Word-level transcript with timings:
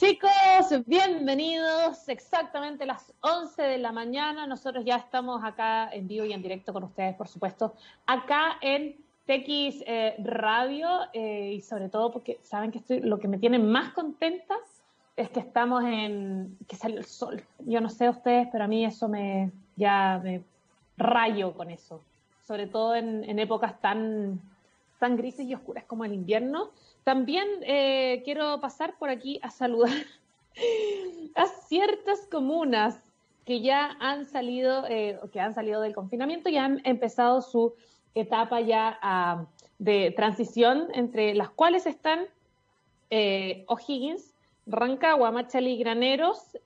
Chicos, 0.00 0.86
bienvenidos. 0.86 2.08
Exactamente 2.08 2.86
las 2.86 3.12
11 3.20 3.60
de 3.60 3.76
la 3.76 3.92
mañana. 3.92 4.46
Nosotros 4.46 4.82
ya 4.82 4.96
estamos 4.96 5.44
acá 5.44 5.90
en 5.92 6.08
vivo 6.08 6.24
y 6.24 6.32
en 6.32 6.40
directo 6.40 6.72
con 6.72 6.84
ustedes, 6.84 7.14
por 7.16 7.28
supuesto, 7.28 7.74
acá 8.06 8.56
en 8.62 8.96
TX 9.26 9.84
eh, 9.86 10.14
Radio 10.24 10.88
eh, 11.12 11.52
y 11.52 11.60
sobre 11.60 11.90
todo 11.90 12.10
porque 12.10 12.38
saben 12.42 12.70
que 12.70 12.78
estoy, 12.78 13.00
lo 13.00 13.18
que 13.18 13.28
me 13.28 13.36
tiene 13.36 13.58
más 13.58 13.92
contenta 13.92 14.54
es 15.16 15.28
que 15.28 15.40
estamos 15.40 15.84
en 15.84 16.56
que 16.66 16.76
salió 16.76 16.96
el 16.96 17.04
sol. 17.04 17.42
Yo 17.58 17.82
no 17.82 17.90
sé 17.90 18.08
ustedes, 18.08 18.48
pero 18.50 18.64
a 18.64 18.68
mí 18.68 18.86
eso 18.86 19.06
me 19.06 19.52
ya 19.76 20.18
me 20.24 20.42
rayo 20.96 21.52
con 21.52 21.70
eso. 21.70 22.00
Sobre 22.46 22.66
todo 22.66 22.94
en, 22.94 23.22
en 23.24 23.38
épocas 23.38 23.78
tan 23.82 24.40
tan 25.00 25.16
grises 25.16 25.46
y 25.46 25.54
oscuras 25.54 25.84
como 25.84 26.04
el 26.04 26.12
invierno. 26.12 26.70
También 27.02 27.48
eh, 27.62 28.22
quiero 28.24 28.60
pasar 28.60 28.96
por 28.98 29.08
aquí 29.08 29.40
a 29.42 29.50
saludar 29.50 29.90
a 31.34 31.46
ciertas 31.46 32.28
comunas 32.30 33.02
que 33.44 33.62
ya 33.62 33.96
han 33.98 34.26
salido, 34.26 34.84
eh, 34.88 35.18
que 35.32 35.40
han 35.40 35.54
salido 35.54 35.80
del 35.80 35.94
confinamiento 35.94 36.50
y 36.50 36.58
han 36.58 36.82
empezado 36.84 37.40
su 37.40 37.74
etapa 38.14 38.60
ya 38.60 38.98
ah, 39.02 39.46
de 39.78 40.12
transición, 40.14 40.88
entre 40.92 41.34
las 41.34 41.48
cuales 41.48 41.86
están 41.86 42.26
eh, 43.08 43.64
O'Higgins, 43.66 44.34
Rancagua, 44.66 45.32
Machalí, 45.32 45.78
Graneros, 45.78 46.58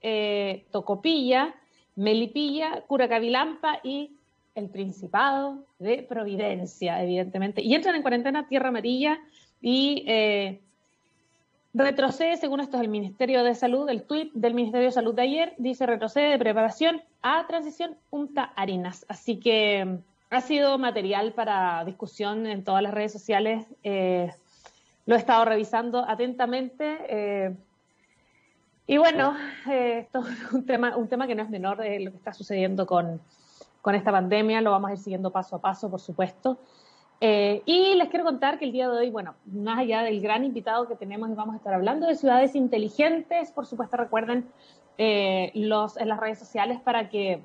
Tocopilla, 0.71 1.55
Melipilla, 1.95 2.81
Curacavilampa 2.81 3.79
y 3.83 4.17
el 4.55 4.69
Principado 4.69 5.59
de 5.79 6.03
Providencia, 6.03 7.03
evidentemente. 7.03 7.61
Y 7.61 7.75
entran 7.75 7.95
en 7.95 8.01
cuarentena 8.01 8.47
Tierra 8.47 8.69
Amarilla, 8.69 9.19
y 9.61 10.03
eh, 10.07 10.59
retrocede, 11.73 12.37
según 12.37 12.59
esto 12.59 12.77
es 12.77 12.83
el 12.83 12.89
Ministerio 12.89 13.43
de 13.43 13.55
Salud, 13.55 13.89
el 13.89 14.03
tuit 14.03 14.31
del 14.33 14.53
Ministerio 14.53 14.87
de 14.87 14.91
Salud 14.91 15.15
de 15.15 15.23
ayer, 15.23 15.53
dice 15.57 15.85
retrocede 15.85 16.29
de 16.29 16.37
preparación 16.37 17.01
a 17.21 17.45
transición 17.47 17.95
Punta 18.09 18.53
Harinas. 18.55 19.05
Así 19.09 19.37
que 19.37 19.83
mm, 19.83 19.95
ha 20.29 20.41
sido 20.41 20.77
material 20.77 21.33
para 21.33 21.83
discusión 21.83 22.45
en 22.45 22.63
todas 22.63 22.83
las 22.83 22.93
redes 22.93 23.11
sociales. 23.11 23.65
Eh, 23.83 24.31
lo 25.05 25.15
he 25.15 25.17
estado 25.17 25.45
revisando 25.45 26.07
atentamente. 26.07 26.97
Eh, 27.09 27.55
y 28.87 28.97
bueno, 28.97 29.35
esto 29.67 30.19
es 30.27 30.51
un 30.53 30.65
tema, 30.65 30.95
un 30.95 31.07
tema 31.07 31.25
que 31.25 31.33
no 31.33 31.43
es 31.43 31.49
menor 31.49 31.77
de 31.77 32.01
lo 32.01 32.11
que 32.11 32.17
está 32.17 32.33
sucediendo 32.33 32.85
con, 32.85 33.19
con 33.85 33.93
esta 33.93 34.11
pandemia. 34.11 34.61
Lo 34.61 34.71
vamos 34.71 34.89
a 34.89 34.93
ir 34.93 34.97
siguiendo 34.97 35.29
paso 35.29 35.57
a 35.57 35.61
paso, 35.61 35.91
por 35.91 36.01
supuesto. 36.01 36.57
Eh, 37.21 37.61
y 37.67 37.93
les 37.93 38.09
quiero 38.09 38.25
contar 38.25 38.57
que 38.57 38.65
el 38.65 38.71
día 38.71 38.89
de 38.89 38.97
hoy, 38.97 39.11
bueno, 39.11 39.35
más 39.45 39.77
allá 39.77 40.01
del 40.01 40.19
gran 40.21 40.43
invitado 40.43 40.87
que 40.87 40.95
tenemos 40.95 41.29
y 41.29 41.33
vamos 41.33 41.53
a 41.53 41.57
estar 41.57 41.71
hablando 41.71 42.07
de 42.07 42.15
ciudades 42.15 42.55
inteligentes, 42.55 43.51
por 43.51 43.67
supuesto 43.67 43.95
recuerden 43.95 44.49
eh, 44.97 45.51
los, 45.53 45.97
en 45.97 46.09
las 46.09 46.19
redes 46.19 46.39
sociales 46.39 46.81
para 46.81 47.09
que 47.09 47.43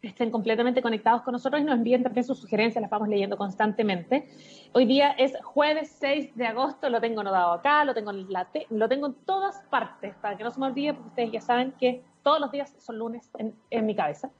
estén 0.00 0.30
completamente 0.30 0.80
conectados 0.80 1.22
con 1.22 1.32
nosotros 1.32 1.60
y 1.60 1.64
nos 1.64 1.74
envíen 1.74 2.04
también 2.04 2.24
sus 2.24 2.38
sugerencias, 2.38 2.80
las 2.80 2.90
vamos 2.90 3.08
leyendo 3.08 3.36
constantemente. 3.36 4.28
Hoy 4.74 4.84
día 4.84 5.10
es 5.10 5.32
jueves 5.42 5.96
6 5.98 6.36
de 6.36 6.46
agosto, 6.46 6.88
lo 6.88 7.00
tengo 7.00 7.22
anotado 7.22 7.52
acá, 7.52 7.84
lo 7.84 7.94
tengo 7.94 8.12
en, 8.12 8.32
la 8.32 8.46
lo 8.70 8.88
tengo 8.88 9.08
en 9.08 9.14
todas 9.26 9.60
partes, 9.70 10.14
para 10.22 10.36
que 10.36 10.44
no 10.44 10.52
se 10.52 10.60
me 10.60 10.66
olvide, 10.66 10.94
porque 10.94 11.08
ustedes 11.08 11.32
ya 11.32 11.40
saben 11.40 11.72
que 11.72 12.04
todos 12.22 12.38
los 12.38 12.52
días 12.52 12.72
son 12.78 12.96
lunes 12.96 13.28
en, 13.38 13.56
en 13.70 13.86
mi 13.86 13.96
cabeza. 13.96 14.30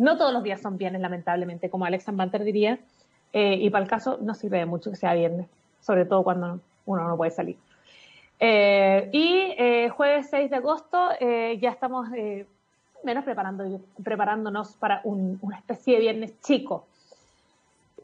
No 0.00 0.16
todos 0.16 0.32
los 0.32 0.42
días 0.42 0.62
son 0.62 0.78
viernes, 0.78 1.02
lamentablemente, 1.02 1.68
como 1.68 1.84
Alex 1.84 2.06
Banter 2.10 2.42
diría, 2.42 2.78
eh, 3.34 3.58
y 3.60 3.68
para 3.68 3.84
el 3.84 3.90
caso 3.90 4.16
no 4.22 4.32
sirve 4.32 4.56
de 4.56 4.64
mucho 4.64 4.90
que 4.90 4.96
sea 4.96 5.12
viernes, 5.12 5.46
sobre 5.82 6.06
todo 6.06 6.24
cuando 6.24 6.58
uno 6.86 7.06
no 7.06 7.18
puede 7.18 7.30
salir. 7.30 7.58
Eh, 8.38 9.10
y 9.12 9.54
eh, 9.58 9.90
jueves 9.90 10.28
6 10.30 10.48
de 10.48 10.56
agosto 10.56 11.10
ya 11.20 11.68
estamos 11.68 12.08
menos 13.04 13.24
preparando, 13.24 13.78
preparándonos 14.02 14.72
para 14.76 15.02
una 15.04 15.58
especie 15.58 15.96
de 15.96 16.00
viernes 16.00 16.40
chico. 16.40 16.86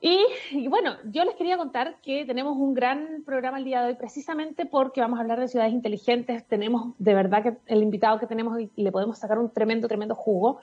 Y, 0.03 0.23
y, 0.51 0.69
bueno, 0.69 0.97
yo 1.11 1.25
les 1.25 1.35
quería 1.37 1.56
contar 1.56 1.97
que 2.03 2.27
tenemos 2.27 2.59
un 2.59 2.75
gran 2.75 3.23
programa 3.25 3.56
el 3.56 3.65
día 3.65 3.81
de 3.81 3.89
hoy 3.89 3.95
precisamente 3.95 4.67
porque 4.67 5.01
vamos 5.01 5.19
a 5.19 5.23
hablar 5.23 5.41
de 5.41 5.49
ciudades 5.49 5.73
inteligentes. 5.73 6.45
Tenemos 6.45 6.93
de 6.99 7.15
verdad 7.15 7.43
que 7.43 7.56
el 7.65 7.83
invitado 7.83 8.19
que 8.19 8.27
tenemos 8.27 8.59
le 8.77 8.93
podemos 8.93 9.17
sacar 9.17 9.39
un 9.39 9.49
tremendo, 9.49 9.89
tremendo 9.89 10.15
jugo. 10.15 10.61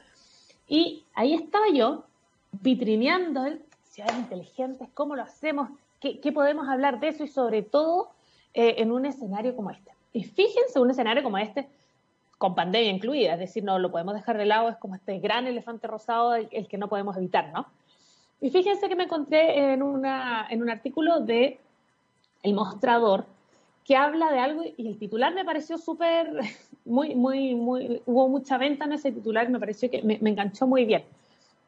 Y 0.67 1.03
ahí 1.13 1.33
estaba 1.33 1.69
yo 1.69 2.03
vitrineando 2.51 3.45
el 3.45 3.61
ciudades 3.93 4.17
inteligentes, 4.17 4.89
cómo 4.95 5.15
lo 5.15 5.21
hacemos, 5.21 5.69
qué, 5.99 6.31
podemos 6.31 6.67
hablar 6.67 6.99
de 6.99 7.09
eso 7.09 7.23
y 7.23 7.27
sobre 7.27 7.61
todo 7.61 8.09
eh, 8.55 8.75
en 8.79 8.91
un 8.91 9.05
escenario 9.05 9.55
como 9.55 9.69
este. 9.69 9.91
Y 10.13 10.23
fíjense, 10.23 10.79
un 10.79 10.89
escenario 10.89 11.21
como 11.21 11.37
este, 11.37 11.67
con 12.39 12.55
pandemia 12.55 12.89
incluida, 12.89 13.33
es 13.33 13.39
decir, 13.39 13.63
no 13.63 13.77
lo 13.77 13.91
podemos 13.91 14.15
dejar 14.15 14.39
de 14.39 14.45
lado, 14.45 14.69
es 14.69 14.77
como 14.77 14.95
este 14.95 15.19
gran 15.19 15.45
elefante 15.45 15.85
rosado 15.85 16.33
el, 16.33 16.67
que 16.67 16.77
no 16.79 16.89
podemos 16.89 17.15
evitar, 17.17 17.51
¿no? 17.53 17.67
Y 18.41 18.49
fíjense 18.49 18.89
que 18.89 18.95
me 18.95 19.03
encontré 19.03 19.73
en, 19.73 19.83
una, 19.83 20.47
en 20.49 20.63
un 20.63 20.71
artículo 20.71 21.19
de 21.19 21.59
El 22.41 22.53
Mostrador 22.55 23.25
que 23.83 23.95
habla 23.95 24.31
de 24.31 24.39
algo 24.39 24.63
y 24.77 24.87
el 24.87 24.97
titular 24.97 25.33
me 25.33 25.45
pareció 25.45 25.77
súper, 25.77 26.31
muy, 26.85 27.15
muy, 27.15 27.55
muy, 27.55 28.01
hubo 28.05 28.29
mucha 28.29 28.57
venta 28.57 28.85
en 28.85 28.93
ese 28.93 29.11
titular, 29.11 29.49
me 29.49 29.59
pareció 29.59 29.89
que 29.89 30.01
me 30.01 30.29
enganchó 30.29 30.67
muy 30.67 30.85
bien 30.85 31.03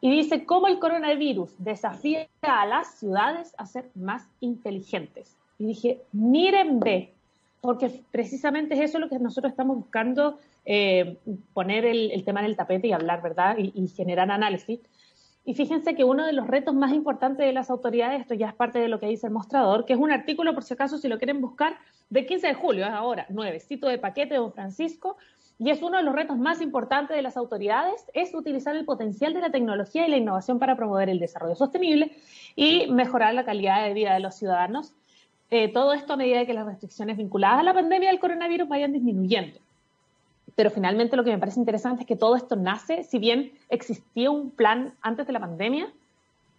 y 0.06 0.12
dice 0.12 0.46
cómo 0.46 0.68
el 0.68 0.78
coronavirus 0.78 1.56
desafía 1.58 2.28
a 2.44 2.68
las 2.68 3.00
ciudades 3.00 3.56
a 3.58 3.66
ser 3.66 3.90
más 3.96 4.28
inteligentes. 4.40 5.36
Y 5.58 5.66
dije, 5.66 6.02
miren, 6.12 6.80
ve, 6.80 7.12
porque 7.60 8.04
precisamente 8.12 8.76
es 8.76 8.82
eso 8.82 9.00
lo 9.00 9.10
que 9.10 9.18
nosotros 9.18 9.52
estamos 9.52 9.78
buscando, 9.78 10.38
eh, 10.66 11.18
poner 11.56 11.86
el, 11.86 12.24
tema 12.24 12.42
en 12.42 12.46
el 12.46 12.56
tapete 12.56 12.88
y 12.88 12.92
hablar, 12.92 13.22
¿verdad? 13.24 13.58
Y, 13.58 13.88
generar 13.88 14.30
análisis. 14.30 14.80
Y 15.48 15.54
fíjense 15.54 15.94
que 15.94 16.04
uno 16.04 16.26
de 16.26 16.34
los 16.34 16.48
retos 16.48 16.74
más 16.74 16.92
importantes 16.92 17.46
de 17.46 17.54
las 17.54 17.70
autoridades, 17.70 18.22
esto 18.22 18.34
ya 18.34 18.48
es 18.48 18.56
parte 18.56 18.80
de 18.80 18.88
lo 18.88 19.00
que 19.00 19.06
dice 19.06 19.28
el 19.28 19.34
mostrador, 19.34 19.86
que 19.86 19.94
es 19.94 20.00
un 20.00 20.12
artículo, 20.12 20.56
por 20.56 20.64
si 20.64 20.74
acaso, 20.74 20.98
si 20.98 21.08
lo 21.08 21.20
quieren 21.20 21.40
buscar, 21.40 21.78
de 22.10 22.26
15 22.26 22.48
de 22.48 22.54
julio, 22.56 22.86
es 22.86 22.92
ahora, 22.92 23.28
nuevecito 23.30 23.88
de 23.88 24.00
paquete 24.00 24.34
de 24.34 24.40
Don 24.40 24.52
Francisco, 24.52 25.18
y 25.60 25.70
es 25.70 25.84
uno 25.84 25.98
de 25.98 26.04
los 26.04 26.16
retos 26.16 26.38
más 26.38 26.62
importantes 26.62 27.16
de 27.16 27.22
las 27.22 27.38
autoridades, 27.38 28.06
es 28.16 28.34
utilizar 28.34 28.76
el 28.76 28.86
potencial 28.86 29.36
de 29.36 29.42
la 29.42 29.52
tecnología 29.52 30.08
y 30.08 30.10
la 30.10 30.18
innovación 30.18 30.58
para 30.58 30.76
promover 30.76 31.10
el 31.10 31.20
desarrollo 31.20 31.56
sostenible 31.56 32.12
y 32.56 32.88
mejorar 32.88 33.36
la 33.36 33.46
calidad 33.46 33.86
de 33.86 33.94
vida 33.94 34.16
de 34.16 34.22
los 34.22 34.34
ciudadanos. 34.34 34.96
Eh, 35.52 35.72
todo 35.72 35.94
esto 35.94 36.14
a 36.14 36.18
medida 36.18 36.46
que 36.48 36.56
las 36.56 36.66
restricciones 36.66 37.18
vinculadas 37.18 37.60
a 37.60 37.64
la 37.64 37.74
pandemia 37.74 38.10
del 38.10 38.20
coronavirus 38.20 38.68
vayan 38.68 38.92
disminuyendo. 38.92 39.60
Pero 40.56 40.70
finalmente 40.72 41.18
lo 41.18 41.24
que 41.24 41.32
me 41.32 41.38
parece 41.38 41.60
interesante 41.60 42.04
es 42.04 42.08
que 42.08 42.16
todo 42.16 42.36
esto 42.36 42.56
nace, 42.56 43.04
si 43.04 43.20
bien 43.20 43.52
existía 43.70 44.32
un 44.32 44.52
plan 44.52 44.94
antes 45.02 45.28
de 45.28 45.34
la 45.34 45.40
pandemia, 45.40 45.92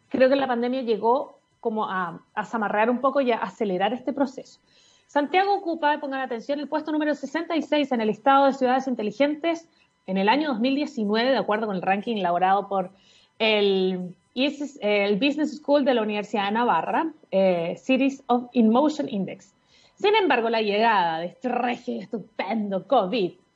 creo 0.08 0.28
que 0.28 0.36
la 0.36 0.46
pandemia 0.46 0.82
llegó 0.82 1.38
como 1.60 1.86
a, 1.86 2.20
a 2.34 2.44
zamarrear 2.44 2.90
un 2.90 3.00
poco 3.00 3.20
y 3.20 3.32
a 3.32 3.38
acelerar 3.38 3.92
este 3.92 4.12
proceso. 4.12 4.60
Santiago 5.06 5.54
ocupa, 5.54 5.98
pongan 5.98 6.20
atención, 6.20 6.60
el 6.60 6.68
puesto 6.68 6.92
número 6.92 7.14
66 7.14 7.92
en 7.92 8.00
el 8.00 8.08
listado 8.08 8.46
de 8.46 8.52
ciudades 8.52 8.86
inteligentes 8.86 9.68
en 10.06 10.18
el 10.18 10.28
año 10.28 10.48
2019, 10.48 11.30
de 11.30 11.38
acuerdo 11.38 11.66
con 11.66 11.76
el 11.76 11.82
ranking 11.82 12.16
elaborado 12.16 12.68
por 12.68 12.90
el, 13.38 14.14
Business 14.34 15.56
School 15.56 15.84
de 15.84 15.94
la 15.94 16.02
Universidad 16.02 16.46
de 16.46 16.52
Navarra, 16.52 17.12
eh, 17.30 17.74
Cities 17.78 18.22
of 18.26 18.48
In 18.52 18.68
Motion 18.68 19.08
Index. 19.08 19.54
Sin 19.94 20.14
embargo, 20.14 20.50
la 20.50 20.60
llegada 20.60 21.20
de 21.20 21.26
este 21.26 21.48
régimen 21.48 22.02
estupendo 22.02 22.86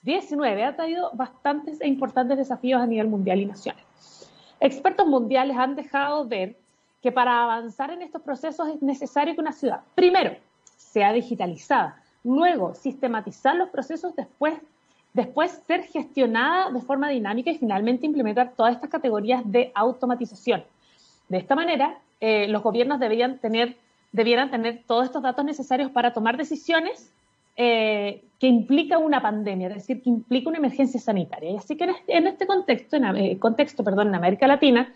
COVID-19 0.05 0.65
ha 0.65 0.77
traído 0.77 1.11
bastantes 1.15 1.81
e 1.81 1.87
importantes 1.87 2.37
desafíos 2.37 2.81
a 2.81 2.87
nivel 2.87 3.09
mundial 3.09 3.41
y 3.41 3.47
nacional. 3.47 3.83
Expertos 4.59 5.07
mundiales 5.07 5.57
han 5.57 5.75
dejado 5.77 6.27
ver 6.27 6.57
que 7.03 7.13
para 7.13 7.43
avanzar 7.43 7.91
en 7.91 8.03
estos 8.03 8.23
procesos 8.23 8.69
es 8.69 8.83
necesario 8.83 9.35
que 9.35 9.41
una 9.41 9.53
ciudad, 9.53 9.81
primero, 9.95 10.37
sea 10.77 11.13
digitalizada. 11.13 12.03
Luego, 12.25 12.75
sistematizar 12.75 13.57
los 13.57 13.71
procesos 13.71 14.15
después, 14.15 14.55
después 15.15 15.63
ser 15.67 15.85
gestionada 15.85 16.71
de 16.71 16.81
forma 16.83 17.09
dinámica 17.09 17.51
y 17.51 17.59
finalmente 17.59 18.07
implementar 18.07 18.53
todas 18.55 18.75
estas 18.75 18.91
categorías 18.91 19.43
de 19.51 19.73
automatización. 19.75 20.63
De 21.29 21.39
esta 21.39 21.55
manera, 21.55 21.99
eh, 22.21 22.49
los 22.49 22.63
gobiernos 22.63 23.01
deberían 23.01 23.39
tener, 23.39 23.77
debieran 24.13 24.51
tener 24.51 24.83
todos 24.87 25.07
estos 25.07 25.23
datos 25.23 25.45
necesarios 25.45 25.91
para 25.91 26.13
tomar 26.13 26.37
decisiones 26.37 27.11
eh, 27.57 28.25
que 28.41 28.47
implican 28.47 29.03
una 29.03 29.21
pandemia, 29.21 29.69
es 29.69 29.75
decir, 29.75 30.03
que 30.03 30.09
implica 30.09 30.49
una 30.49 30.59
emergencia 30.59 30.99
sanitaria. 30.99 31.51
Y 31.51 31.57
así 31.57 31.77
que 31.77 31.85
en 31.85 31.91
este, 31.91 32.29
este 32.29 32.47
contexto, 32.47 32.97
en, 32.97 33.05
eh, 33.17 33.39
contexto 33.39 33.85
perdón, 33.85 34.09
en 34.09 34.15
América 34.15 34.47
Latina, 34.47 34.93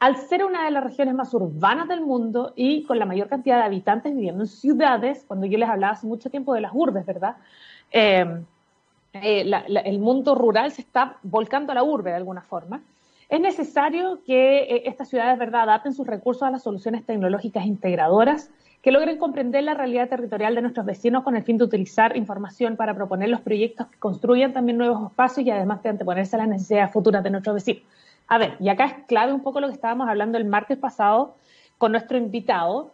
al 0.00 0.16
ser 0.16 0.44
una 0.44 0.64
de 0.64 0.72
las 0.72 0.82
regiones 0.82 1.14
más 1.14 1.32
urbanas 1.32 1.86
del 1.86 2.00
mundo 2.00 2.52
y 2.56 2.82
con 2.82 2.98
la 2.98 3.06
mayor 3.06 3.28
cantidad 3.28 3.58
de 3.58 3.64
habitantes 3.64 4.12
viviendo 4.12 4.42
en 4.42 4.48
ciudades, 4.48 5.24
cuando 5.28 5.46
yo 5.46 5.58
les 5.58 5.68
hablaba 5.68 5.92
hace 5.92 6.08
mucho 6.08 6.28
tiempo 6.28 6.54
de 6.54 6.60
las 6.60 6.72
urbes, 6.74 7.06
¿verdad? 7.06 7.36
Eh, 7.92 8.26
eh, 9.12 9.50
el 9.84 9.98
mundo 10.00 10.34
rural 10.34 10.72
se 10.72 10.82
está 10.82 11.18
volcando 11.22 11.70
a 11.70 11.76
la 11.76 11.84
urbe 11.84 12.10
de 12.10 12.16
alguna 12.16 12.42
forma. 12.42 12.82
Es 13.28 13.40
necesario 13.40 14.24
que 14.26 14.82
estas 14.86 15.08
ciudades, 15.08 15.38
¿verdad?, 15.38 15.62
adapten 15.62 15.94
sus 15.94 16.06
recursos 16.06 16.42
a 16.42 16.50
las 16.50 16.64
soluciones 16.64 17.06
tecnológicas 17.06 17.64
integradoras 17.64 18.50
que 18.82 18.90
logren 18.90 19.16
comprender 19.16 19.62
la 19.62 19.74
realidad 19.74 20.08
territorial 20.08 20.56
de 20.56 20.62
nuestros 20.62 20.84
vecinos 20.84 21.22
con 21.22 21.36
el 21.36 21.44
fin 21.44 21.56
de 21.56 21.64
utilizar 21.64 22.16
información 22.16 22.76
para 22.76 22.94
proponer 22.94 23.28
los 23.28 23.40
proyectos 23.40 23.86
que 23.86 23.98
construyan 23.98 24.52
también 24.52 24.76
nuevos 24.76 25.08
espacios 25.08 25.46
y 25.46 25.50
además 25.50 25.82
de 25.84 25.90
anteponerse 25.90 26.34
a 26.34 26.40
las 26.40 26.48
necesidades 26.48 26.92
futuras 26.92 27.22
de 27.22 27.30
nuestros 27.30 27.54
vecinos. 27.54 27.84
A 28.26 28.38
ver, 28.38 28.56
y 28.58 28.68
acá 28.68 28.86
es 28.86 28.94
clave 29.06 29.32
un 29.32 29.42
poco 29.42 29.60
lo 29.60 29.68
que 29.68 29.74
estábamos 29.74 30.08
hablando 30.08 30.36
el 30.36 30.44
martes 30.44 30.78
pasado 30.78 31.36
con 31.78 31.92
nuestro 31.92 32.18
invitado, 32.18 32.90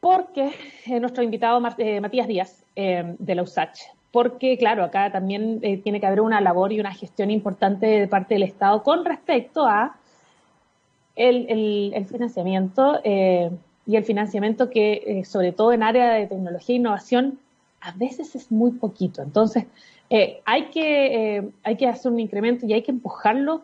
porque 0.00 0.52
eh, 0.86 0.98
nuestro 0.98 1.22
invitado 1.22 1.62
eh, 1.78 2.00
Matías 2.00 2.26
Díaz 2.26 2.64
eh, 2.74 3.14
de 3.18 3.34
la 3.36 3.42
USACH, 3.42 3.80
porque 4.10 4.58
claro, 4.58 4.82
acá 4.82 5.12
también 5.12 5.60
tiene 5.60 6.00
que 6.00 6.06
haber 6.06 6.22
una 6.22 6.40
labor 6.40 6.72
y 6.72 6.80
una 6.80 6.92
gestión 6.92 7.30
importante 7.30 7.86
de 7.86 8.08
parte 8.08 8.34
del 8.34 8.42
Estado 8.42 8.82
con 8.82 9.04
respecto 9.04 9.66
a 9.66 9.96
el, 11.14 11.92
el 11.94 12.06
financiamiento 12.06 13.00
y 13.88 13.96
el 13.96 14.04
financiamiento 14.04 14.68
que, 14.68 15.02
eh, 15.06 15.24
sobre 15.24 15.50
todo 15.50 15.72
en 15.72 15.82
área 15.82 16.12
de 16.12 16.26
tecnología 16.26 16.74
e 16.74 16.78
innovación, 16.78 17.38
a 17.80 17.92
veces 17.92 18.36
es 18.36 18.52
muy 18.52 18.72
poquito. 18.72 19.22
Entonces, 19.22 19.64
eh, 20.10 20.42
hay, 20.44 20.66
que, 20.66 21.36
eh, 21.36 21.48
hay 21.64 21.76
que 21.76 21.88
hacer 21.88 22.12
un 22.12 22.20
incremento 22.20 22.66
y 22.66 22.74
hay 22.74 22.82
que 22.82 22.92
empujarlo 22.92 23.62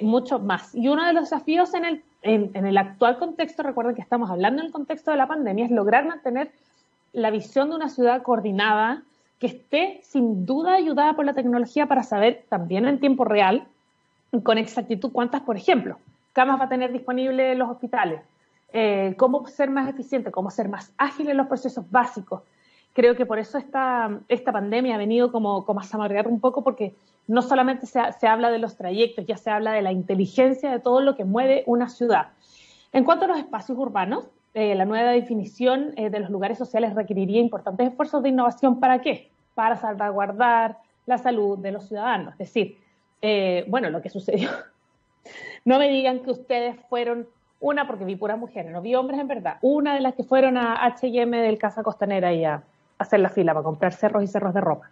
mucho 0.00 0.38
más. 0.38 0.74
Y 0.74 0.88
uno 0.88 1.06
de 1.06 1.12
los 1.12 1.24
desafíos 1.24 1.74
en 1.74 1.84
el, 1.84 2.02
en, 2.22 2.64
el 2.64 2.78
actual 2.78 3.18
contexto, 3.18 3.62
recuerden 3.62 3.94
que 3.94 4.00
estamos 4.00 4.30
hablando 4.30 4.62
en 4.62 4.66
el 4.68 4.72
contexto 4.72 5.10
de 5.10 5.18
la 5.18 5.26
pandemia, 5.26 5.66
es 5.66 5.70
lograr 5.70 6.06
mantener 6.06 6.52
la 7.12 7.30
visión 7.30 7.68
de 7.68 7.76
una 7.76 7.90
ciudad 7.90 8.22
coordinada 8.22 9.02
que 9.38 9.46
esté 9.46 10.00
sin 10.02 10.46
duda 10.46 10.72
ayudada 10.72 11.12
por 11.12 11.26
la 11.26 11.34
tecnología 11.34 11.84
para 11.84 12.02
saber 12.02 12.46
también 12.48 12.88
en 12.88 12.98
tiempo 12.98 13.26
real, 13.26 13.66
con 14.42 14.56
exactitud, 14.56 15.12
cuántas, 15.12 15.42
por 15.42 15.58
ejemplo, 15.58 15.98
camas 16.32 16.58
va 16.58 16.64
a 16.64 16.68
tener 16.70 16.90
disponibles 16.90 17.54
los 17.58 17.68
hospitales, 17.68 18.22
eh, 18.72 19.14
cómo 19.16 19.46
ser 19.46 19.70
más 19.70 19.88
eficiente, 19.88 20.30
cómo 20.30 20.50
ser 20.50 20.68
más 20.68 20.92
ágil 20.98 21.28
en 21.30 21.36
los 21.36 21.46
procesos 21.46 21.88
básicos. 21.90 22.42
Creo 22.92 23.16
que 23.16 23.26
por 23.26 23.38
eso 23.38 23.58
esta, 23.58 24.20
esta 24.28 24.52
pandemia 24.52 24.94
ha 24.94 24.98
venido 24.98 25.32
como, 25.32 25.64
como 25.64 25.80
a 25.80 25.84
samarrear 25.84 26.28
un 26.28 26.40
poco 26.40 26.62
porque 26.62 26.94
no 27.26 27.42
solamente 27.42 27.86
se, 27.86 28.00
se, 28.18 28.26
habla 28.26 28.50
de 28.50 28.58
los 28.58 28.76
trayectos, 28.76 29.26
ya 29.26 29.36
se 29.36 29.50
habla 29.50 29.72
de 29.72 29.82
la 29.82 29.92
inteligencia 29.92 30.70
de 30.70 30.78
todo 30.78 31.00
lo 31.00 31.16
que 31.16 31.24
mueve 31.24 31.64
una 31.66 31.88
ciudad. 31.88 32.28
En 32.92 33.04
cuanto 33.04 33.24
a 33.24 33.28
los 33.28 33.38
espacios 33.38 33.78
urbanos, 33.78 34.28
eh, 34.54 34.74
la 34.74 34.84
nueva 34.84 35.10
definición 35.10 35.92
eh, 35.96 36.10
de 36.10 36.20
los 36.20 36.30
lugares 36.30 36.58
sociales 36.58 36.94
requeriría 36.94 37.40
importantes 37.40 37.88
esfuerzos 37.88 38.22
de 38.22 38.28
innovación. 38.28 38.78
¿Para 38.78 39.00
qué? 39.00 39.30
Para 39.54 39.76
salvaguardar 39.76 40.78
la 41.06 41.18
salud 41.18 41.58
de 41.58 41.72
los 41.72 41.88
ciudadanos. 41.88 42.34
Es 42.34 42.38
decir, 42.38 42.78
bueno, 43.68 43.88
lo 43.90 44.02
que 44.02 44.10
sucedió. 44.10 44.50
No 45.64 45.78
me 45.78 45.88
digan 45.88 46.20
que 46.20 46.30
ustedes 46.30 46.76
fueron 46.90 47.26
una 47.60 47.86
porque 47.86 48.04
vi 48.04 48.16
puras 48.16 48.38
mujeres, 48.38 48.72
no 48.72 48.82
vi 48.82 48.94
hombres 48.94 49.20
en 49.20 49.28
verdad. 49.28 49.58
Una 49.62 49.94
de 49.94 50.00
las 50.00 50.14
que 50.14 50.24
fueron 50.24 50.56
a 50.56 50.84
H&M 50.84 51.36
del 51.40 51.58
Casa 51.58 51.82
Costanera 51.82 52.32
y 52.32 52.44
a 52.44 52.62
hacer 52.98 53.20
la 53.20 53.28
fila 53.28 53.54
para 53.54 53.64
comprar 53.64 53.92
cerros 53.92 54.22
y 54.22 54.26
cerros 54.26 54.54
de 54.54 54.60
ropa. 54.60 54.88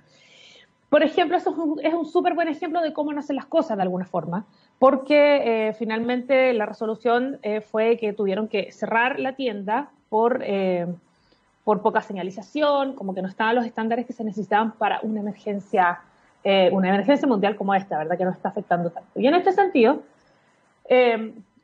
Por 0.92 1.02
ejemplo, 1.02 1.38
eso 1.38 1.78
es 1.82 1.94
un 1.94 2.04
súper 2.04 2.34
buen 2.34 2.48
ejemplo 2.48 2.82
de 2.82 2.92
cómo 2.92 3.14
no 3.14 3.20
hacen 3.20 3.36
las 3.36 3.46
cosas 3.46 3.78
de 3.78 3.82
alguna 3.82 4.04
forma, 4.04 4.44
porque 4.78 5.68
eh, 5.68 5.72
finalmente 5.72 6.52
la 6.52 6.66
resolución 6.66 7.38
eh, 7.42 7.62
fue 7.62 7.96
que 7.96 8.12
tuvieron 8.12 8.46
que 8.46 8.70
cerrar 8.72 9.18
la 9.18 9.34
tienda 9.34 9.88
por, 10.10 10.42
eh, 10.44 10.86
por 11.64 11.80
poca 11.80 12.02
señalización, 12.02 12.94
como 12.94 13.14
que 13.14 13.22
no 13.22 13.28
estaban 13.28 13.54
los 13.54 13.64
estándares 13.64 14.04
que 14.04 14.12
se 14.12 14.22
necesitaban 14.22 14.72
para 14.72 15.00
una 15.02 15.20
emergencia, 15.20 16.00
una 16.44 16.88
emergencia 16.90 17.26
mundial 17.26 17.56
como 17.56 17.74
esta, 17.74 17.96
¿verdad? 17.96 18.18
Que 18.18 18.26
nos 18.26 18.36
está 18.36 18.50
afectando 18.50 18.90
tanto. 18.90 19.18
Y 19.18 19.26
en 19.26 19.34
este 19.34 19.52
sentido, 19.52 20.02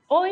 hoy 0.07 0.31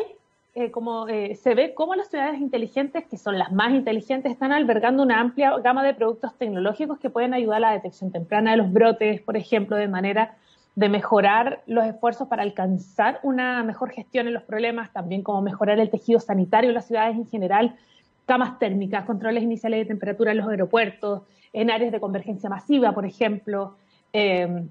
eh, 0.59 0.71
como 0.71 1.07
eh, 1.07 1.35
se 1.37 1.55
ve 1.55 1.75
cómo 1.75 1.95
las 1.95 2.09
ciudades 2.09 2.41
inteligentes, 2.41 3.05
que 3.05 3.19
son 3.19 3.39
las 3.39 3.53
más 3.53 3.75
inteligentes, 3.75 4.33
están 4.33 4.53
albergando 4.53 5.03
una 5.03 5.21
amplia 5.21 5.55
gama 5.59 5.85
de 5.85 5.93
productos 5.93 6.35
tecnológicos 6.39 6.99
que 6.99 7.11
pueden 7.11 7.35
ayudar 7.35 7.59
a 7.59 7.61
la 7.61 7.73
detección 7.73 8.11
temprana 8.11 8.53
de 8.53 8.57
los 8.57 8.73
brotes, 8.73 9.21
por 9.21 9.37
ejemplo, 9.37 9.77
de 9.77 9.87
manera 9.87 10.39
de 10.75 10.89
mejorar 10.89 11.63
los 11.67 11.85
esfuerzos 11.85 12.29
para 12.29 12.43
alcanzar 12.43 13.21
una 13.23 13.63
mejor 13.65 13.91
gestión 13.91 14.29
en 14.29 14.33
los 14.33 14.45
problemas, 14.45 14.95
también 14.95 15.23
como 15.23 15.43
mejorar 15.43 15.79
el 15.79 15.91
tejido 15.91 16.21
sanitario 16.21 16.71
en 16.71 16.75
las 16.75 16.87
ciudades 16.87 17.17
en 17.17 17.27
general, 17.27 17.77
camas 18.25 18.59
térmicas, 18.59 19.05
controles 19.05 19.43
iniciales 19.43 19.81
de 19.81 19.85
temperatura 19.85 20.31
en 20.31 20.39
los 20.39 20.49
aeropuertos, 20.49 21.21
en 21.53 21.71
áreas 21.71 21.93
de 21.93 22.01
convergencia 22.01 22.49
masiva, 22.49 22.93
por 22.93 23.05
ejemplo. 23.05 23.77
Eh, 24.15 24.65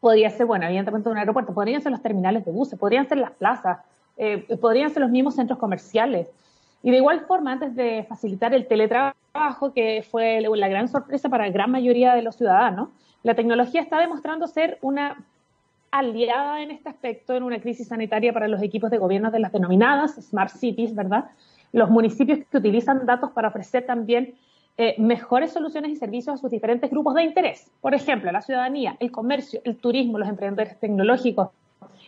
podría 0.00 0.28
ser, 0.28 0.44
bueno, 0.44 0.66
evidentemente 0.66 1.08
un 1.08 1.16
aeropuerto, 1.16 1.54
podrían 1.54 1.80
ser 1.80 1.92
los 1.92 2.02
terminales 2.02 2.44
de 2.44 2.52
buses, 2.52 2.78
podrían 2.78 3.08
ser 3.08 3.16
las 3.16 3.30
plazas, 3.30 3.78
eh, 4.16 4.46
podrían 4.60 4.90
ser 4.90 5.02
los 5.02 5.10
mismos 5.10 5.34
centros 5.34 5.58
comerciales. 5.58 6.30
Y 6.82 6.90
de 6.90 6.98
igual 6.98 7.20
forma, 7.26 7.52
antes 7.52 7.74
de 7.74 8.04
facilitar 8.08 8.52
el 8.54 8.66
teletrabajo, 8.66 9.72
que 9.72 10.04
fue 10.08 10.40
la 10.40 10.68
gran 10.68 10.88
sorpresa 10.88 11.28
para 11.28 11.46
la 11.46 11.52
gran 11.52 11.70
mayoría 11.70 12.14
de 12.14 12.22
los 12.22 12.36
ciudadanos, 12.36 12.90
la 13.22 13.34
tecnología 13.34 13.80
está 13.80 13.98
demostrando 13.98 14.46
ser 14.46 14.78
una 14.82 15.24
aliada 15.90 16.60
en 16.60 16.70
este 16.72 16.88
aspecto 16.88 17.34
en 17.34 17.42
una 17.42 17.60
crisis 17.60 17.88
sanitaria 17.88 18.32
para 18.32 18.48
los 18.48 18.60
equipos 18.62 18.90
de 18.90 18.98
gobierno 18.98 19.30
de 19.30 19.38
las 19.38 19.52
denominadas 19.52 20.16
Smart 20.16 20.50
Cities, 20.50 20.94
¿verdad? 20.94 21.30
Los 21.72 21.88
municipios 21.88 22.40
que 22.50 22.58
utilizan 22.58 23.06
datos 23.06 23.30
para 23.30 23.48
ofrecer 23.48 23.86
también 23.86 24.34
eh, 24.76 24.96
mejores 24.98 25.52
soluciones 25.52 25.92
y 25.92 25.96
servicios 25.96 26.34
a 26.34 26.36
sus 26.36 26.50
diferentes 26.50 26.90
grupos 26.90 27.14
de 27.14 27.22
interés. 27.22 27.70
Por 27.80 27.94
ejemplo, 27.94 28.30
la 28.32 28.42
ciudadanía, 28.42 28.96
el 28.98 29.12
comercio, 29.12 29.60
el 29.64 29.76
turismo, 29.76 30.18
los 30.18 30.28
emprendedores 30.28 30.78
tecnológicos, 30.80 31.50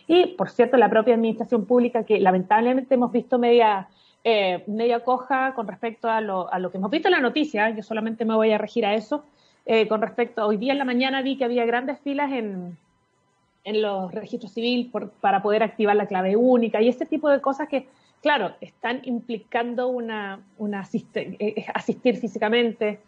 y, 0.07 0.27
por 0.27 0.49
cierto, 0.49 0.77
la 0.77 0.89
propia 0.89 1.15
administración 1.15 1.65
pública, 1.65 2.03
que 2.03 2.19
lamentablemente 2.19 2.95
hemos 2.95 3.11
visto 3.11 3.37
media, 3.37 3.89
eh, 4.23 4.63
media 4.67 5.01
coja 5.01 5.53
con 5.53 5.67
respecto 5.67 6.09
a 6.09 6.21
lo, 6.21 6.51
a 6.51 6.59
lo, 6.59 6.71
que 6.71 6.77
hemos 6.77 6.89
visto 6.89 7.09
en 7.09 7.13
la 7.13 7.19
noticia, 7.19 7.69
yo 7.71 7.83
solamente 7.83 8.23
me 8.23 8.33
voy 8.33 8.51
a 8.51 8.57
regir 8.57 8.85
a 8.85 8.93
eso, 8.93 9.25
eh, 9.65 9.87
con 9.89 10.01
respecto, 10.01 10.47
hoy 10.47 10.55
día 10.55 10.71
en 10.71 10.77
la 10.77 10.85
mañana 10.85 11.21
vi 11.21 11.37
que 11.37 11.43
había 11.43 11.65
grandes 11.65 11.99
filas 11.99 12.31
en, 12.31 12.77
en 13.65 13.81
los 13.81 14.13
registros 14.13 14.53
civiles 14.53 14.89
para 15.19 15.41
poder 15.41 15.61
activar 15.61 15.97
la 15.97 16.07
clave 16.07 16.37
única 16.37 16.81
y 16.81 16.87
ese 16.87 17.05
tipo 17.05 17.29
de 17.29 17.41
cosas 17.41 17.67
que, 17.67 17.89
claro, 18.21 18.53
están 18.61 19.01
implicando 19.03 19.89
una, 19.89 20.39
una 20.57 20.79
asistir, 20.79 21.35
eh, 21.39 21.65
asistir 21.73 22.15
físicamente. 22.15 23.01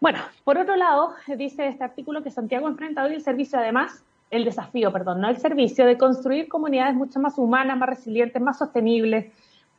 Bueno, 0.00 0.18
por 0.42 0.58
otro 0.58 0.74
lado, 0.74 1.14
dice 1.36 1.68
este 1.68 1.84
artículo 1.84 2.24
que 2.24 2.32
Santiago 2.32 2.66
enfrenta 2.66 3.04
hoy 3.04 3.14
el 3.14 3.22
servicio 3.22 3.56
además 3.56 4.04
el 4.30 4.44
desafío, 4.44 4.92
perdón, 4.92 5.20
no 5.20 5.28
el 5.28 5.38
servicio, 5.38 5.86
de 5.86 5.96
construir 5.96 6.48
comunidades 6.48 6.94
mucho 6.94 7.18
más 7.20 7.38
humanas, 7.38 7.78
más 7.78 7.88
resilientes, 7.88 8.40
más 8.42 8.58
sostenibles. 8.58 9.26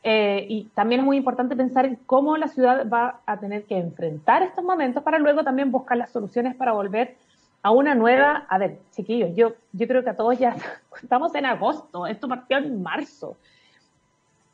Eh, 0.01 0.45
y 0.49 0.63
también 0.73 1.01
es 1.01 1.05
muy 1.05 1.17
importante 1.17 1.55
pensar 1.55 1.85
en 1.85 1.95
cómo 2.05 2.37
la 2.37 2.47
ciudad 2.47 2.89
va 2.89 3.19
a 3.25 3.37
tener 3.37 3.65
que 3.65 3.77
enfrentar 3.77 4.43
estos 4.43 4.63
momentos 4.63 5.03
para 5.03 5.19
luego 5.19 5.43
también 5.43 5.71
buscar 5.71 5.97
las 5.97 6.11
soluciones 6.11 6.55
para 6.55 6.71
volver 6.71 7.17
a 7.61 7.71
una 7.71 7.93
nueva, 7.95 8.45
a 8.47 8.57
ver, 8.57 8.79
chiquillos, 8.91 9.35
yo, 9.35 9.53
yo 9.73 9.87
creo 9.87 10.03
que 10.03 10.11
a 10.11 10.15
todos 10.15 10.39
ya 10.39 10.55
estamos 11.03 11.35
en 11.35 11.45
agosto, 11.45 12.07
esto 12.07 12.27
partió 12.27 12.57
en 12.57 12.81
marzo. 12.81 13.35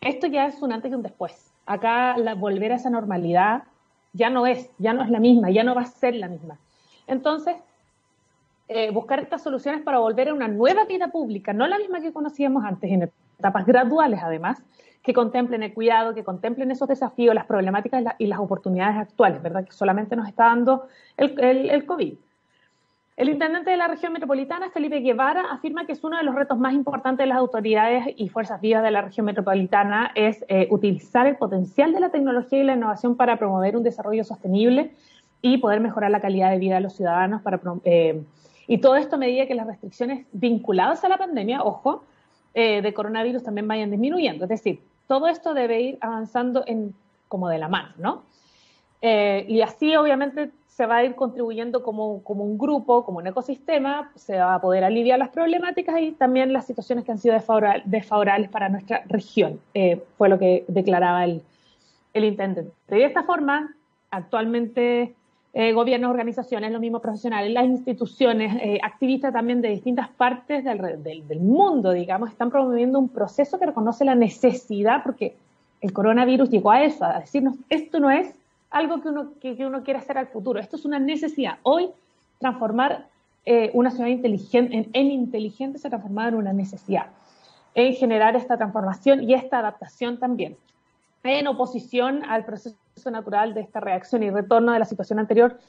Esto 0.02 0.28
ya 0.28 0.46
es 0.46 0.62
un 0.62 0.72
antes 0.72 0.92
y 0.92 0.96
un 0.96 1.04
después. 1.04 1.52
Acá 1.66 2.16
volver 2.38 2.72
a 2.72 2.76
esa 2.76 2.90
normalidad 2.90 3.64
ya 4.14 4.30
no 4.30 4.46
es, 4.46 4.70
ya 4.78 4.94
no 4.94 5.04
es 5.04 5.10
la 5.10 5.20
misma, 5.20 5.50
ya 5.50 5.64
no 5.64 5.76
va 5.76 5.82
a 5.82 5.86
ser 5.86 6.16
la 6.16 6.28
misma. 6.28 6.58
Entonces, 7.08 7.56
eh, 8.68 8.90
buscar 8.92 9.20
estas 9.20 9.44
soluciones 9.44 9.82
para 9.84 10.00
volver 10.00 10.30
a 10.30 10.34
una 10.34 10.48
nueva 10.48 10.86
vida 10.86 11.10
pública, 11.10 11.54
no 11.54 11.68
la 11.68 11.78
misma 11.78 12.02
que 12.02 12.12
conocíamos 12.12 12.64
antes, 12.66 12.92
en 12.92 13.12
etapas 13.38 13.66
graduales 13.66 14.20
además, 14.24 14.64
que 15.04 15.14
contemplen 15.14 15.62
el 15.62 15.74
cuidado, 15.74 16.16
que 16.16 16.24
contemplen 16.24 16.72
esos 16.72 16.88
desafíos, 16.88 17.36
las 17.36 17.46
problemáticas 17.46 18.04
y 18.18 18.26
las 18.26 18.40
oportunidades 18.40 18.98
actuales, 18.98 19.42
¿verdad? 19.42 19.64
Que 19.64 19.72
solamente 19.72 20.16
nos 20.16 20.28
está 20.28 20.46
dando 20.46 20.88
el, 21.16 21.40
el, 21.40 21.86
COVID. 21.86 22.16
El 23.16 23.30
intendente 23.30 23.70
de 23.70 23.78
la 23.78 23.88
región 23.88 24.14
metropolitana, 24.14 24.72
Felipe 24.72 25.00
Guevara, 25.02 25.44
afirma 25.52 25.86
que 25.86 25.92
es 25.92 26.04
uno 26.04 26.18
de 26.18 26.24
los 26.24 26.34
retos 26.34 26.58
más 26.58 26.74
importantes 26.74 27.24
de 27.24 27.28
las 27.28 27.38
autoridades 27.38 28.16
y 28.18 28.30
fuerzas 28.30 28.60
vivas 28.62 28.82
de 28.82 28.90
la 28.90 29.04
región 29.04 29.28
metropolitana 29.28 30.12
es 30.16 30.44
eh, 30.48 30.68
utilizar 30.72 31.28
el 31.28 31.36
potencial 31.36 31.94
de 31.94 32.00
la 32.00 32.10
tecnología 32.10 32.60
y 32.60 32.64
la 32.64 32.74
innovación 32.74 33.16
para 33.16 33.38
promover 33.38 33.78
un 33.78 33.84
desarrollo 33.84 34.24
sostenible 34.24 34.92
y 35.44 35.60
poder 35.60 35.82
mejorar 35.82 36.10
la 36.10 36.20
calidad 36.20 36.50
de 36.50 36.58
vida 36.58 36.76
de 36.76 36.82
los 36.82 36.96
ciudadanos 36.96 37.44
para 37.44 37.62
eh, 37.84 38.24
y 38.68 38.80
todo 38.80 38.96
esto 38.96 39.16
a 39.16 39.20
medida 39.20 39.46
que 39.46 39.56
las 39.56 39.68
restricciones 39.68 40.26
vinculadas 40.32 41.04
a 41.04 41.10
la 41.10 41.18
pandemia, 41.18 41.64
ojo, 41.64 42.04
eh, 42.54 42.82
de 42.82 42.94
coronavirus 42.94 43.44
también 43.44 43.68
vayan 43.68 43.92
disminuyendo. 43.92 44.46
Es 44.46 44.50
decir, 44.50 44.82
todo 45.08 45.28
esto 45.28 45.54
debe 45.54 45.82
ir 45.82 45.98
avanzando 46.02 46.64
en, 46.66 46.96
como 47.28 47.50
de 47.50 47.58
la 47.58 47.68
mano, 47.68 47.90
¿no? 47.98 48.24
Eh, 49.02 49.46
y 49.48 49.62
así 49.62 49.96
obviamente 49.96 50.52
se 50.68 50.86
va 50.86 50.98
a 50.98 51.04
ir 51.04 51.16
contribuyendo 51.16 51.84
como, 51.84 52.24
como, 52.24 52.44
un 52.44 52.58
grupo, 52.58 53.06
como 53.06 53.20
un 53.20 53.28
ecosistema, 53.28 54.12
se 54.16 54.38
va 54.38 54.56
a 54.56 54.62
poder 54.62 54.84
aliviar 54.84 55.20
las 55.20 55.30
problemáticas 55.30 56.02
y 56.02 56.12
también 56.12 56.52
las 56.52 56.66
situaciones 56.66 57.06
que 57.06 57.12
han 57.12 57.20
sido 57.20 57.36
desfavorables 57.86 58.50
para 58.50 58.68
nuestra 58.68 59.04
región, 59.08 59.60
eh, 59.74 60.04
fue 60.18 60.28
lo 60.28 60.38
que 60.38 60.66
declaraba 60.68 61.24
el, 61.24 61.44
el 62.14 62.26
intendente. 62.26 62.74
De 62.88 63.06
esta 63.06 63.24
forma, 63.24 63.76
actualmente 64.12 65.14
eh, 65.58 65.72
gobiernos, 65.72 66.12
organizaciones, 66.12 66.70
los 66.70 66.82
mismos 66.82 67.02
profesionales, 67.02 67.50
las 67.54 67.64
instituciones, 67.64 68.54
eh, 68.62 68.78
activistas 68.84 69.32
también 69.32 69.62
de 69.62 69.70
distintas 69.70 70.10
partes 70.10 70.66
del, 70.66 71.02
del, 71.02 71.40
mundo, 71.40 71.94
digamos, 71.94 72.30
están 72.30 72.52
promoviendo 72.52 73.00
un 73.00 73.08
proceso 73.08 73.58
que 73.58 73.66
reconoce 73.66 74.04
la 74.04 74.16
necesidad, 74.16 75.02
porque 75.02 75.38
El 75.80 75.94
coronavirus 75.94 76.50
llegó 76.50 76.72
a 76.72 76.84
eso, 76.84 77.06
a 77.06 77.20
decirnos, 77.22 77.56
esto 77.70 78.02
no 78.02 78.12
es 78.12 78.36
algo 78.70 79.02
que 79.02 79.08
uno, 79.08 79.32
que, 79.40 79.66
uno 79.66 79.82
quiere 79.84 80.00
hacer 80.00 80.18
al 80.18 80.28
futuro, 80.28 80.60
esto 80.60 80.76
es 80.76 80.84
una 80.84 81.00
necesidad. 81.00 81.58
Hoy, 81.64 81.88
transformar 82.40 83.08
eh, 83.46 83.72
una 83.74 83.92
ciudad 83.92 84.10
inteligente, 84.10 84.76
en, 84.76 84.90
en, 84.92 85.12
inteligente 85.12 85.80
se 85.80 85.88
ha 85.88 85.90
transformado 85.90 86.30
en 86.30 86.36
una 86.36 86.52
necesidad, 86.52 87.08
en 87.76 87.94
generar 87.94 88.36
esta 88.36 88.58
transformación 88.58 89.24
y 89.24 89.34
esta 89.34 89.60
adaptación 89.60 90.20
también, 90.20 90.58
en 91.26 91.48
oposición 91.48 92.24
al 92.26 92.46
proceso 92.46 92.78
natural 93.12 93.54
de 93.54 93.62
esta 93.62 93.80
reacción 93.80 94.24
y 94.24 94.30
retorno 94.30 94.72
de 94.72 94.80
la 94.80 94.86
situación 94.86 95.20
anterior 95.20 95.60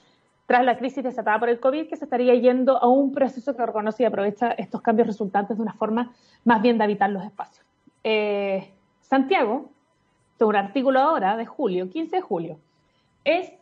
tras 0.47 0.65
la 0.65 0.79
crisis 0.79 1.03
desatada 1.03 1.41
por 1.41 1.49
el 1.49 1.59
COVID, 1.59 1.89
que 1.89 1.97
se 1.97 2.05
estaría 2.05 2.35
yendo 2.35 2.81
a 2.81 2.87
un 2.87 3.13
proceso 3.13 3.57
que 3.57 3.67
reconoce 3.67 4.05
y 4.05 4.07
aprovecha 4.07 4.53
estos 4.53 4.81
cambios 4.81 5.09
resultantes 5.09 5.57
de 5.57 5.63
una 5.63 5.73
forma 5.73 6.13
más 6.45 6.63
bien 6.63 6.79
de 6.79 6.85
habitar 6.85 7.11
los 7.11 7.25
espacios. 7.25 7.67
Eh, 8.05 8.71
Santiago, 9.01 9.71
un 10.45 10.57
artículo 10.57 11.01
ahora 11.01 11.37
de 11.37 11.47
julio, 11.47 11.89
15 11.91 12.17
de 12.17 12.23
julio, 12.23 12.59
es 13.25 13.53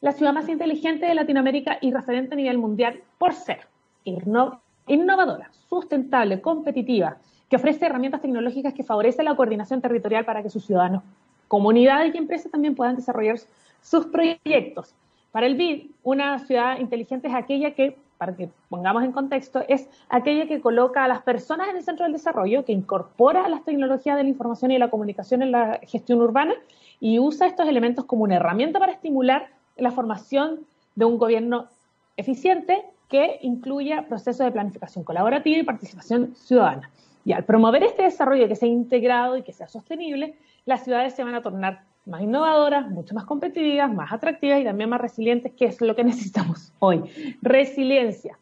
la 0.00 0.12
ciudad 0.12 0.32
más 0.32 0.48
inteligente 0.48 1.06
de 1.06 1.14
Latinoamérica 1.14 1.78
y 1.80 1.90
referente 1.90 2.34
a 2.34 2.36
nivel 2.36 2.58
mundial 2.58 3.00
por 3.18 3.34
ser 3.34 3.66
innovadora, 4.04 5.50
sustentable, 5.68 6.40
competitiva, 6.40 7.16
que 7.48 7.56
ofrece 7.56 7.86
herramientas 7.86 8.20
tecnológicas 8.20 8.74
que 8.74 8.84
favorecen 8.84 9.24
la 9.24 9.34
coordinación 9.34 9.80
territorial 9.80 10.24
para 10.24 10.42
que 10.42 10.50
sus 10.50 10.64
ciudadanos, 10.64 11.02
comunidades 11.48 12.14
y 12.14 12.18
empresas 12.18 12.52
también 12.52 12.74
puedan 12.74 12.96
desarrollar 12.96 13.38
sus 13.80 14.06
proyectos 14.06 14.94
para 15.32 15.46
el 15.46 15.56
BID, 15.56 15.90
una 16.02 16.38
ciudad 16.38 16.78
inteligente 16.78 17.28
es 17.28 17.34
aquella 17.34 17.74
que, 17.74 17.98
para 18.16 18.34
que 18.34 18.48
pongamos 18.68 19.04
en 19.04 19.12
contexto, 19.12 19.62
es 19.68 19.88
aquella 20.08 20.46
que 20.46 20.60
coloca 20.60 21.04
a 21.04 21.08
las 21.08 21.22
personas 21.22 21.68
en 21.68 21.76
el 21.76 21.82
centro 21.84 22.04
del 22.04 22.14
desarrollo, 22.14 22.64
que 22.64 22.72
incorpora 22.72 23.48
las 23.48 23.64
tecnologías 23.64 24.16
de 24.16 24.22
la 24.22 24.28
información 24.28 24.70
y 24.70 24.78
la 24.78 24.90
comunicación 24.90 25.42
en 25.42 25.52
la 25.52 25.80
gestión 25.86 26.20
urbana 26.22 26.54
y 26.98 27.18
usa 27.18 27.46
estos 27.46 27.68
elementos 27.68 28.06
como 28.06 28.24
una 28.24 28.36
herramienta 28.36 28.78
para 28.78 28.92
estimular 28.92 29.48
la 29.76 29.90
formación 29.90 30.66
de 30.96 31.04
un 31.04 31.18
gobierno 31.18 31.68
eficiente 32.16 32.84
que 33.08 33.38
incluya 33.42 34.06
procesos 34.08 34.44
de 34.44 34.50
planificación 34.50 35.04
colaborativa 35.04 35.58
y 35.58 35.62
participación 35.62 36.34
ciudadana. 36.34 36.90
Y 37.28 37.34
al 37.34 37.44
promover 37.44 37.82
este 37.82 38.04
desarrollo 38.04 38.48
que 38.48 38.56
sea 38.56 38.70
integrado 38.70 39.36
y 39.36 39.42
que 39.42 39.52
sea 39.52 39.68
sostenible, 39.68 40.34
las 40.64 40.82
ciudades 40.82 41.12
se 41.12 41.22
van 41.24 41.34
a 41.34 41.42
tornar 41.42 41.82
más 42.06 42.22
innovadoras, 42.22 42.88
mucho 42.88 43.14
más 43.14 43.26
competitivas, 43.26 43.92
más 43.92 44.10
atractivas 44.14 44.62
y 44.62 44.64
también 44.64 44.88
más 44.88 44.98
resilientes, 44.98 45.52
que 45.52 45.66
es 45.66 45.78
lo 45.82 45.94
que 45.94 46.04
necesitamos 46.12 46.72
hoy. 46.78 47.02
Resiliencia. 47.42 48.38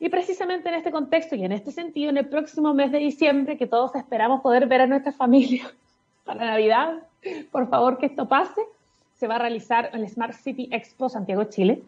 Y 0.00 0.08
precisamente 0.08 0.68
en 0.68 0.74
este 0.74 0.90
contexto 0.90 1.36
y 1.36 1.44
en 1.44 1.52
este 1.52 1.70
sentido, 1.70 2.10
en 2.10 2.16
el 2.16 2.26
próximo 2.26 2.74
mes 2.74 2.90
de 2.90 2.98
diciembre, 2.98 3.56
que 3.56 3.68
todos 3.68 3.94
esperamos 3.94 4.40
poder 4.40 4.66
ver 4.66 4.80
a 4.80 4.88
nuestra 4.88 5.12
familia 5.12 5.72
para 6.24 6.44
Navidad, 6.44 7.04
por 7.52 7.68
favor 7.68 7.98
que 7.98 8.06
esto 8.06 8.26
pase, 8.26 8.62
se 9.14 9.28
va 9.28 9.36
a 9.36 9.38
realizar 9.38 9.90
el 9.92 10.08
Smart 10.08 10.32
City 10.32 10.68
Expo 10.72 11.08
Santiago 11.08 11.44
Chile, 11.44 11.84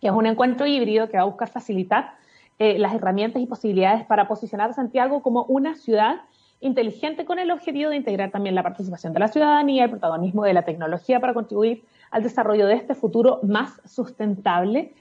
que 0.00 0.08
es 0.08 0.12
un 0.12 0.26
encuentro 0.26 0.66
híbrido 0.66 1.08
que 1.08 1.16
va 1.16 1.22
a 1.22 1.26
buscar 1.26 1.48
facilitar 1.48 2.18
eh, 2.60 2.76
las 2.76 2.92
herramientas 2.92 3.40
y 3.40 3.46
posibilidades 3.46 4.04
para 4.04 4.26
posicionar 4.26 4.70
a 4.70 4.72
Santiago 4.72 5.22
como 5.22 5.44
una 5.44 5.76
ciudad 5.76 6.22
inteligente 6.60 7.24
con 7.24 7.38
el 7.38 7.52
objetivo 7.52 7.90
de 7.90 7.96
integrar 7.96 8.32
también 8.32 8.56
la 8.56 8.64
participación 8.64 9.12
de 9.12 9.20
la 9.20 9.28
ciudadanía, 9.28 9.84
el 9.84 9.90
protagonismo 9.90 10.42
de 10.42 10.54
la 10.54 10.62
tecnología 10.62 11.20
para 11.20 11.34
contribuir 11.34 11.84
al 12.10 12.24
desarrollo 12.24 12.66
de 12.66 12.74
este 12.74 12.96
futuro 12.96 13.38
más 13.44 13.80
sustentable, 13.84 14.92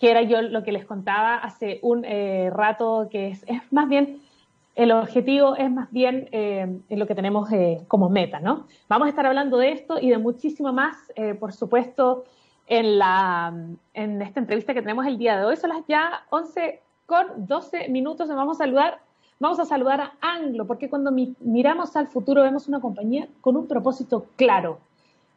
que 0.00 0.10
era 0.10 0.22
yo 0.22 0.42
lo 0.42 0.64
que 0.64 0.72
les 0.72 0.86
contaba 0.86 1.36
hace 1.36 1.78
un 1.82 2.04
eh, 2.04 2.50
rato, 2.52 3.06
que 3.12 3.28
es, 3.28 3.44
más 3.70 3.88
bien, 3.88 4.20
el 4.74 4.90
objetivo 4.90 5.54
es 5.54 5.70
más 5.70 5.92
bien 5.92 6.28
eh, 6.32 6.80
lo 6.88 7.06
que 7.06 7.14
tenemos 7.14 7.48
como 7.86 8.08
meta, 8.10 8.40
¿no? 8.40 8.66
Vamos 8.88 9.06
a 9.06 9.10
estar 9.10 9.24
hablando 9.24 9.56
de 9.56 9.70
esto 9.70 10.00
y 10.00 10.10
de 10.10 10.18
muchísimo 10.18 10.72
más, 10.72 10.96
por 11.38 11.52
supuesto, 11.52 12.24
en, 12.66 12.98
la, 12.98 13.54
en 13.92 14.20
esta 14.20 14.40
entrevista 14.40 14.74
que 14.74 14.82
tenemos 14.82 15.06
el 15.06 15.16
día 15.16 15.38
de 15.38 15.44
hoy. 15.44 15.56
Son 15.56 15.70
las 15.70 15.86
ya 15.86 16.24
11 16.30 16.80
con 17.06 17.46
12 17.46 17.88
minutos, 17.88 18.28
nos 18.28 18.36
vamos 18.36 18.60
a 18.60 18.64
saludar 18.64 19.00
Vamos 19.40 19.58
a 19.58 19.64
saludar 19.64 20.00
a 20.00 20.12
Anglo, 20.20 20.64
porque 20.64 20.88
cuando 20.88 21.10
miramos 21.10 21.96
al 21.96 22.06
futuro 22.06 22.42
vemos 22.42 22.68
una 22.68 22.80
compañía 22.80 23.26
con 23.40 23.56
un 23.56 23.66
propósito 23.66 24.26
claro. 24.36 24.78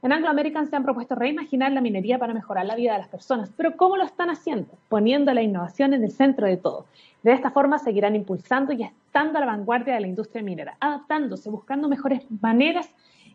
En 0.03 0.13
Anglo 0.13 0.29
American 0.29 0.69
se 0.69 0.75
han 0.75 0.83
propuesto 0.83 1.15
reimaginar 1.15 1.71
la 1.71 1.81
minería 1.81 2.19
para 2.19 2.35
mejorar 2.35 2.67
la 2.67 2.75
vida 2.75 2.93
de 2.93 2.99
las 2.99 3.07
personas, 3.07 3.51
pero 3.57 3.75
¿cómo 3.75 3.97
lo 3.97 4.03
están 4.03 4.29
haciendo? 4.29 4.69
Poniendo 4.87 5.33
la 5.33 5.41
innovación 5.41 5.93
en 5.93 6.03
el 6.03 6.11
centro 6.11 6.45
de 6.45 6.57
todo. 6.57 6.85
De 7.23 7.33
esta 7.33 7.49
forma 7.49 7.79
seguirán 7.79 8.15
impulsando 8.15 8.71
y 8.71 8.83
estando 8.83 9.39
a 9.39 9.41
la 9.41 9.47
vanguardia 9.47 9.95
de 9.95 10.01
la 10.01 10.07
industria 10.07 10.43
minera, 10.43 10.77
adaptándose, 10.79 11.49
buscando 11.49 11.89
mejores 11.89 12.23
maneras 12.39 12.87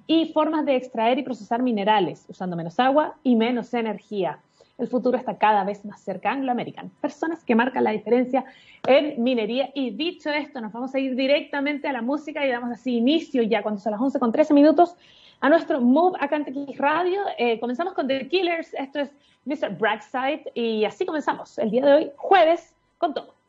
y 0.07 0.33
formas 0.33 0.65
de 0.65 0.77
extraer 0.77 1.19
y 1.19 1.25
procesar 1.25 1.61
minerales, 1.61 2.25
usando 2.29 2.57
menos 2.57 2.79
agua 2.79 3.17
y 3.25 3.35
menos 3.35 3.75
energía 3.75 4.39
el 4.79 4.89
futuro 4.89 5.17
está 5.17 5.39
cada 5.39 5.65
vez 5.65 5.85
más 5.85 6.01
cerca. 6.01 6.31
Anglo 6.31 6.53
American, 6.53 6.91
personas 7.01 7.45
que 7.45 7.55
marcan 7.55 7.85
la 7.85 7.91
diferencia 7.91 8.45
en 8.87 9.23
minería. 9.23 9.71
Y 9.75 9.91
dicho 9.91 10.31
esto, 10.31 10.61
nos 10.61 10.73
vamos 10.73 10.95
a 10.95 10.99
ir 10.99 11.15
directamente 11.15 11.89
a 11.89 11.93
la 11.93 12.03
música 12.03 12.45
y 12.45 12.51
damos 12.51 12.71
así 12.71 12.97
inicio 12.97 13.43
ya 13.43 13.63
cuando 13.63 13.81
son 13.81 13.93
las 13.93 14.01
11 14.01 14.19
con 14.19 14.33
13 14.33 14.55
minutos 14.55 14.97
a 15.41 15.49
nuestro 15.49 15.81
Move 15.81 16.17
acá 16.21 16.37
en 16.37 16.75
Radio. 16.77 17.21
Eh, 17.39 17.61
comenzamos 17.61 17.95
con 17.95 18.07
The 18.07 18.29
Killers, 18.29 18.75
esto 18.75 19.01
es 19.01 19.11
Mr. 19.45 19.77
Brightside 19.77 20.51
y 20.55 20.85
así 20.85 21.05
comenzamos 21.05 21.59
el 21.59 21.71
día 21.71 21.85
de 21.85 21.93
hoy, 21.93 22.13
jueves, 22.17 22.75
con 22.99 23.13
todo. 23.13 23.42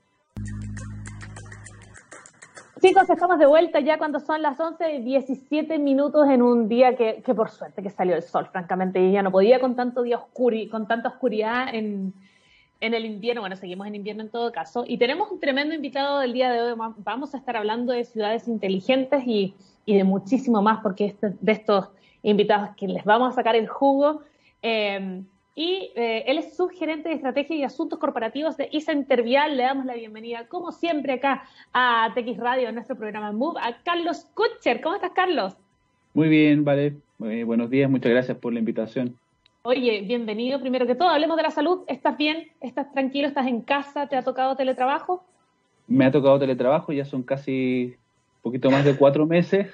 Chicos, 2.83 3.09
estamos 3.09 3.39
de 3.39 3.45
vuelta 3.45 3.79
ya 3.79 3.97
cuando 3.97 4.19
son 4.19 4.41
las 4.41 4.59
11 4.59 4.95
y 4.95 5.03
17 5.03 5.79
minutos 5.79 6.27
en 6.29 6.41
un 6.41 6.67
día 6.67 6.97
que, 6.97 7.23
que, 7.25 7.33
por 7.33 7.49
suerte 7.49 7.81
que 7.81 7.89
salió 7.89 8.13
el 8.13 8.23
sol, 8.23 8.49
francamente, 8.51 8.99
y 8.99 9.13
ya 9.13 9.23
no 9.23 9.31
podía 9.31 9.61
con 9.61 9.77
tanto 9.77 10.01
día 10.01 10.17
oscuri, 10.17 10.67
con 10.67 10.85
tanta 10.85 11.07
oscuridad 11.07 11.73
en, 11.73 12.13
en 12.81 12.93
el 12.93 13.05
invierno. 13.05 13.41
Bueno, 13.41 13.55
seguimos 13.55 13.87
en 13.87 13.95
invierno 13.95 14.23
en 14.23 14.29
todo 14.29 14.51
caso. 14.51 14.83
Y 14.85 14.97
tenemos 14.97 15.31
un 15.31 15.39
tremendo 15.39 15.73
invitado 15.73 16.19
del 16.19 16.33
día 16.33 16.51
de 16.51 16.61
hoy. 16.61 16.77
Vamos 16.97 17.33
a 17.33 17.37
estar 17.37 17.55
hablando 17.55 17.93
de 17.93 18.03
ciudades 18.03 18.49
inteligentes 18.49 19.23
y, 19.25 19.55
y 19.85 19.95
de 19.95 20.03
muchísimo 20.03 20.61
más, 20.61 20.81
porque 20.83 21.05
este, 21.05 21.29
de 21.39 21.51
estos 21.53 21.87
invitados 22.21 22.75
que 22.75 22.89
les 22.89 23.05
vamos 23.05 23.31
a 23.31 23.35
sacar 23.35 23.55
el 23.55 23.69
jugo. 23.69 24.23
Eh, 24.61 25.23
y 25.55 25.91
eh, 25.95 26.23
él 26.27 26.39
es 26.39 26.55
subgerente 26.55 27.09
de 27.09 27.15
estrategia 27.15 27.55
y 27.55 27.63
asuntos 27.63 27.99
corporativos 27.99 28.57
de 28.57 28.69
ISA 28.71 28.93
Intervial. 28.93 29.55
Le 29.55 29.63
damos 29.63 29.85
la 29.85 29.93
bienvenida, 29.93 30.47
como 30.47 30.71
siempre, 30.71 31.13
acá 31.13 31.43
a 31.73 32.11
TX 32.15 32.37
Radio, 32.37 32.69
en 32.69 32.75
nuestro 32.75 32.95
programa 32.95 33.31
Move, 33.31 33.59
a 33.61 33.77
Carlos 33.83 34.25
Kutcher. 34.33 34.81
¿Cómo 34.81 34.95
estás, 34.95 35.11
Carlos? 35.11 35.55
Muy 36.13 36.29
bien, 36.29 36.63
vale. 36.63 36.95
buenos 37.17 37.69
días, 37.69 37.89
muchas 37.89 38.11
gracias 38.11 38.37
por 38.37 38.53
la 38.53 38.59
invitación. 38.59 39.15
Oye, 39.65 40.01
bienvenido. 40.01 40.59
Primero 40.59 40.85
que 40.85 40.95
todo, 40.95 41.09
hablemos 41.09 41.37
de 41.37 41.43
la 41.43 41.51
salud. 41.51 41.83
¿Estás 41.87 42.17
bien? 42.17 42.49
¿Estás 42.59 42.91
tranquilo? 42.91 43.27
¿Estás 43.27 43.47
en 43.47 43.61
casa? 43.61 44.07
¿Te 44.07 44.17
ha 44.17 44.23
tocado 44.23 44.57
teletrabajo? 44.57 45.23
Me 45.87 46.05
ha 46.05 46.11
tocado 46.11 46.39
teletrabajo, 46.39 46.91
ya 46.91 47.05
son 47.05 47.23
casi 47.23 47.95
un 48.37 48.41
poquito 48.41 48.71
más 48.71 48.83
de 48.83 48.95
cuatro 48.97 49.25
meses 49.25 49.67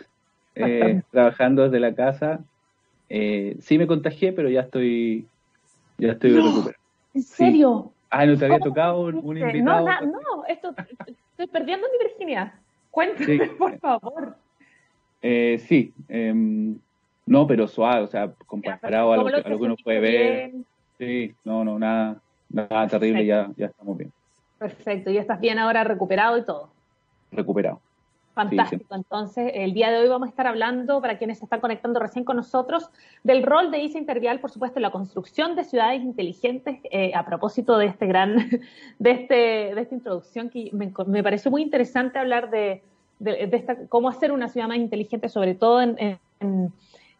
eh, 0.55 1.01
trabajando 1.11 1.63
desde 1.63 1.79
la 1.79 1.95
casa. 1.95 2.41
Eh, 3.09 3.55
sí 3.61 3.77
me 3.77 3.87
contagié, 3.87 4.31
pero 4.31 4.49
ya 4.49 4.61
estoy 4.61 5.25
ya 5.99 6.11
estoy 6.13 6.31
recuperado. 6.31 6.73
¿En 7.13 7.23
serio? 7.23 7.93
Ah, 8.09 8.25
¿no 8.25 8.37
te 8.37 8.45
había 8.45 8.59
tocado 8.59 9.01
un, 9.01 9.37
invitado? 9.37 9.85
No, 9.85 10.01
no, 10.01 10.45
esto, 10.47 10.73
estoy 10.77 11.47
perdiendo 11.47 11.87
mi 11.91 12.07
virginidad. 12.07 12.53
Cuéntame, 12.89 13.47
por 13.57 13.79
favor. 13.79 14.37
Eh, 15.21 15.57
sí, 15.67 15.93
em, 16.07 16.79
no, 17.25 17.45
pero 17.45 17.67
suave, 17.67 18.03
o 18.03 18.07
sea, 18.07 18.33
comparado 18.47 19.13
a 19.13 19.17
lo, 19.17 19.43
que, 19.43 19.53
uno 19.53 19.75
puede 19.83 19.99
ver. 19.99 20.51
Sí, 20.97 21.35
no, 21.43 21.63
no, 21.63 21.77
nada, 21.77 22.21
nada 22.49 22.87
terrible, 22.87 23.25
ya, 23.25 23.49
ya 23.55 23.67
estamos 23.67 23.97
bien. 23.97 24.11
Perfecto, 24.57 25.11
ya 25.11 25.21
estás 25.21 25.39
bien 25.39 25.59
ahora 25.59 25.83
recuperado 25.83 26.37
y 26.37 26.45
todo. 26.45 26.73
Recuperado. 27.31 27.81
Fantástico. 28.39 28.95
Entonces, 28.95 29.51
el 29.53 29.73
día 29.73 29.91
de 29.91 29.99
hoy 29.99 30.07
vamos 30.07 30.27
a 30.27 30.29
estar 30.29 30.47
hablando, 30.47 31.01
para 31.01 31.17
quienes 31.17 31.39
se 31.39 31.43
están 31.43 31.59
conectando 31.59 31.99
recién 31.99 32.23
con 32.23 32.37
nosotros, 32.37 32.89
del 33.21 33.43
rol 33.43 33.69
de 33.69 33.79
ISA 33.79 33.97
Intervial, 33.97 34.39
por 34.39 34.49
supuesto, 34.49 34.79
en 34.79 34.83
la 34.83 34.91
construcción 34.91 35.57
de 35.57 35.65
ciudades 35.65 36.01
inteligentes, 36.01 36.79
eh, 36.89 37.11
a 37.13 37.25
propósito 37.25 37.77
de 37.77 37.87
este 37.87 38.07
gran, 38.07 38.37
de, 38.99 39.11
este, 39.11 39.35
de 39.75 39.81
esta 39.81 39.93
introducción 39.93 40.49
que 40.49 40.69
me, 40.71 40.93
me 41.05 41.21
pareció 41.21 41.51
muy 41.51 41.61
interesante 41.61 42.17
hablar 42.17 42.49
de, 42.49 42.81
esta, 43.19 43.75
cómo 43.89 44.07
hacer 44.07 44.31
una 44.31 44.47
ciudad 44.47 44.69
más 44.69 44.77
inteligente, 44.77 45.27
sobre 45.27 45.53
todo 45.53 45.81
en, 45.81 45.97
en, 46.39 46.71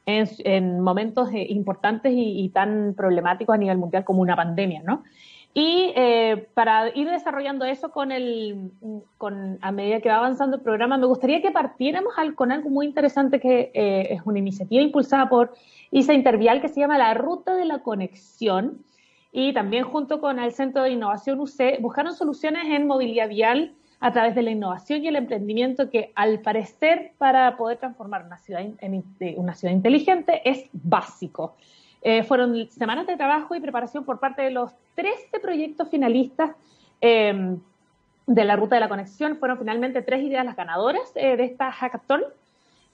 en, 0.06 0.80
momentos 0.80 1.34
eh, 1.34 1.46
importantes 1.50 2.14
y, 2.16 2.48
tan 2.50 2.94
problemáticos 2.96 3.54
a 3.54 3.58
nivel 3.58 3.78
mundial 3.78 4.06
como 4.06 4.22
una 4.22 4.38
pandemia, 4.38 4.84
¿no? 4.84 5.04
Y 5.54 5.92
eh, 5.96 6.48
para 6.54 6.96
ir 6.96 7.10
desarrollando 7.10 7.66
eso 7.66 7.92
con 7.92 8.12
el, 8.12 8.72
con, 9.18 9.58
a 9.62 9.72
medida 9.72 10.00
que 10.00 10.10
va 10.10 10.18
avanzando 10.18 10.58
el 10.58 10.62
programa, 10.62 10.98
me 10.98 11.08
gustaría 11.08 11.42
que 11.42 11.52
partiéramos 11.52 12.14
con 12.36 12.52
algo 12.52 12.70
muy 12.70 12.86
interesante 12.86 13.40
que 13.40 13.72
eh, 13.74 14.14
es 14.14 14.22
una 14.26 14.40
iniciativa 14.40 14.82
impulsada 14.82 15.28
por 15.28 15.54
ISA 15.92 16.14
Intervial 16.14 16.62
que 16.62 16.70
se 16.70 16.80
llama 16.80 16.98
la 16.98 17.14
Ruta 17.16 17.56
de 17.56 17.66
la 17.66 17.80
Conexión. 17.80 18.84
Y 19.32 19.54
también 19.54 19.84
junto 19.84 20.22
con 20.22 20.40
el 20.40 20.52
Centro 20.54 20.84
de 20.84 20.92
Innovación 20.92 21.40
UC 21.40 21.82
buscaron 21.82 22.16
soluciones 22.16 22.64
en 22.66 22.88
movilidad 22.88 23.30
vial 23.30 23.74
a 24.00 24.12
través 24.12 24.34
de 24.36 24.42
la 24.42 24.52
innovación 24.52 25.04
y 25.04 25.08
el 25.08 25.16
emprendimiento 25.18 25.90
que 25.90 26.12
al 26.16 26.40
parecer 26.40 27.14
para 27.18 27.58
poder 27.58 27.78
transformar 27.78 28.26
una 28.26 28.38
ciudad, 28.38 28.62
en, 28.62 29.04
una 29.38 29.54
ciudad 29.56 29.74
inteligente 29.74 30.42
es 30.50 30.70
básico. 30.74 31.56
Eh, 32.02 32.24
fueron 32.24 32.70
semanas 32.72 33.08
de 33.08 33.18
trabajo 33.18 33.56
y 33.56 33.60
preparación 33.60 34.06
por 34.06 34.20
parte 34.20 34.42
de 34.42 34.52
los 34.52 34.72
13 34.96 35.40
proyectos 35.42 35.90
finalistas 35.90 36.52
eh, 37.02 37.58
de 38.26 38.46
la 38.46 38.56
ruta 38.56 38.76
de 38.76 38.82
la 38.82 38.90
conexión. 38.90 39.38
Fueron 39.38 39.58
finalmente 39.58 40.02
tres 40.02 40.24
ideas 40.24 40.46
las 40.46 40.56
ganadoras 40.56 41.12
eh, 41.16 41.36
de 41.36 41.44
esta 41.44 41.72
hackathon, 41.72 42.24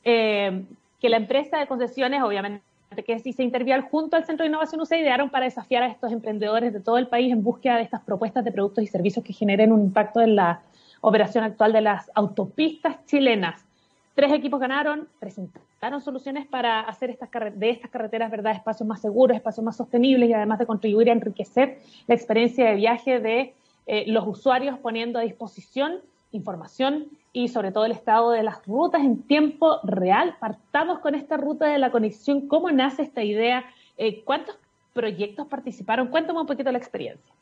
que 0.04 1.10
la 1.10 1.18
empresa 1.18 1.58
de 1.58 1.68
concesiones, 1.68 2.22
obviamente 2.22 2.64
que 3.06 3.20
sí 3.20 3.34
se 3.34 3.44
Intervial 3.44 3.82
junto 3.82 4.16
al 4.16 4.26
Centro 4.26 4.44
de 4.44 4.50
Innovación 4.50 4.80
UCE 4.80 5.00
idearon 5.00 5.30
para 5.30 5.46
desafiar 5.46 5.84
a 5.84 5.88
estos 5.88 6.12
emprendedores 6.12 6.72
de 6.72 6.80
todo 6.80 6.98
el 6.98 7.08
país 7.08 7.32
en 7.32 7.44
búsqueda 7.44 7.76
de 7.76 7.82
estas 7.82 8.02
propuestas 8.02 8.46
de 8.46 8.52
productos 8.52 8.84
y 8.84 8.88
servicios 8.88 9.26
que 9.26 9.34
generen 9.34 9.72
un 9.72 9.82
impacto 9.82 10.22
en 10.22 10.36
la 10.36 10.62
operación 11.02 11.44
actual 11.44 11.74
de 11.74 11.82
las 11.82 12.10
autopistas 12.16 13.04
chilenas. 13.06 13.66
Tres 14.14 14.32
equipos 14.32 14.60
ganaron, 14.60 15.10
presentaron 15.20 15.68
soluciones 16.04 16.48
para 16.48 16.82
hacer 16.82 17.10
estas 17.10 17.30
de 17.56 17.70
estas 17.70 17.92
carreteras 17.92 18.32
¿verdad? 18.32 18.54
espacios 18.54 18.88
más 18.88 19.02
seguros, 19.02 19.38
espacios 19.38 19.64
más 19.64 19.78
sostenibles 19.78 20.30
y 20.30 20.34
además 20.34 20.60
de 20.60 20.66
contribuir 20.66 21.10
a 21.10 21.14
enriquecer 21.14 21.80
la 22.08 22.16
experiencia 22.16 22.70
de 22.70 22.76
viaje 22.76 23.20
de 23.20 23.54
eh, 23.88 24.06
los 24.08 24.28
usuarios 24.28 24.80
poniendo 24.80 25.20
a 25.20 25.22
disposición 25.22 26.02
información 26.36 27.06
y 27.34 27.48
sobre 27.48 27.72
todo 27.72 27.86
el 27.86 27.92
estado 27.92 28.32
de 28.32 28.44
las 28.44 28.66
rutas 28.66 29.02
en 29.04 29.24
tiempo 29.24 29.80
real. 29.84 30.36
Partamos 30.40 31.00
con 31.00 31.16
esta 31.16 31.38
ruta 31.38 31.66
de 31.66 31.80
la 31.80 31.92
conexión. 31.92 32.48
¿Cómo 32.48 32.72
nace 32.72 33.04
esta 33.04 33.24
idea? 33.24 33.66
Eh, 33.98 34.22
¿Cuántos 34.24 34.58
proyectos 34.94 35.48
participaron? 35.48 36.08
Cuéntame 36.08 36.40
un 36.40 36.48
poquito 36.48 36.72
la 36.72 36.78
experiencia. 36.78 37.34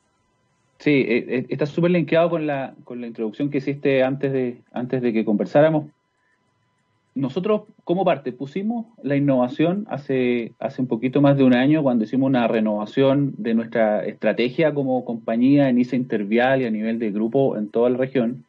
Sí, 0.79 1.05
eh, 1.07 1.45
está 1.49 1.65
súper 1.65 1.91
linkeado 1.91 2.29
con 2.29 2.47
la, 2.47 2.73
con 2.83 3.01
la 3.01 3.07
introducción 3.07 3.49
que 3.49 3.59
hiciste 3.59 4.03
antes 4.03 4.31
de, 4.33 4.61
antes 4.71 5.01
de 5.01 5.13
que 5.13 5.23
conversáramos 5.23 5.85
nosotros, 7.15 7.63
como 7.83 8.05
parte, 8.05 8.31
pusimos 8.31 8.87
la 9.03 9.15
innovación 9.15 9.85
hace, 9.89 10.53
hace 10.59 10.81
un 10.81 10.87
poquito 10.87 11.21
más 11.21 11.37
de 11.37 11.43
un 11.43 11.53
año 11.53 11.83
cuando 11.83 12.05
hicimos 12.05 12.27
una 12.27 12.47
renovación 12.47 13.35
de 13.37 13.53
nuestra 13.53 14.03
estrategia 14.05 14.73
como 14.73 15.05
compañía 15.05 15.69
en 15.69 15.77
ISA 15.77 15.95
Intervial 15.95 16.61
y 16.61 16.65
a 16.65 16.71
nivel 16.71 16.97
de 16.97 17.11
grupo 17.11 17.55
en 17.55 17.69
toda 17.69 17.91
la 17.91 17.97
región, 17.97 18.45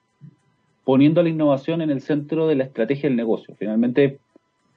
poniendo 0.85 1.23
la 1.23 1.29
innovación 1.29 1.83
en 1.83 1.91
el 1.91 2.01
centro 2.01 2.47
de 2.47 2.55
la 2.55 2.65
estrategia 2.65 3.09
del 3.09 3.17
negocio. 3.17 3.55
Finalmente, 3.59 4.19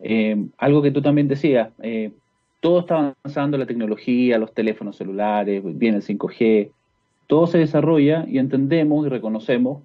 eh, 0.02 0.46
algo 0.58 0.82
que 0.82 0.92
tú 0.92 1.02
también 1.02 1.30
decías, 1.30 1.70
eh, 1.82 2.12
todo 2.60 2.82
está 2.82 3.16
avanzando, 3.24 3.58
la 3.58 3.66
tecnología, 3.66 4.38
los 4.38 4.54
teléfonos 4.54 4.98
celulares, 4.98 5.62
viene 5.64 5.98
el 5.98 6.04
5G, 6.04 6.72
todo 7.28 7.48
se 7.48 7.58
desarrolla 7.58 8.26
y 8.28 8.38
entendemos 8.40 9.06
y 9.06 9.10
reconocemos 9.10 9.84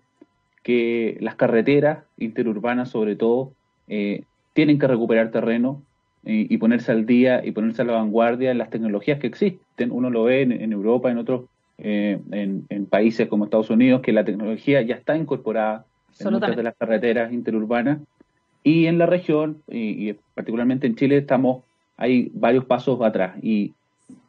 que 0.64 1.18
las 1.21 1.37
carreteras 1.37 2.04
interurbanas 2.18 2.90
sobre 2.90 3.14
todo 3.14 3.52
eh, 3.89 4.25
tienen 4.53 4.79
que 4.79 4.87
recuperar 4.87 5.31
terreno 5.31 5.83
y, 6.25 6.57
ponerse 6.59 6.93
al 6.93 7.05
día 7.05 7.45
y 7.45 7.51
ponerse 7.51 7.83
a 7.83 7.85
la 7.85 7.95
vanguardia 7.95 8.53
en 8.53 8.59
las 8.59 8.71
tecnologías 8.71 9.19
que 9.19 9.27
existen. 9.27 9.91
Uno 9.91 10.09
lo 10.09 10.25
ve 10.25 10.43
en, 10.43 10.73
Europa, 10.73 11.11
en 11.11 11.19
otros, 11.19 11.47
eh, 11.79 12.21
en, 12.31 12.87
países 12.87 13.29
como 13.29 13.45
Estados 13.45 13.71
Unidos, 13.71 14.03
que 14.03 14.12
la 14.12 14.25
tecnología 14.25 14.83
ya 14.83 14.95
está 14.95 15.17
incorporada 15.17 15.85
en 16.21 16.33
muchas 16.33 16.57
de 16.57 16.62
las 16.62 16.77
carreteras 16.77 17.33
interurbanas. 17.33 17.99
Y 18.62 18.87
en 18.87 18.99
la 18.99 19.07
región, 19.07 19.62
y, 19.69 20.12
particularmente 20.35 20.87
en 20.87 20.95
Chile, 20.95 21.17
estamos, 21.17 21.65
hay 21.97 22.31
varios 22.35 22.67
pasos 22.67 23.01
atrás. 23.03 23.35
Y, 23.43 23.73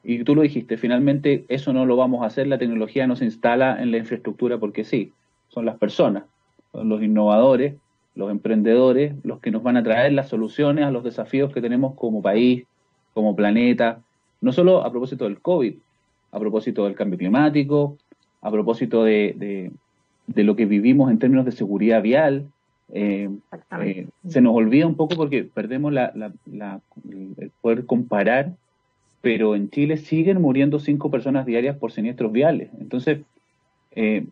y 0.04 0.24
tú 0.24 0.34
lo 0.34 0.42
dijiste, 0.42 0.78
finalmente 0.78 1.46
eso 1.48 1.74
no 1.74 1.86
lo 1.86 1.96
vamos 1.96 2.24
a 2.24 2.28
hacer, 2.28 2.48
la 2.48 2.58
tecnología 2.58 3.06
no 3.06 3.16
se 3.16 3.26
instala 3.26 3.80
en 3.82 3.92
la 3.92 3.98
infraestructura 3.98 4.58
porque 4.58 4.84
sí, 4.84 5.12
son 5.50 5.66
las 5.66 5.78
personas, 5.78 6.24
son 6.72 6.90
los 6.90 7.04
innovadores 7.04 7.76
los 8.16 8.30
emprendedores, 8.32 9.14
los 9.24 9.40
que 9.40 9.52
nos 9.52 9.64
van 9.64 9.78
a 9.78 9.84
traer 9.84 10.14
las 10.14 10.30
soluciones 10.30 10.86
a 10.86 10.92
los 10.92 11.04
desafíos 11.04 11.52
que 11.54 11.62
tenemos 11.62 11.96
como 11.96 12.22
país, 12.22 12.66
como 13.14 13.36
planeta, 13.36 14.02
no 14.42 14.52
solo 14.52 14.84
a 14.84 14.92
propósito 14.92 15.26
del 15.26 15.40
COVID, 15.40 15.76
a 16.32 16.40
propósito 16.40 16.86
del 16.86 16.96
cambio 16.96 17.18
climático, 17.18 17.98
a 18.42 18.52
propósito 18.52 19.04
de, 19.04 19.72
lo 20.28 20.56
que 20.56 20.66
vivimos 20.66 21.12
en 21.12 21.20
términos 21.20 21.46
de 21.46 21.52
seguridad 21.52 22.02
vial. 22.02 22.48
Eh, 22.92 23.30
eh, 23.82 24.08
se 24.28 24.42
nos 24.42 24.54
olvida 24.54 24.86
un 24.86 24.96
poco 24.96 25.16
porque 25.16 25.44
perdemos 25.44 25.94
la, 25.94 26.12
el 26.14 27.52
poder 27.62 27.86
comparar, 27.86 28.54
pero 29.22 29.56
en 29.56 29.70
Chile 29.70 29.98
siguen 29.98 30.42
muriendo 30.42 30.80
cinco 30.80 31.10
personas 31.10 31.46
diarias 31.46 31.78
por 31.78 31.92
siniestros 31.92 32.32
viales. 32.32 32.70
Entonces, 32.80 33.22
eh, 33.92 34.26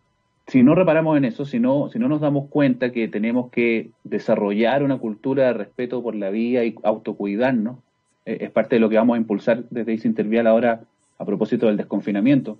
si 0.47 0.63
no 0.63 0.75
reparamos 0.75 1.17
en 1.17 1.25
eso, 1.25 1.45
si 1.45 1.59
no, 1.59 1.89
si 1.89 1.99
no 1.99 2.07
nos 2.07 2.21
damos 2.21 2.49
cuenta 2.49 2.91
que 2.91 3.07
tenemos 3.07 3.51
que 3.51 3.91
desarrollar 4.03 4.83
una 4.83 4.97
cultura 4.97 5.47
de 5.47 5.53
respeto 5.53 6.01
por 6.01 6.15
la 6.15 6.29
vida 6.29 6.63
y 6.63 6.75
autocuidarnos, 6.83 7.77
eh, 8.25 8.39
es 8.41 8.51
parte 8.51 8.75
de 8.75 8.79
lo 8.79 8.89
que 8.89 8.97
vamos 8.97 9.15
a 9.15 9.17
impulsar 9.17 9.63
desde 9.69 9.93
ICE 9.93 10.07
Intervial 10.07 10.47
ahora 10.47 10.81
a 11.17 11.25
propósito 11.25 11.67
del 11.67 11.77
desconfinamiento. 11.77 12.57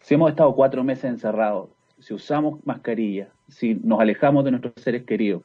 Si 0.00 0.14
hemos 0.14 0.30
estado 0.30 0.54
cuatro 0.54 0.84
meses 0.84 1.04
encerrados, 1.04 1.70
si 1.98 2.14
usamos 2.14 2.64
mascarilla, 2.64 3.28
si 3.48 3.74
nos 3.74 4.00
alejamos 4.00 4.44
de 4.44 4.50
nuestros 4.52 4.74
seres 4.76 5.04
queridos, 5.04 5.42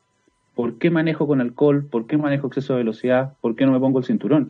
¿por 0.54 0.78
qué 0.78 0.92
manejo 0.92 1.26
con 1.26 1.42
alcohol? 1.42 1.88
¿Por 1.90 2.08
qué 2.08 2.18
manejo 2.18 2.48
exceso 2.48 2.74
de 2.74 2.80
velocidad? 2.80 3.34
¿Por 3.42 3.56
qué 3.56 3.66
no 3.66 3.72
me 3.72 3.80
pongo 3.80 4.00
el 4.00 4.06
cinturón? 4.06 4.50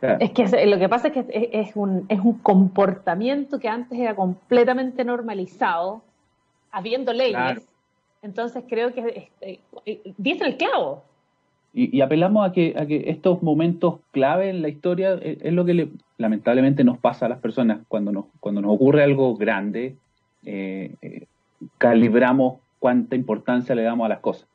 es 0.00 0.30
que 0.30 0.66
lo 0.66 0.78
que 0.78 0.88
pasa 0.88 1.08
es 1.08 1.14
que 1.14 1.50
es, 1.52 1.74
un, 1.74 2.06
es 2.08 2.20
un 2.20 2.34
comportamiento 2.34 3.58
que 3.58 3.68
antes 3.68 3.98
era 3.98 4.14
completamente 4.14 5.04
normalizado, 5.04 6.02
habiendo 6.70 7.12
leyes. 7.12 7.66
Entonces 8.22 8.64
creo 8.68 8.92
que 8.92 9.30
este, 9.40 9.60
dice 10.16 10.44
el 10.44 10.56
clavo. 10.56 11.04
Y, 11.74 12.00
apelamos 12.00 12.48
a 12.48 12.52
que, 12.52 12.74
a 12.76 12.86
que 12.86 13.10
estos 13.10 13.42
momentos 13.42 14.00
clave 14.10 14.48
en 14.48 14.62
la 14.62 14.68
historia 14.68 15.14
es, 15.14 15.52
lo 15.52 15.64
que 15.64 15.90
lamentablemente 16.16 16.82
nos 16.82 16.98
pasa 16.98 17.26
a 17.26 17.28
las 17.28 17.38
personas 17.38 17.80
cuando 17.88 18.10
nos, 18.10 18.24
cuando 18.40 18.60
nos 18.60 18.74
ocurre 18.74 19.04
algo 19.04 19.36
grande, 19.36 19.94
eh, 20.44 20.94
eh, 21.02 21.26
calibramos 21.76 22.60
cuánta 22.78 23.14
importancia 23.16 23.74
le 23.74 23.82
damos 23.82 24.06
a 24.06 24.08
las 24.08 24.20
cosas. 24.20 24.48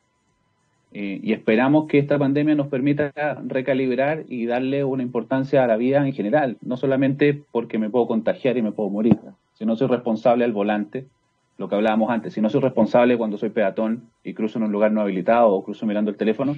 Eh, 0.92 1.20
y 1.24 1.34
esperamos 1.34 1.88
que 1.88 1.98
esta 1.98 2.20
pandemia 2.20 2.56
nos 2.56 2.68
permita 2.68 3.12
recalibrar 3.48 4.26
y 4.28 4.46
darle 4.46 4.84
una 4.84 5.02
importancia 5.02 5.64
a 5.64 5.68
la 5.68 5.78
vida 5.78 6.06
en 6.06 6.14
general, 6.14 6.58
no 6.62 6.78
solamente 6.78 7.42
porque 7.52 7.80
me 7.80 7.90
puedo 7.90 8.06
contagiar 8.06 8.58
y 8.58 8.62
me 8.62 8.72
puedo 8.72 8.90
morir, 8.90 9.18
sino 9.54 9.76
soy 9.76 9.88
responsable 9.88 10.46
al 10.46 10.52
volante 10.52 11.08
lo 11.64 11.70
que 11.70 11.76
hablábamos 11.76 12.10
antes, 12.10 12.34
si 12.34 12.42
no 12.42 12.50
soy 12.50 12.60
responsable 12.60 13.18
cuando 13.18 13.38
soy 13.38 13.50
peatón 13.50 14.10
y 14.22 14.34
cruzo 14.34 14.60
en 14.60 14.66
un 14.66 14.72
lugar 14.74 14.92
no 14.92 15.00
habilitado 15.00 15.50
o 15.50 15.64
cruzo 15.64 15.86
mirando 15.86 16.12
el 16.12 16.18
teléfono, 16.18 16.58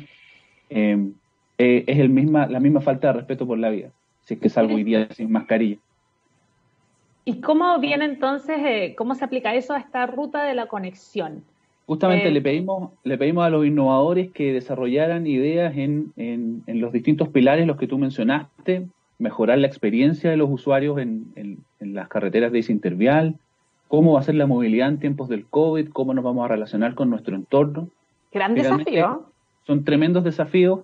eh, 0.72 1.12
eh, 1.60 1.84
es 1.86 2.00
el 2.00 2.10
misma, 2.10 2.48
la 2.48 2.60
misma 2.60 2.82
falta 2.82 3.08
de 3.10 3.14
respeto 3.14 3.46
por 3.46 3.60
la 3.60 3.70
vida, 3.70 3.92
si 4.24 4.34
es 4.34 4.40
que 4.40 4.50
salgo 4.50 4.74
hoy 4.74 4.84
día 4.84 5.08
sin 5.12 5.32
mascarilla. 5.32 5.78
¿Y 7.24 7.40
cómo 7.40 7.78
viene 7.80 8.06
entonces, 8.06 8.58
eh, 8.66 8.96
cómo 8.98 9.14
se 9.14 9.26
aplica 9.26 9.54
eso 9.54 9.74
a 9.74 9.78
esta 9.78 10.08
ruta 10.08 10.44
de 10.44 10.56
la 10.56 10.66
conexión? 10.66 11.44
Justamente 11.86 12.32
le 12.32 12.42
pedimos 12.42 12.90
le 13.04 13.16
pedimos 13.20 13.46
a 13.46 13.52
los 13.52 13.64
innovadores 13.64 14.32
que 14.32 14.54
desarrollaran 14.54 15.28
ideas 15.28 15.78
en, 15.78 16.14
en, 16.18 16.82
los 16.82 16.92
distintos 16.92 17.30
pilares, 17.30 17.68
los 17.68 17.78
que 17.78 17.86
tú 17.86 18.00
mencionaste, 18.00 18.88
mejorar 19.20 19.60
la 19.60 19.68
experiencia 19.68 20.32
de 20.32 20.38
los 20.38 20.50
usuarios 20.50 20.98
en, 20.98 21.28
en 21.36 21.94
las 21.94 22.08
carreteras 22.08 22.52
de 22.52 22.66
Intervial, 22.70 23.36
cómo 23.88 24.14
va 24.14 24.20
a 24.20 24.24
ser 24.24 24.36
la 24.36 24.48
movilidad 24.48 24.90
en 24.90 25.00
tiempos 25.00 25.30
del 25.30 25.46
COVID, 25.46 25.90
cómo 25.90 26.14
nos 26.14 26.24
vamos 26.24 26.46
a 26.46 26.48
relacionar 26.48 26.96
con 26.96 27.10
nuestro 27.10 27.36
entorno. 27.36 27.90
Gran 28.32 28.56
desafío. 28.56 29.28
Son 29.66 29.84
tremendos 29.84 30.24
desafíos. 30.24 30.82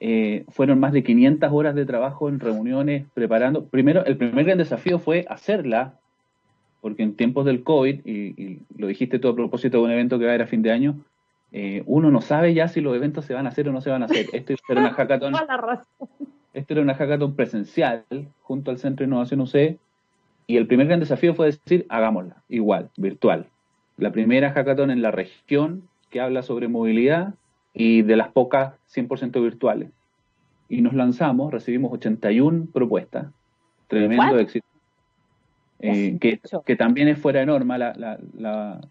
Eh, 0.00 0.44
fueron 0.48 0.78
más 0.78 0.92
de 0.92 1.02
500 1.02 1.50
horas 1.52 1.74
de 1.74 1.84
trabajo 1.84 2.28
en 2.28 2.40
reuniones 2.40 3.06
preparando. 3.14 3.64
Primero, 3.64 4.04
el 4.04 4.16
primer 4.16 4.44
gran 4.44 4.58
desafío 4.58 4.98
fue 4.98 5.26
hacerla, 5.28 5.94
porque 6.80 7.02
en 7.02 7.14
tiempos 7.14 7.44
del 7.44 7.64
COVID, 7.64 8.06
y, 8.06 8.60
lo 8.76 8.86
dijiste 8.86 9.18
tú 9.18 9.28
a 9.28 9.34
propósito 9.34 9.78
de 9.78 9.84
un 9.84 9.90
evento 9.90 10.18
que 10.18 10.26
va 10.26 10.32
a 10.32 10.34
ir 10.36 10.42
a 10.42 10.46
fin 10.46 10.62
de 10.62 10.70
año, 10.70 10.96
eh, 11.50 11.82
uno 11.86 12.10
no 12.10 12.20
sabe 12.20 12.54
ya 12.54 12.68
si 12.68 12.80
los 12.80 12.94
eventos 12.94 13.24
se 13.24 13.34
van 13.34 13.46
a 13.46 13.48
hacer 13.48 13.68
o 13.68 13.72
no 13.72 13.80
se 13.80 13.90
van 13.90 14.02
a 14.02 14.06
hacer. 14.06 14.26
Esto 14.32 14.54
era 14.68 14.80
una 14.80 14.92
hackathon, 14.92 15.34
esto 16.54 16.74
era 16.74 16.82
una 16.82 16.94
hackathon 16.94 17.34
presencial 17.34 18.04
junto 18.42 18.70
al 18.70 18.78
Centro 18.78 19.04
de 19.04 19.08
Innovación 19.08 19.40
UC 19.40 19.78
y 20.48 20.56
el 20.56 20.66
primer 20.66 20.86
gran 20.86 20.98
desafío 20.98 21.34
fue 21.34 21.46
decir, 21.46 21.84
hagámosla, 21.90 22.42
igual, 22.48 22.88
virtual. 22.96 23.46
La 23.98 24.10
primera 24.12 24.50
hackathon 24.50 24.90
en 24.90 25.02
la 25.02 25.10
región 25.10 25.82
que 26.08 26.22
habla 26.22 26.42
sobre 26.42 26.68
movilidad 26.68 27.34
y 27.74 28.00
de 28.00 28.16
las 28.16 28.28
pocas 28.28 28.72
100% 28.94 29.42
virtuales. 29.42 29.90
Y 30.70 30.80
nos 30.80 30.94
lanzamos, 30.94 31.52
recibimos 31.52 31.92
81 31.92 32.68
propuestas, 32.72 33.26
tremendo 33.88 34.38
éxito. 34.38 34.66
Eh, 35.80 36.16
que, 36.18 36.40
que, 36.64 36.76
también 36.76 37.08
es 37.08 37.18
fuera 37.18 37.40
de 37.40 37.46
norma, 37.46 37.76
la, 37.76 37.92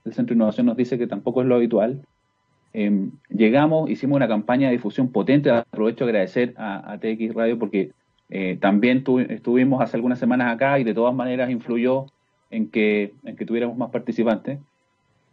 el 0.05 0.13
Centro 0.13 0.33
de 0.33 0.37
Innovación 0.37 0.67
nos 0.67 0.77
dice 0.77 0.99
que 0.99 1.07
tampoco 1.07 1.41
es 1.41 1.47
lo 1.47 1.55
habitual. 1.55 2.03
Em, 2.71 3.13
llegamos, 3.29 3.89
hicimos 3.89 4.17
una 4.17 4.27
campaña 4.27 4.67
de 4.67 4.73
difusión 4.73 5.11
potente, 5.11 5.49
aprovecho 5.49 6.03
a 6.03 6.07
agradecer 6.07 6.53
a, 6.55 6.91
a 6.91 6.99
TX 6.99 7.33
Radio 7.33 7.57
porque 7.57 7.93
eh, 8.29 8.57
también 8.59 9.03
estuvimos 9.29 9.81
hace 9.81 9.95
algunas 9.95 10.19
semanas 10.19 10.53
acá 10.53 10.79
y 10.79 10.83
de 10.83 10.93
todas 10.93 11.15
maneras 11.15 11.49
influyó 11.49 12.07
en 12.49 12.69
que, 12.69 13.13
en 13.23 13.35
que 13.35 13.45
tuviéramos 13.45 13.77
más 13.77 13.89
participantes. 13.89 14.59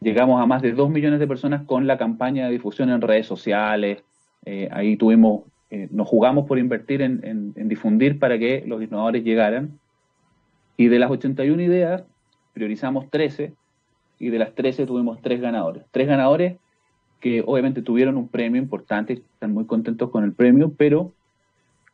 llegamos 0.01 0.41
a 0.41 0.47
más 0.47 0.63
de 0.63 0.73
2 0.73 0.91
millones 0.91 1.19
de 1.19 1.27
personas 1.27 1.63
con 1.63 1.87
la 1.87 1.99
campaña 1.99 2.47
de 2.47 2.53
difusión 2.53 2.91
en 2.91 3.01
redes 3.01 3.27
sociales. 3.27 4.03
Eh, 4.45 4.69
ahí 4.71 4.97
tuvimos, 4.97 5.45
eh, 5.71 5.89
nos 5.91 6.07
jugamos 6.09 6.47
por 6.47 6.59
invertir 6.59 7.03
en, 7.03 7.55
difundir 7.55 8.19
para 8.19 8.39
que 8.39 8.65
los 8.67 8.83
innovadores 8.83 9.25
llegaran. 9.25 9.79
Y 10.77 10.89
de 10.89 10.99
las 10.99 11.11
81 11.11 11.63
ideas, 11.63 12.05
priorizamos 12.53 13.11
13 13.11 13.53
y 14.19 14.29
de 14.29 14.39
las 14.39 14.55
13 14.55 14.87
tuvimos 14.87 15.21
tres 15.23 15.41
ganadores. 15.41 15.85
Tres 15.91 16.07
ganadores 16.07 16.57
que 17.21 17.43
obviamente 17.47 17.81
tuvieron 17.81 18.17
un 18.17 18.29
premio 18.29 18.61
importante, 18.61 19.15
están 19.15 19.53
muy 19.53 19.65
contentos 19.65 20.11
con 20.11 20.25
el 20.25 20.33
premio, 20.33 20.73
pero 20.77 21.13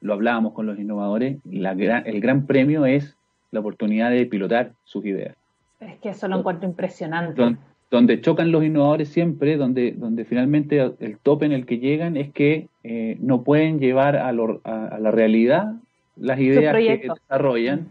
lo 0.01 0.15
hablábamos 0.15 0.53
con 0.53 0.67
los 0.67 0.79
innovadores, 0.79 1.39
la 1.45 1.73
el 1.73 2.21
gran 2.21 2.47
premio 2.47 2.87
es 2.87 3.17
la 3.51 3.61
oportunidad 3.61 4.11
de 4.11 4.27
pilotar 4.27 4.73
sus 4.85 5.05
ideas. 5.05 5.37
Es 5.81 5.99
que 5.99 6.11
eso 6.11 6.29
lo 6.29 6.39
encuentro 6.39 6.69
impresionante. 6.69 7.57
Donde, 7.91 8.21
chocan 8.21 8.53
los 8.53 8.63
innovadores 8.63 9.09
siempre, 9.09 9.57
donde, 9.57 9.93
donde 9.93 10.25
finalmente 10.25 10.93
el 11.01 11.19
tope 11.19 11.47
en 11.47 11.53
el 11.53 11.67
que 11.67 11.79
llegan 11.79 12.17
es 12.17 12.31
que 12.31 12.69
eh, 12.85 13.17
no 13.21 13.43
pueden 13.43 13.81
llevar 13.81 14.17
a, 14.17 14.33
la 14.33 15.11
realidad 15.11 15.75
las 16.17 16.39
ideas 16.39 16.77
que 16.77 17.09
desarrollan. 17.09 17.89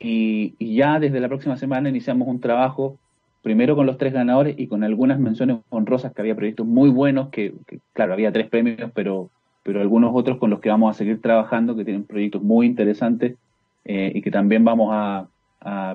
Y, 0.00 0.54
ya 0.74 0.98
desde 0.98 1.20
la 1.20 1.28
próxima 1.28 1.56
semana 1.56 1.88
iniciamos 1.88 2.26
un 2.26 2.40
trabajo 2.40 2.98
primero 3.42 3.76
con 3.76 3.86
los 3.86 3.96
tres 3.96 4.12
ganadores 4.12 4.58
y 4.58 4.66
con 4.66 4.82
algunas 4.82 5.20
menciones 5.20 5.58
honrosas 5.68 6.12
que 6.12 6.20
había 6.20 6.34
proyectos 6.34 6.66
muy 6.66 6.90
buenos, 6.90 7.28
que, 7.28 7.54
claro, 7.92 8.14
había 8.14 8.32
tres 8.32 8.48
premios, 8.48 8.90
pero, 8.92 9.30
pero 9.62 9.80
algunos 9.80 10.12
otros 10.14 10.38
con 10.38 10.50
los 10.50 10.60
que 10.60 10.68
vamos 10.68 10.94
a 10.94 10.98
seguir 10.98 11.20
trabajando, 11.20 11.76
que 11.76 11.84
tienen 11.84 12.04
proyectos 12.04 12.42
muy 12.42 12.66
interesantes 12.66 13.36
eh, 13.84 14.12
y 14.14 14.22
que 14.22 14.30
también 14.30 14.64
vamos 14.64 14.90
a, 14.92 15.28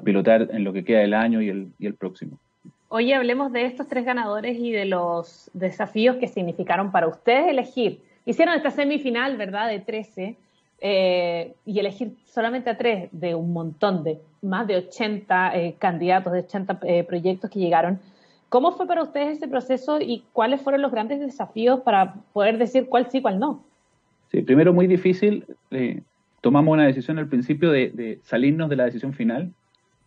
pilotar 0.05 0.47
en 0.53 0.63
lo 0.63 0.71
que 0.71 0.85
queda 0.85 0.99
del 0.99 1.13
año 1.13 1.41
y 1.41 1.49
el, 1.49 1.73
y 1.77 1.87
el 1.87 1.95
próximo. 1.95 2.37
Oye, 2.87 3.13
hablemos 3.13 3.51
de 3.51 3.65
estos 3.65 3.89
tres 3.89 4.05
ganadores 4.05 4.57
y 4.57 4.71
de 4.71 4.85
los 4.85 5.51
desafíos 5.53 6.15
que 6.15 6.29
significaron 6.29 6.93
para 6.93 7.09
ustedes 7.09 7.49
elegir. 7.49 7.99
Hicieron 8.25 8.55
esta 8.55 8.71
semifinal, 8.71 9.35
¿verdad?, 9.35 9.67
de 9.67 9.79
13 9.79 10.37
eh, 10.79 11.53
y 11.65 11.79
elegir 11.79 12.13
solamente 12.25 12.69
a 12.69 12.77
tres 12.77 13.09
de 13.11 13.33
un 13.33 13.51
montón 13.51 14.03
de 14.03 14.19
más 14.41 14.67
de 14.67 14.77
80 14.77 15.55
eh, 15.57 15.75
candidatos, 15.79 16.31
de 16.31 16.39
80 16.39 16.79
eh, 16.83 17.03
proyectos 17.03 17.49
que 17.49 17.59
llegaron. 17.59 17.99
¿Cómo 18.49 18.71
fue 18.71 18.87
para 18.87 19.03
ustedes 19.03 19.37
ese 19.37 19.47
proceso 19.47 19.99
y 19.99 20.23
cuáles 20.33 20.61
fueron 20.61 20.81
los 20.81 20.91
grandes 20.91 21.19
desafíos 21.19 21.81
para 21.81 22.15
poder 22.33 22.57
decir 22.57 22.87
cuál 22.87 23.09
sí, 23.11 23.21
cuál 23.21 23.39
no? 23.39 23.63
Sí, 24.31 24.41
primero 24.41 24.73
muy 24.73 24.87
difícil 24.87 25.45
tomamos 26.41 26.73
una 26.73 26.85
decisión 26.85 27.17
al 27.19 27.27
principio 27.27 27.71
de, 27.71 28.19
salirnos 28.23 28.69
de 28.69 28.75
la 28.75 28.85
decisión 28.85 29.13
final, 29.13 29.51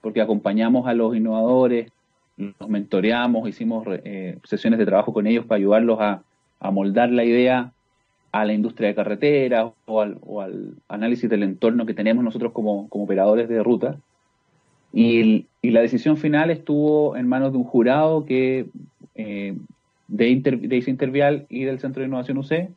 porque 0.01 0.21
acompañamos 0.21 0.87
a 0.87 0.95
los 0.95 1.15
innovadores, 1.15 1.93
los 2.37 2.69
mentoreamos, 2.69 3.49
hicimos 3.49 3.87
eh, 3.89 4.39
sesiones 4.45 4.79
de 4.79 4.87
trabajo 4.87 5.13
con 5.13 5.27
ellos 5.27 5.45
para 5.45 5.59
ayudarlos 5.59 5.99
a, 6.01 6.23
moldar 6.73 7.11
la 7.11 7.25
idea 7.25 7.73
a 8.33 8.45
la 8.45 8.53
industria 8.53 8.89
de 8.89 8.95
carreteras 8.95 9.73
o 9.87 10.01
al, 10.01 10.75
análisis 10.89 11.29
del 11.29 11.43
entorno 11.43 11.87
que 11.87 11.95
tenemos 11.95 12.23
nosotros 12.23 12.53
como, 12.53 12.87
operadores 12.91 13.49
de 13.49 13.63
ruta. 13.63 13.99
Y, 14.93 15.47
la 15.63 15.83
decisión 15.83 16.17
final 16.17 16.51
estuvo 16.51 17.17
en 17.17 17.29
manos 17.29 17.53
de 17.53 17.59
un 17.59 17.65
jurado 17.65 18.25
que 18.25 18.67
eh, 19.15 19.55
de, 20.09 20.41
de 20.43 20.85
Intervial 20.87 21.47
y 21.51 21.65
del 21.65 21.79
Centro 21.79 22.01
de 22.01 22.09
Innovación 22.09 22.39
UC, 22.39 22.71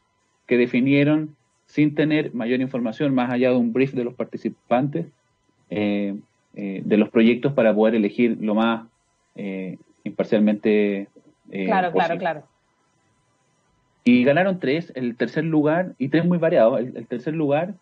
que 0.45 0.57
definieron 0.57 1.35
sin 1.65 1.95
tener 1.95 2.33
mayor 2.33 2.61
información 2.61 3.15
más 3.15 3.31
allá 3.31 3.49
de 3.49 3.55
un 3.55 3.73
brief 3.73 3.93
de 3.93 4.03
los 4.03 4.13
participantes 4.13 5.07
eh, 5.69 6.15
eh, 6.55 6.81
de 6.85 6.97
los 6.97 7.09
proyectos 7.09 7.53
para 7.53 7.73
poder 7.73 7.95
elegir 7.95 8.37
lo 8.39 8.53
más 8.53 8.85
eh, 9.35 9.77
imparcialmente. 10.03 11.07
claro, 11.49 11.91
claro, 11.91 12.17
claro. 12.19 12.43
Y 14.03 14.23
ganaron 14.23 14.59
tres, 14.59 14.91
el 14.95 15.15
tercer 15.15 15.45
lugar, 15.45 15.93
y 15.97 16.09
tres 16.09 16.25
muy 16.25 16.37
variados. 16.37 16.79
El, 16.79 17.07
tercer 17.07 17.33
lugar, 17.33 17.73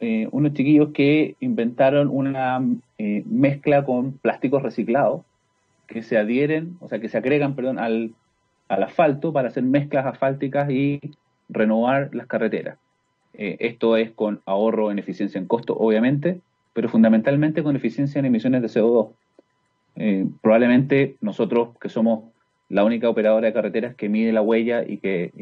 unos 0.00 0.54
chiquillos 0.54 0.90
que 0.94 1.36
inventaron 1.40 2.08
una 2.08 2.64
mezcla 2.98 3.84
con 3.84 4.12
plásticos 4.12 4.62
reciclados 4.62 5.22
que 5.86 6.02
se 6.02 6.16
adhieren, 6.16 6.76
o 6.80 6.88
sea, 6.88 7.00
que 7.00 7.08
se 7.08 7.18
agregan, 7.18 7.54
perdón, 7.54 7.78
al, 7.78 8.12
al 8.68 8.82
asfalto 8.84 9.32
para 9.32 9.48
hacer 9.48 9.64
mezclas 9.64 10.06
asfálticas 10.06 10.70
y 10.70 11.00
renovar 11.48 12.14
las 12.14 12.26
carreteras. 12.28 12.78
Eh, 13.34 13.56
esto 13.60 13.96
es 13.96 14.10
con 14.12 14.40
ahorro 14.46 14.90
en 14.90 14.98
eficiencia 14.98 15.38
en 15.38 15.46
costo, 15.46 15.76
obviamente, 15.76 16.40
pero 16.72 16.88
fundamentalmente 16.88 17.62
con 17.62 17.76
eficiencia 17.76 18.18
en 18.18 18.26
emisiones 18.26 18.62
de 18.62 18.68
CO2. 18.68 19.10
Eh, 19.96 20.26
probablemente 20.40 21.16
nosotros, 21.20 21.70
que 21.80 21.88
somos 21.88 22.24
la 22.68 22.84
única 22.84 23.08
operadora 23.08 23.48
de 23.48 23.52
carreteras 23.52 23.96
que 23.96 24.08
mide 24.08 24.32
la 24.32 24.42
huella 24.42 24.84
y 24.86 24.98
que, 24.98 25.32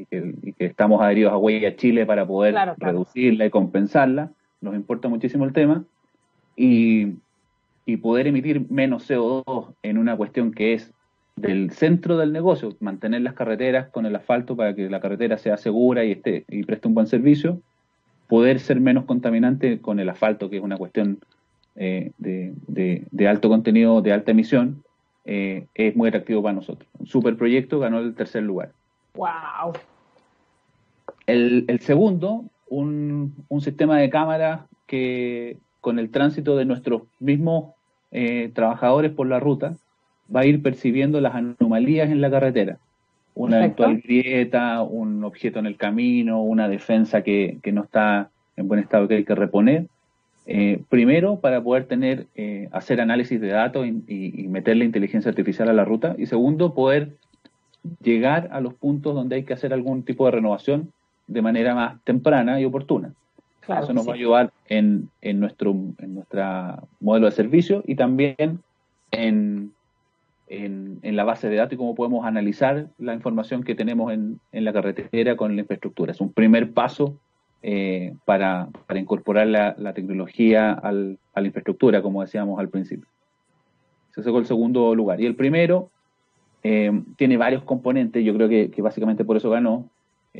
estamos 0.58 1.02
adheridos 1.02 1.32
a 1.32 1.36
Huella 1.36 1.76
Chile 1.76 2.06
para 2.06 2.26
poder 2.26 2.54
reducirla 2.78 3.44
y 3.44 3.50
compensarla, 3.50 4.30
nos 4.60 4.74
importa 4.74 5.08
muchísimo 5.08 5.44
el 5.44 5.52
tema, 5.52 5.84
y, 6.56 7.14
y 7.86 7.96
poder 7.98 8.26
emitir 8.26 8.70
menos 8.70 9.08
CO2 9.08 9.74
en 9.82 9.98
una 9.98 10.16
cuestión 10.16 10.52
que 10.52 10.74
es 10.74 10.92
del 11.36 11.70
centro 11.70 12.16
del 12.16 12.32
negocio, 12.32 12.76
mantener 12.80 13.22
las 13.22 13.34
carreteras 13.34 13.88
con 13.88 14.06
el 14.06 14.16
asfalto 14.16 14.56
para 14.56 14.74
que 14.74 14.90
la 14.90 15.00
carretera 15.00 15.38
sea 15.38 15.56
segura 15.56 16.04
y 16.04 16.12
esté 16.12 16.44
y 16.48 16.64
preste 16.64 16.88
un 16.88 16.94
buen 16.94 17.06
servicio, 17.06 17.60
poder 18.28 18.60
ser 18.60 18.80
menos 18.80 19.04
contaminante 19.04 19.80
con 19.80 20.00
el 20.00 20.08
asfalto, 20.08 20.50
que 20.50 20.56
es 20.56 20.62
una 20.62 20.76
cuestión 20.76 21.18
eh, 21.76 22.10
de, 22.18 23.28
alto 23.28 23.48
contenido, 23.48 24.02
de 24.02 24.12
alta 24.12 24.32
emisión, 24.32 24.82
eh, 25.24 25.66
es 25.74 25.94
muy 25.94 26.08
atractivo 26.08 26.42
para 26.42 26.54
nosotros. 26.54 26.88
Un 26.98 27.06
super 27.06 27.36
proyecto 27.36 27.78
ganó 27.78 28.00
el 28.00 28.14
tercer 28.14 28.42
lugar. 28.42 28.72
¡Wow! 29.14 29.72
El, 31.26 31.78
segundo, 31.80 32.44
un, 32.68 33.34
sistema 33.60 33.98
de 33.98 34.10
cámara 34.10 34.66
que 34.86 35.58
con 35.80 35.98
el 35.98 36.10
tránsito 36.10 36.56
de 36.56 36.64
nuestros 36.64 37.02
mismos 37.20 37.74
eh, 38.10 38.50
trabajadores 38.54 39.12
por 39.12 39.26
la 39.26 39.40
ruta, 39.40 39.76
va 40.34 40.40
a 40.40 40.46
ir 40.46 40.62
percibiendo 40.62 41.20
las 41.20 41.34
anomalías 41.34 42.10
en 42.10 42.20
la 42.20 42.30
carretera. 42.30 42.78
Una 43.34 43.58
eventual 43.58 44.00
grieta, 44.00 44.82
un 44.82 45.22
objeto 45.24 45.58
en 45.58 45.66
el 45.66 45.76
camino, 45.76 46.42
una 46.42 46.68
defensa 46.68 47.22
que, 47.22 47.58
no 47.72 47.84
está 47.84 48.30
en 48.56 48.66
buen 48.66 48.80
estado 48.80 49.06
que 49.06 49.16
hay 49.16 49.24
que 49.24 49.34
reponer. 49.34 49.86
Eh, 50.46 50.82
primero, 50.88 51.38
para 51.40 51.62
poder 51.62 51.84
tener, 51.84 52.26
eh, 52.34 52.68
hacer 52.72 53.00
análisis 53.00 53.40
de 53.40 53.48
datos 53.48 53.86
y, 53.86 54.48
meter 54.48 54.76
la 54.76 54.84
inteligencia 54.84 55.28
artificial 55.28 55.68
a 55.68 55.72
la 55.72 55.84
ruta. 55.84 56.16
Y 56.18 56.26
segundo, 56.26 56.74
poder 56.74 57.12
llegar 58.02 58.48
a 58.50 58.60
los 58.60 58.74
puntos 58.74 59.14
donde 59.14 59.36
hay 59.36 59.44
que 59.44 59.52
hacer 59.52 59.72
algún 59.72 60.02
tipo 60.02 60.24
de 60.24 60.32
renovación 60.32 60.92
de 61.28 61.42
manera 61.42 61.74
más 61.74 62.02
temprana 62.04 62.60
y 62.60 62.64
oportuna. 62.64 63.12
Eso 63.62 63.92
nos 63.92 64.08
va 64.08 64.12
a 64.12 64.14
ayudar 64.14 64.50
en, 64.68 65.10
en, 65.20 65.40
nuestro 65.40 65.72
en 65.98 66.14
nuestra 66.14 66.82
modelo 67.00 67.26
de 67.26 67.32
servicio 67.32 67.82
y 67.86 67.96
también 67.96 68.60
en, 69.10 69.72
en, 70.48 71.16
la 71.16 71.24
base 71.24 71.50
de 71.50 71.56
datos 71.56 71.74
y 71.74 71.76
cómo 71.76 71.94
podemos 71.94 72.24
analizar 72.24 72.86
la 72.98 73.12
información 73.12 73.62
que 73.62 73.74
tenemos 73.74 74.12
en, 74.12 74.40
la 74.52 74.72
carretera 74.72 75.36
con 75.36 75.54
la 75.54 75.60
infraestructura. 75.60 76.12
Es 76.12 76.20
un 76.20 76.32
primer 76.32 76.72
paso 76.72 77.18
eh, 77.62 78.14
para, 78.24 78.68
incorporar 78.94 79.46
la, 79.46 79.92
tecnología 79.92 80.72
a 80.72 80.90
la 80.92 81.46
infraestructura, 81.46 82.00
como 82.00 82.22
decíamos 82.22 82.58
al 82.58 82.70
principio. 82.70 83.06
Ese 84.16 84.30
fue 84.30 84.40
el 84.40 84.46
segundo 84.46 84.94
lugar. 84.96 85.20
Y 85.20 85.26
el 85.26 85.36
primero 85.36 85.90
eh, 86.64 86.90
tiene 87.16 87.36
varios 87.36 87.62
componentes, 87.62 88.24
yo 88.24 88.34
creo 88.34 88.48
que, 88.48 88.82
básicamente 88.82 89.24
por 89.24 89.36
eso 89.36 89.50
ganó. 89.50 89.88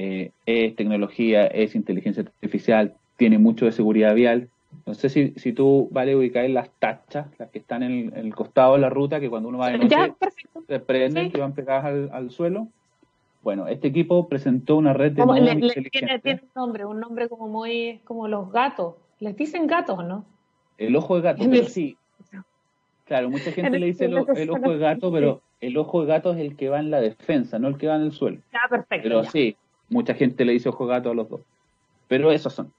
Eh, 0.01 0.31
es 0.47 0.77
tecnología, 0.77 1.47
es 1.47 1.75
inteligencia 1.75 2.23
artificial, 2.23 2.95
tiene 3.17 3.39
mucho 3.39 3.65
de 3.65 3.73
seguridad 3.73 4.15
vial 4.15 4.49
no 4.87 4.95
sé 4.95 5.09
si, 5.09 5.33
si 5.37 5.53
tú, 5.53 5.89
vale, 5.91 6.17
ubicáis 6.17 6.51
las 6.53 6.71
tachas, 6.79 7.27
las 7.39 7.51
que 7.51 7.59
están 7.59 7.83
en 7.83 8.13
el, 8.17 8.35
costado 8.35 8.75
de 8.75 8.81
la 8.81 8.91
ruta, 8.91 9.21
que 9.21 9.29
cuando 9.29 9.49
uno 9.49 9.59
va 9.59 9.71
de 9.71 9.79
noche 9.79 10.15
se 10.67 10.81
prenden, 10.81 11.31
que 11.31 11.41
van 11.41 11.53
pegadas 11.53 12.11
al, 12.11 12.31
suelo. 12.31 12.69
Bueno, 13.43 13.67
este 13.67 13.89
equipo 13.89 14.29
presentó 14.29 14.77
una 14.77 14.93
red 14.93 15.13
de 15.13 15.25
tiene, 15.91 16.19
tiene, 16.21 16.41
un 16.43 16.51
nombre, 16.55 16.85
un 16.85 17.01
nombre 17.01 17.29
como 17.29 17.49
muy, 17.49 18.01
como 18.05 18.29
los 18.29 18.51
gatos. 18.51 18.95
Les 19.21 19.37
dicen 19.37 19.67
gatos, 19.67 20.05
¿no? 20.05 20.25
El 20.77 20.97
ojo 20.97 21.17
de 21.17 21.23
gato, 21.23 21.45
pero 21.51 21.65
sí. 21.65 21.97
Claro, 23.05 23.31
mucha 23.31 23.53
gente 23.53 23.79
le 23.79 23.87
dice 23.87 24.05
el, 24.07 24.17
ojo 24.17 24.33
de 24.33 24.79
gato, 24.79 25.11
pero 25.13 25.41
el 25.61 25.77
ojo 25.77 26.03
de 26.03 26.07
gato 26.07 26.33
es 26.33 26.39
el 26.39 26.57
que 26.57 26.69
va 26.69 26.79
en 26.79 26.91
la 26.91 27.01
defensa, 27.01 27.59
no 27.59 27.69
el 27.69 27.79
que 27.79 27.87
va 27.87 27.97
en 27.97 28.03
el 28.03 28.13
suelo. 28.13 28.39
Ah, 28.53 28.69
perfecto. 28.69 29.03
Pero 29.03 29.25
sí, 29.25 29.57
mucha 29.89 30.15
gente 30.15 30.45
le 30.45 30.53
dice 30.53 30.69
ojo 30.69 30.87
de 30.87 30.95
gato 30.95 31.11
a 31.11 31.15
los 31.15 31.29
dos. 31.29 31.41
Pero 32.09 32.33
esos 32.33 32.53
son. 32.55 32.73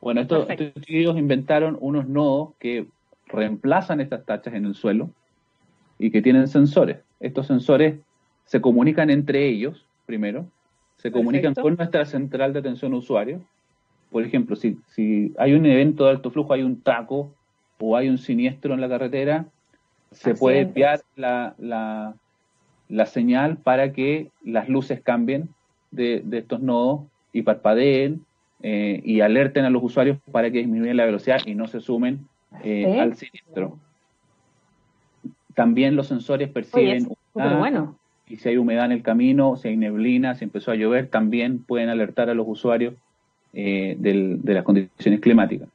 Bueno, 0.00 0.20
estos, 0.20 0.46
chicos 0.82 1.16
inventaron 1.16 1.78
unos 1.80 2.08
nodos 2.08 2.50
que 2.58 2.86
reemplazan 3.26 4.00
estas 4.00 4.24
tachas 4.24 4.54
en 4.54 4.66
el 4.66 4.74
suelo 4.74 5.10
y 5.98 6.10
que 6.10 6.20
tienen 6.20 6.46
sensores. 6.46 6.98
Estos 7.20 7.46
sensores 7.46 7.96
se 8.44 8.60
comunican 8.60 9.10
entre 9.10 9.48
ellos, 9.48 9.86
primero, 10.04 10.46
se 10.98 11.10
comunican 11.10 11.54
con 11.54 11.76
nuestra 11.76 12.04
central 12.04 12.52
de 12.52 12.58
atención 12.58 12.92
a 12.92 12.96
usuarios. 12.96 13.40
Por 14.10 14.24
ejemplo, 14.24 14.56
si, 14.56 14.78
si 14.88 15.34
hay 15.38 15.54
un 15.54 15.66
evento 15.66 16.04
de 16.04 16.10
alto 16.10 16.30
flujo, 16.30 16.52
hay 16.52 16.62
un 16.62 16.80
taco 16.80 17.32
o 17.78 17.96
hay 17.96 18.08
un 18.08 18.18
siniestro 18.18 18.74
en 18.74 18.80
la 18.80 18.88
carretera, 18.88 19.46
se 20.10 20.34
puede 20.34 20.60
enviar 20.60 21.00
la, 21.16 21.54
la, 21.58 22.14
la, 22.88 23.06
señal 23.06 23.56
para 23.56 23.92
que 23.92 24.30
las 24.42 24.68
luces 24.68 25.00
cambien 25.02 25.48
de, 25.94 26.22
de 26.24 26.38
estos 26.38 26.60
nodos 26.60 27.02
y 27.32 27.42
parpadeen 27.42 28.24
eh, 28.66 29.02
y 29.04 29.20
alerten 29.20 29.66
a 29.66 29.70
los 29.70 29.82
usuarios 29.82 30.16
para 30.32 30.50
que 30.50 30.58
disminuyan 30.58 30.96
la 30.96 31.04
velocidad 31.04 31.40
y 31.44 31.54
no 31.54 31.68
se 31.68 31.80
sumen 31.80 32.26
eh, 32.62 32.98
al 32.98 33.14
siniestro. 33.14 33.78
También 35.54 35.96
los 35.96 36.06
sensores 36.06 36.48
perciben 36.48 37.08
bueno. 37.34 37.98
y 38.26 38.36
si 38.36 38.48
hay 38.48 38.56
humedad 38.56 38.86
en 38.86 38.92
el 38.92 39.02
camino, 39.02 39.56
si 39.56 39.68
hay 39.68 39.76
neblina, 39.76 40.34
si 40.34 40.44
empezó 40.44 40.70
a 40.70 40.76
llover, 40.76 41.08
también 41.08 41.62
pueden 41.62 41.90
alertar 41.90 42.30
a 42.30 42.34
los 42.34 42.46
usuarios 42.48 42.94
eh, 43.52 43.96
de 43.98 44.54
las 44.54 44.64
condiciones 44.64 45.20
climáticas. 45.20 45.68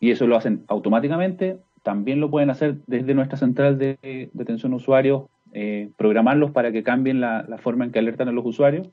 Y 0.00 0.10
eso 0.10 0.26
lo 0.26 0.36
hacen 0.36 0.64
automáticamente. 0.66 1.58
También 1.84 2.18
lo 2.18 2.28
pueden 2.28 2.50
hacer 2.50 2.76
desde 2.88 3.14
nuestra 3.14 3.38
central 3.38 3.78
de, 3.78 4.30
atención 4.40 4.72
a 4.72 4.76
usuarios, 4.76 5.22
eh, 5.52 5.90
programarlos 5.96 6.50
para 6.50 6.72
que 6.72 6.82
cambien 6.82 7.20
la, 7.20 7.44
forma 7.58 7.84
en 7.84 7.92
que 7.92 7.98
alertan 7.98 8.28
a 8.28 8.32
los 8.32 8.44
usuarios 8.44 8.88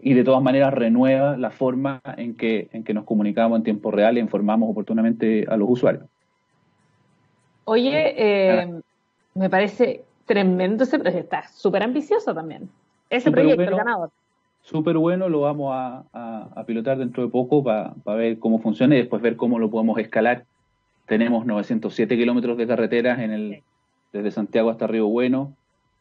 y 0.00 0.14
de 0.14 0.24
todas 0.24 0.42
maneras 0.42 0.72
renueva 0.74 1.36
la 1.36 1.50
forma 1.50 2.00
en 2.16 2.34
que, 2.36 2.68
en 2.72 2.84
que 2.84 2.94
nos 2.94 3.04
comunicamos 3.04 3.58
en 3.58 3.64
tiempo 3.64 3.90
real 3.90 4.16
e 4.16 4.20
informamos 4.20 4.70
oportunamente 4.70 5.46
a 5.48 5.56
los 5.56 5.68
usuarios. 5.70 6.04
Oye, 7.64 8.14
eh, 8.16 8.80
me 9.34 9.50
parece 9.50 10.04
tremendo 10.26 10.84
ese 10.84 10.98
proyecto, 10.98 11.36
está 11.36 11.48
súper 11.48 11.82
ambicioso 11.82 12.34
también. 12.34 12.68
Ese 13.10 13.30
proyecto, 13.30 13.62
el 13.62 13.76
ganador. 13.76 14.10
Súper 14.62 14.96
bueno, 14.96 15.28
lo 15.28 15.42
vamos 15.42 15.72
a, 15.74 16.64
pilotar 16.66 16.96
dentro 16.96 17.22
de 17.22 17.28
poco 17.28 17.62
para 17.62 17.94
ver 18.16 18.38
cómo 18.38 18.58
funciona 18.58 18.94
y 18.94 18.98
después 18.98 19.20
ver 19.20 19.36
cómo 19.36 19.58
lo 19.58 19.70
podemos 19.70 19.98
escalar. 19.98 20.44
Tenemos 21.06 21.44
907 21.44 22.16
kilómetros 22.16 22.56
de 22.56 22.66
carreteras 22.66 23.18
en 23.18 23.30
el, 23.30 23.62
desde 24.14 24.30
Santiago 24.30 24.70
hasta 24.70 24.86
Río 24.86 25.06
Bueno. 25.08 25.54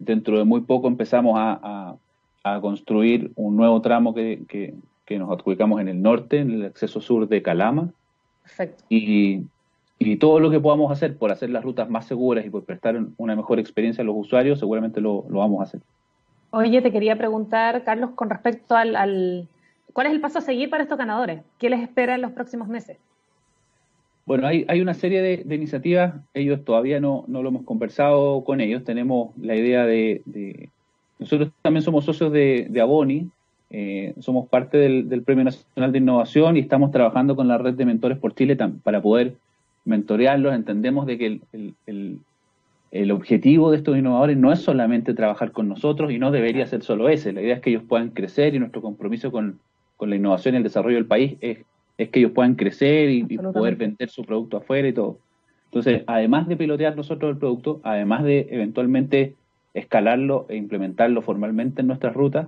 Dentro 0.06 0.38
de 0.38 0.44
muy 0.44 0.62
poco 0.62 0.88
empezamos 0.88 1.36
a, 1.38 1.96
construir 2.62 3.32
un 3.36 3.56
nuevo 3.56 3.82
tramo 3.82 4.14
que, 4.14 4.42
que, 4.48 4.74
nos 5.18 5.32
adjudicamos 5.32 5.80
en 5.80 5.88
el 5.88 6.02
norte, 6.02 6.40
en 6.40 6.52
el 6.52 6.66
acceso 6.66 7.00
sur 7.00 7.28
de 7.28 7.42
Calama. 7.42 7.90
Perfecto. 8.42 8.84
Y, 8.90 9.44
y 10.00 10.18
todo 10.18 10.40
lo 10.40 10.50
que 10.50 10.60
podamos 10.60 10.92
hacer 10.92 11.18
por 11.18 11.32
hacer 11.32 11.50
las 11.50 11.64
rutas 11.64 11.90
más 11.90 12.06
seguras 12.06 12.46
y 12.46 12.50
por 12.50 12.64
prestar 12.64 13.00
una 13.18 13.36
mejor 13.36 13.60
experiencia 13.60 14.02
a 14.02 14.06
los 14.06 14.16
usuarios, 14.18 14.60
seguramente 14.60 15.02
lo, 15.02 15.24
vamos 15.24 15.62
a 15.62 15.64
hacer. 15.64 15.82
Oye, 16.52 16.82
te 16.82 16.92
quería 16.92 17.18
preguntar, 17.18 17.84
Carlos, 17.84 18.12
con 18.12 18.30
respecto 18.30 18.76
al, 18.76 19.48
¿Cuál 19.94 20.08
es 20.08 20.14
el 20.14 20.22
paso 20.22 20.40
a 20.40 20.42
seguir 20.42 20.70
para 20.70 20.84
estos 20.84 20.98
ganadores? 20.98 21.44
¿Qué 21.60 21.70
les 21.70 21.82
espera 21.82 22.16
en 22.16 22.22
los 22.22 22.32
próximos 22.32 22.68
meses? 22.68 22.98
Bueno, 24.26 24.48
hay, 24.48 24.66
hay 24.70 24.80
una 24.80 24.94
serie 24.94 25.22
de, 25.22 25.56
iniciativas, 25.56 26.16
ellos 26.34 26.64
todavía 26.64 27.02
no, 27.02 27.26
no 27.28 27.44
lo 27.44 27.50
hemos 27.50 27.64
conversado 27.64 28.44
con 28.46 28.62
ellos, 28.62 28.84
tenemos 28.86 29.36
la 29.38 29.56
idea 29.56 29.86
de... 29.86 30.70
nosotros 31.20 31.52
también 31.62 31.84
somos 31.84 32.06
socios 32.06 32.32
de, 32.32 32.70
Aboni, 32.82 33.30
eh, 33.70 34.14
somos 34.20 34.48
parte 34.48 34.78
del, 34.78 35.24
Premio 35.24 35.44
Nacional 35.44 35.92
de 35.92 35.98
Innovación 35.98 36.56
y 36.56 36.62
estamos 36.62 36.92
trabajando 36.92 37.36
con 37.36 37.50
la 37.50 37.58
red 37.58 37.74
de 37.74 37.86
mentores 37.86 38.18
por 38.18 38.34
Chile 38.34 38.56
para 38.84 39.02
poder 39.02 39.36
mentorearlos, 39.84 40.54
entendemos 40.54 41.06
de 41.06 41.18
que 41.18 41.40
el, 42.92 43.12
objetivo 43.12 43.72
de 43.72 43.78
estos 43.78 43.98
innovadores 43.98 44.38
no 44.38 44.54
es 44.54 44.60
solamente 44.62 45.14
trabajar 45.14 45.52
con 45.52 45.68
nosotros 45.68 46.12
y 46.12 46.20
no 46.20 46.32
debería 46.32 46.66
ser 46.68 46.84
solo 46.84 47.10
ese. 47.10 47.34
La 47.34 47.42
idea 47.42 47.56
es 47.56 47.62
que 47.62 47.72
ellos 47.72 47.84
puedan 47.84 48.12
crecer 48.12 48.56
y 48.56 48.60
nuestro 48.60 48.82
compromiso 48.82 49.32
con, 49.32 49.60
la 50.00 50.16
innovación 50.18 50.56
y 50.56 50.58
el 50.58 50.64
desarrollo 50.64 50.98
del 50.98 51.06
país 51.06 51.38
es, 51.40 51.60
que 52.10 52.20
ellos 52.20 52.32
puedan 52.32 52.56
crecer 52.56 53.10
y, 53.10 53.24
poder 53.38 53.76
vender 53.76 54.10
su 54.10 54.24
producto 54.24 54.58
afuera 54.58 54.88
y 54.88 54.94
todo. 54.94 55.18
Entonces, 55.66 56.04
además 56.06 56.48
de 56.48 56.56
pilotear 56.56 56.96
nosotros 56.96 57.32
el 57.32 57.38
producto, 57.38 57.82
además 57.84 58.24
de 58.24 58.48
eventualmente 58.52 59.36
escalarlo 59.74 60.46
e 60.50 60.56
implementarlo 60.56 61.22
formalmente 61.22 61.82
en 61.82 61.88
nuestras 61.88 62.14
rutas, 62.14 62.48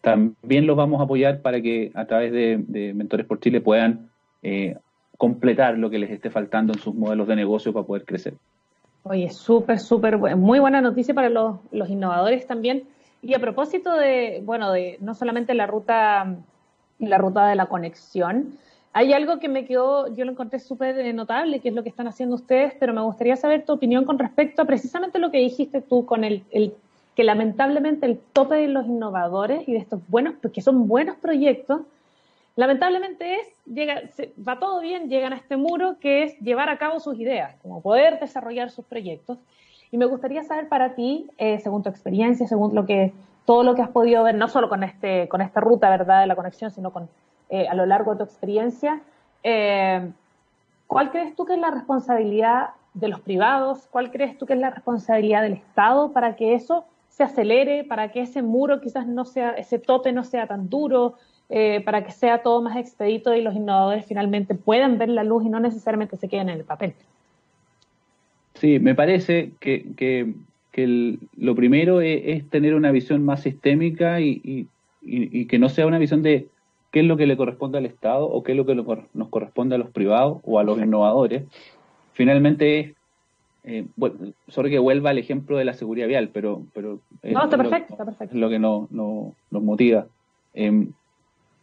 también 0.00 0.66
los 0.66 0.76
vamos 0.76 1.00
a 1.00 1.04
apoyar 1.04 1.40
para 1.40 1.62
que 1.62 1.90
a 1.94 2.04
través 2.04 2.32
de, 2.32 2.92
Mentores 2.94 3.26
por 3.26 3.40
Chile 3.40 3.60
puedan 3.60 4.10
eh, 4.42 4.76
completar 5.16 5.78
lo 5.78 5.88
que 5.88 5.98
les 5.98 6.10
esté 6.10 6.30
faltando 6.30 6.72
en 6.72 6.78
sus 6.78 6.94
modelos 6.94 7.26
de 7.28 7.36
negocio 7.36 7.72
para 7.72 7.86
poder 7.86 8.04
crecer. 8.04 8.34
Oye, 9.04 9.30
súper, 9.30 9.78
súper, 9.78 10.18
muy 10.18 10.58
buena 10.58 10.80
noticia 10.80 11.14
para 11.14 11.28
los, 11.28 11.58
innovadores 11.88 12.46
también. 12.46 12.84
Y 13.22 13.34
a 13.34 13.38
propósito 13.38 13.94
de, 13.94 14.42
bueno, 14.44 14.72
de 14.72 14.98
no 15.00 15.14
solamente 15.14 15.54
la 15.54 15.66
ruta, 15.66 16.36
la 16.98 17.18
ruta 17.18 17.46
de 17.46 17.54
la 17.54 17.66
conexión, 17.66 18.58
hay 18.96 19.12
algo 19.12 19.40
que 19.40 19.48
me 19.48 19.64
quedó, 19.64 20.06
yo 20.14 20.24
lo 20.24 20.30
encontré 20.30 20.60
súper 20.60 20.96
eh, 21.00 21.12
notable, 21.12 21.58
que 21.58 21.68
es 21.68 21.74
lo 21.74 21.82
que 21.82 21.88
están 21.88 22.06
haciendo 22.06 22.36
ustedes, 22.36 22.74
pero 22.78 22.94
me 22.94 23.02
gustaría 23.02 23.34
saber 23.34 23.64
tu 23.64 23.72
opinión 23.72 24.04
con 24.04 24.20
respecto 24.20 24.62
a 24.62 24.66
precisamente 24.66 25.18
lo 25.18 25.32
que 25.32 25.38
dijiste 25.38 25.80
tú 25.80 26.06
con 26.06 26.22
el, 26.22 26.44
que 27.16 27.24
lamentablemente 27.24 28.06
el 28.06 28.20
tope 28.32 28.54
de 28.54 28.68
los 28.68 28.86
innovadores 28.86 29.68
y 29.68 29.72
de 29.72 29.78
estos 29.78 30.00
buenos, 30.08 30.34
porque 30.40 30.62
son 30.62 30.88
buenos 30.88 31.16
proyectos, 31.16 31.82
Lamentablemente 32.56 33.40
es, 33.40 33.48
llega, 33.66 34.02
va 34.46 34.60
todo 34.60 34.80
bien, 34.80 35.08
llegan 35.08 35.32
a 35.32 35.36
este 35.36 35.56
muro 35.56 35.96
que 35.98 36.22
es 36.22 36.38
llevar 36.38 36.68
a 36.68 36.78
cabo 36.78 37.00
sus 37.00 37.18
ideas, 37.18 37.56
como 37.62 37.82
poder 37.82 38.20
desarrollar 38.20 38.70
sus 38.70 38.84
proyectos. 38.84 39.38
Y 39.90 39.98
me 39.98 40.06
gustaría 40.06 40.44
saber 40.44 40.68
para 40.68 40.94
ti, 40.94 41.28
eh, 41.36 41.58
según 41.58 41.82
tu 41.82 41.88
experiencia, 41.88 42.46
según 42.46 42.72
lo 42.72 42.86
que 42.86 43.12
todo 43.44 43.64
lo 43.64 43.74
que 43.74 43.82
has 43.82 43.88
podido 43.88 44.22
ver, 44.22 44.36
no 44.36 44.46
solo 44.46 44.68
con 44.68 44.84
este, 44.84 45.26
con 45.26 45.40
esta 45.40 45.60
ruta, 45.60 45.90
verdad, 45.90 46.20
de 46.20 46.28
la 46.28 46.36
conexión, 46.36 46.70
sino 46.70 46.92
con 46.92 47.08
eh, 47.50 47.68
a 47.68 47.74
lo 47.74 47.86
largo 47.86 48.12
de 48.12 48.18
tu 48.18 48.24
experiencia, 48.24 49.00
eh, 49.42 50.10
¿cuál 50.86 51.10
crees 51.10 51.34
tú 51.36 51.44
que 51.44 51.54
es 51.54 51.60
la 51.60 51.70
responsabilidad 51.70 52.70
de 52.94 53.08
los 53.08 53.20
privados? 53.20 53.86
¿Cuál 53.90 54.10
crees 54.10 54.38
tú 54.38 54.46
que 54.46 54.54
es 54.54 54.58
la 54.58 54.70
responsabilidad 54.70 55.42
del 55.42 55.54
Estado 55.54 56.12
para 56.12 56.36
que 56.36 56.54
eso 56.54 56.84
se 57.08 57.22
acelere, 57.22 57.84
para 57.84 58.10
que 58.10 58.22
ese 58.22 58.42
muro 58.42 58.80
quizás 58.80 59.06
no 59.06 59.24
sea, 59.24 59.52
ese 59.52 59.78
tote 59.78 60.12
no 60.12 60.24
sea 60.24 60.46
tan 60.46 60.68
duro, 60.68 61.14
eh, 61.48 61.82
para 61.84 62.04
que 62.04 62.10
sea 62.10 62.42
todo 62.42 62.62
más 62.62 62.76
expedito 62.76 63.34
y 63.34 63.42
los 63.42 63.54
innovadores 63.54 64.06
finalmente 64.06 64.54
puedan 64.54 64.98
ver 64.98 65.10
la 65.10 65.22
luz 65.22 65.44
y 65.44 65.50
no 65.50 65.60
necesariamente 65.60 66.16
se 66.16 66.28
queden 66.28 66.48
en 66.48 66.58
el 66.58 66.64
papel. 66.64 66.94
Sí, 68.54 68.78
me 68.78 68.94
parece 68.94 69.52
que, 69.60 69.86
que, 69.96 71.18
lo 71.36 71.54
primero 71.54 72.00
es, 72.00 72.48
tener 72.50 72.74
una 72.74 72.90
visión 72.90 73.24
más 73.24 73.42
sistémica 73.42 74.20
y, 74.20 74.66
que 75.02 75.58
no 75.58 75.68
sea 75.68 75.86
una 75.86 75.98
visión 75.98 76.22
de 76.22 76.48
qué 76.94 77.00
es 77.00 77.06
lo 77.06 77.16
que 77.16 77.26
le 77.26 77.36
corresponde 77.36 77.78
al 77.78 77.86
Estado 77.86 78.24
o 78.24 78.44
qué 78.44 78.52
es 78.52 78.56
lo 78.56 78.64
que 78.64 78.76
nos 78.76 79.28
corresponde 79.28 79.74
a 79.74 79.78
los 79.78 79.90
privados 79.90 80.38
o 80.44 80.60
a 80.60 80.62
los 80.62 80.78
innovadores. 80.78 81.42
Finalmente 82.12 82.78
es 82.78 82.94
eh, 83.64 83.86
bueno, 83.96 84.32
solo 84.46 84.68
que 84.68 84.78
vuelva 84.78 85.10
al 85.10 85.18
ejemplo 85.18 85.56
de 85.58 85.64
la 85.64 85.74
seguridad 85.74 86.06
vial, 86.06 86.30
pero, 86.32 86.62
pero 86.72 87.00
no, 87.24 87.44
está 87.44 87.56
perfecto, 87.56 87.94
está 87.94 88.04
perfecto. 88.04 88.32
Es 88.36 88.40
lo 88.40 88.48
que 88.48 88.60
nos 88.60 88.88
motiva. 89.50 90.06
Eh, 90.54 90.86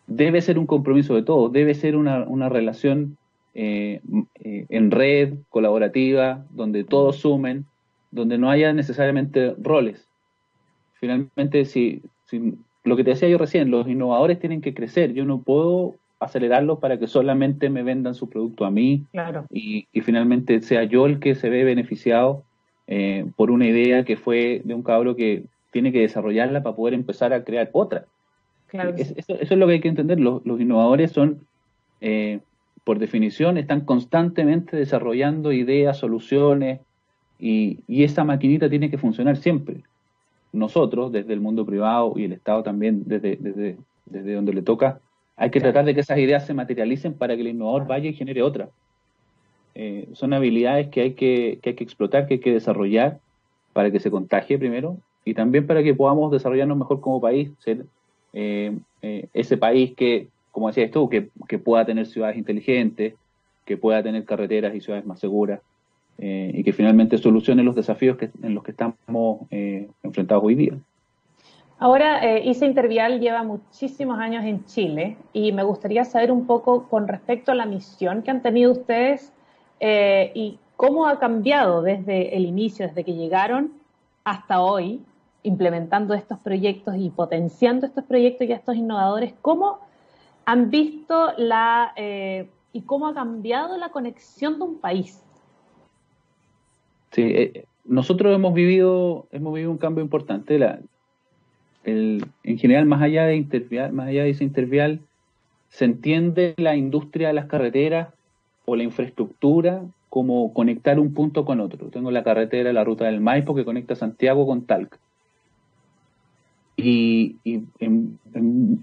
debe 0.06 0.41
ser 0.41 0.60
un 0.60 0.65
compromiso 0.65 1.15
de 1.15 1.24
todos, 1.24 1.50
debe 1.54 1.76
ser 1.76 1.96
una, 1.96 2.26
una 2.28 2.50
relación 2.50 3.15
eh, 3.54 4.02
eh, 4.44 4.65
en 4.67 4.91
red, 4.91 5.36
colaborativa, 5.50 6.44
donde 6.50 6.84
todos 6.84 7.17
sumen, 7.17 7.65
donde 8.12 8.38
no 8.38 8.50
haya 8.50 8.74
necesariamente 8.74 9.56
roles. 9.58 10.10
Finalmente, 10.96 11.63
si, 11.63 12.02
si, 12.26 12.58
lo 12.84 12.96
que 12.96 13.04
te 13.04 13.12
decía 13.12 13.30
yo 13.30 13.38
recién, 13.38 13.72
los 13.72 13.88
innovadores 13.88 14.39
tienen 14.39 14.62
que 14.62 14.74
crecer, 14.74 15.13
yo 15.13 15.26
no 15.26 15.41
puedo 15.41 15.96
acelerarlos 16.20 16.80
para 16.80 17.00
que 17.00 17.08
solamente 17.08 17.70
me 17.70 17.84
vendan 17.84 18.13
su 18.13 18.30
producto 18.30 18.65
a 18.65 18.72
mí 18.72 19.06
y, 19.50 19.88
y, 19.91 20.02
finalmente 20.02 20.62
sea 20.62 20.84
yo 20.84 21.08
el 21.08 21.20
que 21.20 21.34
se 21.34 21.50
ve 21.50 21.63
beneficiado 21.63 22.44
eh, 22.86 23.26
por 23.36 23.50
una 23.50 23.65
idea 23.65 24.06
que 24.06 24.17
fue 24.17 24.62
de 24.63 24.74
un 24.76 24.84
cabro 24.84 25.15
que 25.15 25.46
tiene 25.72 25.91
que 25.91 26.02
desarrollarla 26.02 26.62
para 26.62 26.76
poder 26.76 26.94
empezar 26.94 27.34
a 27.34 27.44
crear 27.44 27.70
otra 27.74 28.06
eso, 28.74 29.36
es 29.39 29.52
lo 29.52 29.67
que 29.67 29.74
hay 29.74 29.82
que 29.82 29.88
entender. 29.88 30.20
Los, 30.20 30.44
innovadores 30.46 31.12
son, 31.12 31.41
eh, 32.00 32.39
por 32.84 33.00
definición, 33.00 33.58
están 33.58 33.82
constantemente 33.82 34.78
desarrollando 34.78 35.52
ideas, 35.52 35.98
soluciones, 35.98 36.80
y, 37.39 37.84
esa 37.88 38.24
maquinita 38.24 38.70
tiene 38.70 38.89
que 38.89 38.98
funcionar 38.98 39.38
siempre. 39.38 39.84
Nosotros, 40.54 41.12
desde 41.12 41.34
el 41.34 41.40
mundo 41.40 41.66
privado 41.66 42.14
y 42.16 42.26
el 42.26 42.34
Estado 42.34 42.64
también, 42.64 43.04
desde, 43.06 43.38
desde, 43.38 43.78
desde 44.06 44.34
donde 44.34 44.54
le 44.54 44.62
toca, 44.62 45.00
hay 45.38 45.50
que 45.50 45.62
tratar 45.62 45.86
de 45.86 45.96
que 45.96 46.02
esas 46.02 46.20
ideas 46.20 46.46
se 46.46 46.54
materialicen 46.54 47.14
para 47.14 47.36
que 47.36 47.42
el 47.42 47.48
innovador 47.48 47.88
vaya 47.88 48.10
y 48.10 48.14
genere 48.14 48.44
otra. 48.44 48.70
Eh, 49.74 50.10
son 50.14 50.34
habilidades 50.34 50.90
que 50.90 51.02
hay 51.02 51.14
que, 51.14 51.60
que 51.62 51.70
hay 51.70 51.76
que 51.76 51.84
explotar, 51.84 52.28
que 52.28 52.36
hay 52.36 52.40
que 52.40 52.54
desarrollar 52.54 53.20
para 53.74 53.90
que 53.90 54.00
se 54.00 54.12
contagie 54.12 54.60
primero 54.60 54.98
y 55.24 55.34
también 55.34 55.68
para 55.68 55.84
que 55.84 55.94
podamos 55.94 56.32
desarrollarnos 56.32 56.78
mejor 56.78 57.00
como 57.00 57.22
país, 57.22 57.52
ser 57.60 57.86
eh, 58.34 58.78
eh, 59.02 59.28
ese 59.34 59.58
país 59.58 59.94
que, 59.96 60.28
como 60.52 60.68
decías 60.68 60.92
tú, 60.92 61.10
que, 61.10 61.30
pueda 61.60 61.86
tener 61.86 62.08
ciudades 62.08 62.38
inteligentes, 62.38 63.14
que 63.66 63.78
pueda 63.78 64.02
tener 64.02 64.26
carreteras 64.26 64.76
y 64.76 64.82
ciudades 64.82 65.06
más 65.06 65.20
seguras, 65.20 65.62
eh, 66.22 66.52
y 66.54 66.64
que 66.64 66.72
finalmente 66.72 67.18
solucione 67.18 67.64
los 67.64 67.76
desafíos 67.76 68.18
que, 68.18 68.30
en 68.42 68.56
los 68.56 68.64
que 68.64 68.72
estamos 68.72 69.40
enfrentados 69.50 70.44
hoy 70.44 70.56
día. 70.56 70.74
Ahora, 71.80 72.40
ISA 72.40 72.68
Intervial 72.68 73.20
lleva 73.20 73.44
muchísimos 73.44 74.20
años 74.20 74.46
en 74.46 74.64
Chile 74.66 75.18
y 75.34 75.52
me 75.52 75.64
gustaría 75.64 76.06
saber 76.06 76.32
un 76.32 76.46
poco 76.46 76.88
con 76.88 77.08
respecto 77.08 77.52
a 77.52 77.56
la 77.56 77.66
misión 77.66 78.22
que 78.22 78.30
han 78.30 78.44
tenido 78.44 78.72
ustedes 78.72 79.34
y 79.80 80.60
cómo 80.76 81.08
ha 81.08 81.20
cambiado 81.20 81.82
desde 81.82 82.36
el 82.36 82.46
inicio, 82.46 82.88
desde 82.88 83.04
que 83.04 83.14
llegaron 83.14 83.72
hasta 84.24 84.62
hoy, 84.62 85.02
implementando 85.44 86.14
estos 86.14 86.40
proyectos 86.40 86.96
y 86.98 87.10
potenciando 87.10 87.86
estos 87.86 88.04
proyectos 88.04 88.48
y 88.48 88.52
estos 88.52 88.76
innovadores, 88.76 89.34
cómo 89.42 89.80
han 90.46 90.70
visto 90.70 91.34
la 91.38 91.94
eh, 91.96 92.50
y 92.74 92.82
cómo 92.82 93.08
ha 93.08 93.14
cambiado 93.14 93.78
la 93.78 93.90
conexión 93.90 94.58
de 94.58 94.64
un 94.64 94.80
país. 94.80 95.24
Sí, 97.12 97.21
eh, 97.24 97.65
nosotros 97.86 98.34
hemos 98.34 98.54
vivido, 98.54 99.28
hemos 99.32 99.54
vivido 99.54 99.71
un 99.71 99.78
cambio 99.78 100.04
importante. 100.04 100.58
La, 100.60 100.80
el, 101.84 102.26
en 102.43 102.58
general, 102.58 102.86
más 102.86 103.02
allá 103.02 103.26
de 103.26 103.36
intervial, 103.36 103.91
más 103.93 104.08
allá 104.08 104.24
de 104.24 104.30
ese 104.30 104.43
intervial, 104.43 105.00
se 105.69 105.86
entiende 105.86 106.54
la 106.58 106.76
industria 106.76 107.30
de 107.30 107.34
las 107.34 107.45
carreteras 107.45 108.10
o 108.65 108.76
la 108.76 108.84
infraestructura 108.84 109.84
como 110.10 110.54
conectar 110.54 111.00
un 111.00 111.13
punto 111.13 111.45
con 111.45 111.62
otro. 111.62 111.88
Tengo 111.88 112.12
la 112.12 112.24
carretera, 112.24 112.74
la 112.74 112.84
ruta 112.84 113.06
del 113.06 113.21
Maipo 113.21 113.56
que 113.56 113.63
conecta 113.63 113.95
Santiago 113.95 114.45
con 114.45 114.65
Talca. 114.65 115.00
Y, 116.76 117.38
en, 117.80 118.19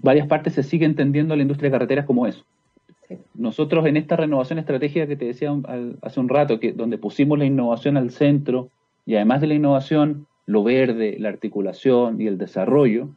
varias 0.01 0.27
partes 0.27 0.53
se 0.53 0.63
sigue 0.63 0.85
entendiendo 0.85 1.35
la 1.35 1.41
industria 1.43 1.69
de 1.69 1.73
carreteras 1.73 2.05
como 2.05 2.25
eso. 2.25 2.43
Nosotros 3.33 3.85
en 3.87 3.97
esta 3.97 4.15
renovación 4.15 4.59
estratégica 4.59 5.07
que 5.07 5.15
te 5.15 5.25
decía 5.25 5.51
hace 6.01 6.19
un 6.19 6.29
rato, 6.29 6.59
que 6.59 6.73
donde 6.73 6.97
pusimos 6.97 7.39
la 7.39 7.45
innovación 7.45 7.97
al 7.97 8.11
centro 8.11 8.69
y 9.05 9.15
además 9.15 9.41
de 9.41 9.47
la 9.47 9.55
innovación, 9.55 10.27
lo 10.45 10.63
verde, 10.63 11.17
la 11.19 11.29
articulación 11.29 12.21
y 12.21 12.27
el 12.27 12.37
desarrollo, 12.37 13.09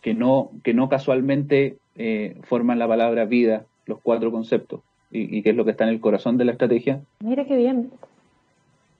que 0.00 0.14
no, 0.14 0.50
que 0.64 0.74
no 0.74 0.88
casualmente 0.88 1.76
eh, 1.96 2.36
forman 2.42 2.78
la 2.78 2.88
palabra 2.88 3.24
vida, 3.24 3.66
los 3.86 4.00
cuatro 4.00 4.32
conceptos, 4.32 4.80
y, 5.10 5.42
que 5.42 5.50
es 5.50 5.56
lo 5.56 5.64
que 5.64 5.72
está 5.72 5.84
en 5.84 5.90
el 5.90 6.00
corazón 6.00 6.38
de 6.38 6.44
la 6.44 6.52
estrategia. 6.52 7.00
Mira 7.20 7.44
qué 7.44 7.56
bien. 7.56 7.90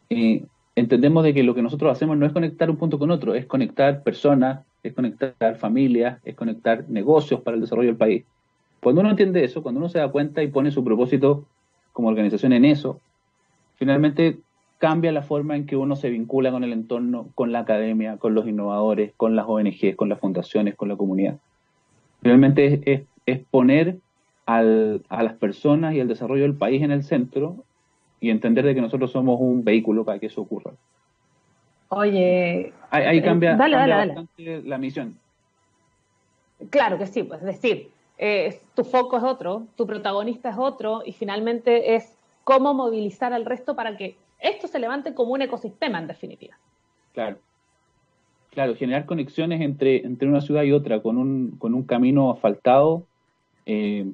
Y 0.08 0.42
entendemos 0.76 1.24
de 1.24 1.34
que 1.34 1.42
lo 1.42 1.54
que 1.54 1.62
nosotros 1.62 1.90
hacemos 1.90 2.16
no 2.16 2.26
es 2.26 2.32
conectar 2.32 2.70
un 2.70 2.76
punto 2.76 2.98
con 2.98 3.10
otro, 3.10 3.34
es 3.34 3.46
conectar 3.46 4.02
personas, 4.02 4.64
es 4.82 4.92
conectar 4.92 5.56
familias, 5.56 6.20
es 6.24 6.34
conectar 6.34 6.88
negocios 6.88 7.40
para 7.40 7.56
el 7.56 7.60
desarrollo 7.60 7.88
del 7.88 7.96
país. 7.96 8.24
Cuando 8.80 9.02
uno 9.02 9.10
entiende 9.10 9.44
eso, 9.44 9.62
cuando 9.62 9.78
uno 9.78 9.88
se 9.88 9.98
da 9.98 10.10
cuenta 10.10 10.42
y 10.42 10.48
pone 10.48 10.70
su 10.70 10.82
propósito 10.82 11.44
como 11.92 12.08
organización 12.08 12.52
en 12.52 12.64
eso, 12.64 13.00
finalmente 13.76 14.38
cambia 14.78 15.12
la 15.12 15.22
forma 15.22 15.56
en 15.56 15.66
que 15.66 15.76
uno 15.76 15.94
se 15.96 16.08
vincula 16.08 16.50
con 16.50 16.64
el 16.64 16.72
entorno, 16.72 17.28
con 17.34 17.52
la 17.52 17.60
academia, 17.60 18.16
con 18.16 18.34
los 18.34 18.48
innovadores, 18.48 19.12
con 19.16 19.36
las 19.36 19.46
ONGs, 19.46 19.94
con 19.96 20.08
las 20.08 20.18
fundaciones, 20.18 20.74
con 20.74 20.88
la 20.88 20.96
comunidad. 20.96 21.38
Finalmente 22.22 22.80
es, 22.86 23.02
es, 23.26 23.40
poner 23.50 23.98
al, 24.46 25.02
a 25.10 25.22
las 25.22 25.34
personas 25.34 25.94
y 25.94 26.00
el 26.00 26.08
desarrollo 26.08 26.42
del 26.42 26.54
país 26.54 26.82
en 26.82 26.90
el 26.90 27.02
centro 27.02 27.56
y 28.20 28.30
entender 28.30 28.64
de 28.64 28.74
que 28.74 28.80
nosotros 28.80 29.10
somos 29.12 29.38
un 29.40 29.64
vehículo 29.64 30.04
para 30.04 30.18
que 30.18 30.26
eso 30.26 30.40
ocurra. 30.40 30.72
Oye, 31.88 32.72
ahí, 32.90 33.18
eh, 33.18 33.22
cambia, 33.22 33.56
bastante 33.56 34.62
la 34.62 34.78
misión. 34.78 35.18
Claro 36.70 36.98
que 36.98 37.06
sí, 37.06 37.22
pues 37.22 37.40
es 37.40 37.46
decir, 37.46 37.90
eh, 38.22 38.60
tu 38.74 38.84
foco 38.84 39.16
es 39.16 39.22
otro, 39.22 39.66
tu 39.76 39.86
protagonista 39.86 40.50
es 40.50 40.56
otro 40.58 41.02
y 41.06 41.12
finalmente 41.12 41.94
es 41.94 42.14
cómo 42.44 42.74
movilizar 42.74 43.32
al 43.32 43.46
resto 43.46 43.74
para 43.74 43.96
que 43.96 44.14
esto 44.38 44.68
se 44.68 44.78
levante 44.78 45.14
como 45.14 45.32
un 45.32 45.40
ecosistema 45.40 45.98
en 45.98 46.06
definitiva. 46.06 46.54
Claro. 47.14 47.38
Claro, 48.50 48.74
generar 48.74 49.06
conexiones 49.06 49.62
entre, 49.62 50.04
entre 50.04 50.28
una 50.28 50.42
ciudad 50.42 50.64
y 50.64 50.72
otra 50.72 51.00
con 51.00 51.16
un, 51.16 51.52
con 51.52 51.72
un 51.72 51.84
camino 51.84 52.30
asfaltado 52.30 53.04
eh, 53.64 54.04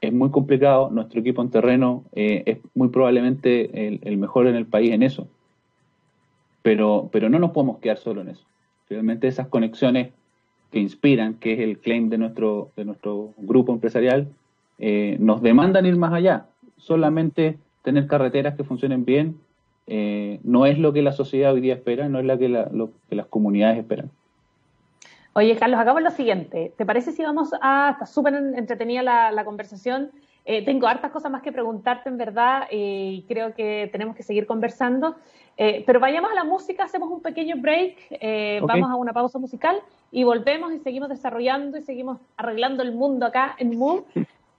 es 0.00 0.12
muy 0.12 0.30
complicado. 0.30 0.90
Nuestro 0.90 1.20
equipo 1.20 1.42
en 1.42 1.50
terreno 1.50 2.04
eh, 2.14 2.42
es 2.44 2.58
muy 2.74 2.88
probablemente 2.88 3.98
el, 4.02 4.16
mejor 4.16 4.48
en 4.48 4.56
el 4.56 4.66
país 4.66 4.90
en 4.90 5.04
eso. 5.04 5.28
Pero, 6.62 7.08
pero 7.12 7.28
no 7.28 7.38
nos 7.38 7.52
podemos 7.52 7.78
quedar 7.78 7.98
solo 7.98 8.22
en 8.22 8.30
eso. 8.30 8.44
Realmente 8.88 9.28
esas 9.28 9.46
conexiones 9.46 10.12
que 10.72 10.80
inspiran, 10.80 11.34
que 11.34 11.52
es 11.52 11.60
el 11.60 11.78
claim 11.78 12.08
de 12.08 12.18
nuestro, 12.18 12.70
de 12.76 12.84
nuestro 12.86 13.34
grupo 13.36 13.72
empresarial, 13.72 14.28
eh, 14.78 15.16
nos 15.20 15.42
demandan 15.42 15.86
ir 15.86 15.96
más 15.96 16.12
allá. 16.12 16.46
Solamente 16.78 17.58
tener 17.82 18.06
carreteras 18.06 18.56
que 18.56 18.64
funcionen 18.64 19.04
bien 19.04 19.36
eh, 19.86 20.40
no 20.42 20.64
es 20.64 20.78
lo 20.78 20.92
que 20.92 21.02
la 21.02 21.12
sociedad 21.12 21.52
hoy 21.52 21.60
día 21.60 21.74
espera, 21.74 22.08
no 22.08 22.18
es 22.18 22.24
lo 22.24 22.38
que, 22.38 22.48
lo 22.48 22.90
que 23.08 23.14
las 23.14 23.26
comunidades 23.26 23.78
esperan. 23.78 24.10
Oye, 25.34 25.56
Carlos, 25.56 25.78
hagamos 25.78 26.02
lo 26.02 26.10
siguiente. 26.10 26.72
¿Te 26.76 26.86
parece 26.86 27.12
si 27.12 27.22
vamos 27.22 27.50
a... 27.60 27.90
Está 27.92 28.06
súper 28.06 28.34
entretenida 28.34 29.02
la, 29.02 29.44
conversación. 29.44 30.10
Eh, 30.44 30.64
tengo 30.64 30.86
hartas 30.86 31.10
cosas 31.10 31.30
más 31.30 31.42
que 31.42 31.52
preguntarte, 31.52 32.08
en 32.08 32.16
verdad, 32.16 32.66
y 32.70 33.24
creo 33.28 33.54
que 33.54 33.88
tenemos 33.92 34.16
que 34.16 34.22
seguir 34.22 34.46
conversando. 34.46 35.16
pero 35.56 36.00
vayamos 36.00 36.30
a 36.32 36.34
la 36.34 36.44
música, 36.44 36.84
hacemos 36.84 37.10
un 37.10 37.20
pequeño 37.20 37.56
break, 37.58 38.62
vamos 38.62 38.90
a 38.90 38.96
una 38.96 39.12
pausa 39.12 39.38
musical 39.38 39.76
y 40.12 40.24
volvemos 40.24 40.72
y 40.72 40.78
seguimos 40.78 41.08
desarrollando 41.08 41.78
y 41.78 41.82
seguimos 41.82 42.18
arreglando 42.36 42.82
el 42.82 42.92
mundo 42.92 43.26
acá 43.26 43.56
en 43.58 43.76
Move. 43.76 44.04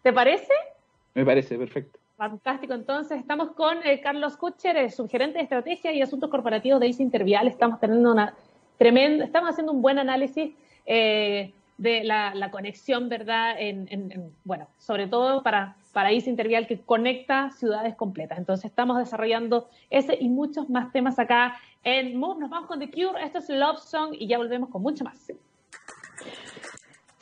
¿Te 0.02 0.12
parece? 0.12 0.52
Me 1.14 1.24
parece, 1.24 1.58
perfecto. 1.58 2.00
Fantástico, 2.18 2.74
entonces 2.74 3.20
estamos 3.20 3.52
con 3.52 3.78
eh, 3.86 4.02
Carlos 4.02 4.36
Kutcher, 4.36 4.76
el 4.78 4.92
subgerente 4.92 5.38
de 5.38 5.44
estrategia 5.44 5.92
y 5.94 6.02
asuntos 6.02 6.30
corporativos 6.30 6.80
de 6.80 6.88
ICE 6.88 7.04
Intervial. 7.04 7.48
Estamos 7.48 7.80
teniendo 7.80 8.12
una 8.12 8.34
tremenda, 8.78 9.26
estamos 9.26 9.52
haciendo 9.52 9.72
un 9.72 9.82
buen 9.82 10.00
análisis 10.00 10.54
eh, 10.86 11.54
de 11.78 12.04
la, 12.04 12.50
conexión, 12.52 13.10
¿verdad? 13.10 13.56
En, 13.60 14.32
bueno, 14.44 14.68
sobre 14.78 15.08
todo 15.08 15.44
para, 15.44 15.76
para 15.94 16.12
ICE 16.12 16.30
Intervial 16.30 16.68
que 16.68 16.82
conecta 16.82 17.52
ciudades 17.52 17.96
completas. 17.96 18.38
Entonces 18.38 18.66
estamos 18.66 18.98
desarrollando 18.98 19.70
ese 19.90 20.18
y 20.20 20.28
muchos 20.28 20.70
más 20.70 20.92
temas 20.92 21.20
acá 21.20 21.56
en 21.84 22.18
Move. 22.18 22.42
Nos 22.42 22.50
vamos 22.50 22.68
con 22.68 22.80
The 22.80 22.90
Cure, 22.90 23.24
esto 23.24 23.38
es 23.40 23.48
Love 23.50 23.80
Song 23.80 24.14
y 24.14 24.28
ya 24.28 24.38
volvemos 24.38 24.70
con 24.70 24.82
mucho 24.82 25.04
más. 25.06 25.32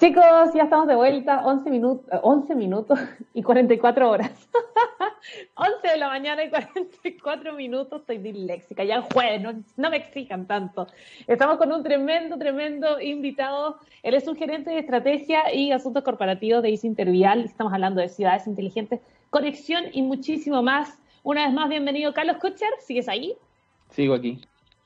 Chicos, 0.01 0.51
ya 0.55 0.63
estamos 0.63 0.87
de 0.87 0.95
vuelta, 0.95 1.45
11 1.45 1.69
minutos, 1.69 2.07
11 2.23 2.55
minutos 2.55 2.99
y 3.35 3.43
44 3.43 4.09
horas. 4.09 4.49
11 5.53 5.87
de 5.87 5.97
la 5.97 6.07
mañana 6.07 6.43
y 6.43 6.49
44 6.49 7.53
minutos, 7.53 8.01
estoy 8.01 8.17
disléxica, 8.17 8.83
ya 8.83 9.03
jueves, 9.03 9.43
no, 9.43 9.63
no, 9.77 9.89
me 9.91 9.97
exijan 9.97 10.47
tanto. 10.47 10.87
Estamos 11.27 11.59
con 11.59 11.71
un 11.71 11.83
tremendo, 11.83 12.39
tremendo 12.39 12.99
invitado. 12.99 13.77
Él 14.01 14.15
es 14.15 14.27
un 14.27 14.35
gerente 14.35 14.71
de 14.71 14.79
estrategia 14.79 15.53
y 15.53 15.71
asuntos 15.71 16.03
corporativos 16.03 16.63
de 16.63 16.71
ICE 16.71 16.87
Intervial. 16.87 17.41
Estamos 17.41 17.71
hablando 17.71 18.01
de 18.01 18.09
ciudades 18.09 18.47
inteligentes, 18.47 19.01
conexión 19.29 19.83
y 19.91 20.01
muchísimo 20.01 20.63
más. 20.63 20.99
Una 21.21 21.45
vez 21.45 21.53
más, 21.53 21.69
bienvenido 21.69 22.11
Carlos 22.11 22.37
Kutcher, 22.37 22.71
¿sigues 22.79 23.07
ahí? 23.07 23.35
Sigo 23.91 24.15
aquí. 24.15 24.41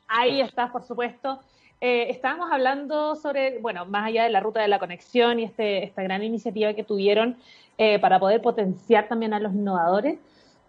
Ahí 0.10 0.42
estás, 0.42 0.72
por 0.72 0.84
supuesto. 0.84 1.40
Eh, 1.82 2.10
estábamos 2.10 2.52
hablando 2.52 3.16
sobre, 3.16 3.60
bueno, 3.60 3.86
más 3.86 4.08
allá 4.08 4.24
de 4.24 4.30
la 4.30 4.40
ruta 4.40 4.62
de 4.62 4.68
la 4.68 4.80
conexión 4.80 5.40
y 5.40 5.44
este, 5.44 5.84
esta 5.84 6.04
gran 6.04 6.24
iniciativa 6.24 6.74
que 6.74 6.84
tuvieron 6.84 7.38
eh, 7.78 8.00
para 8.00 8.20
poder 8.20 8.42
potenciar 8.42 9.08
también 9.08 9.34
a 9.34 9.40
los 9.40 9.54
innovadores. 9.54 10.18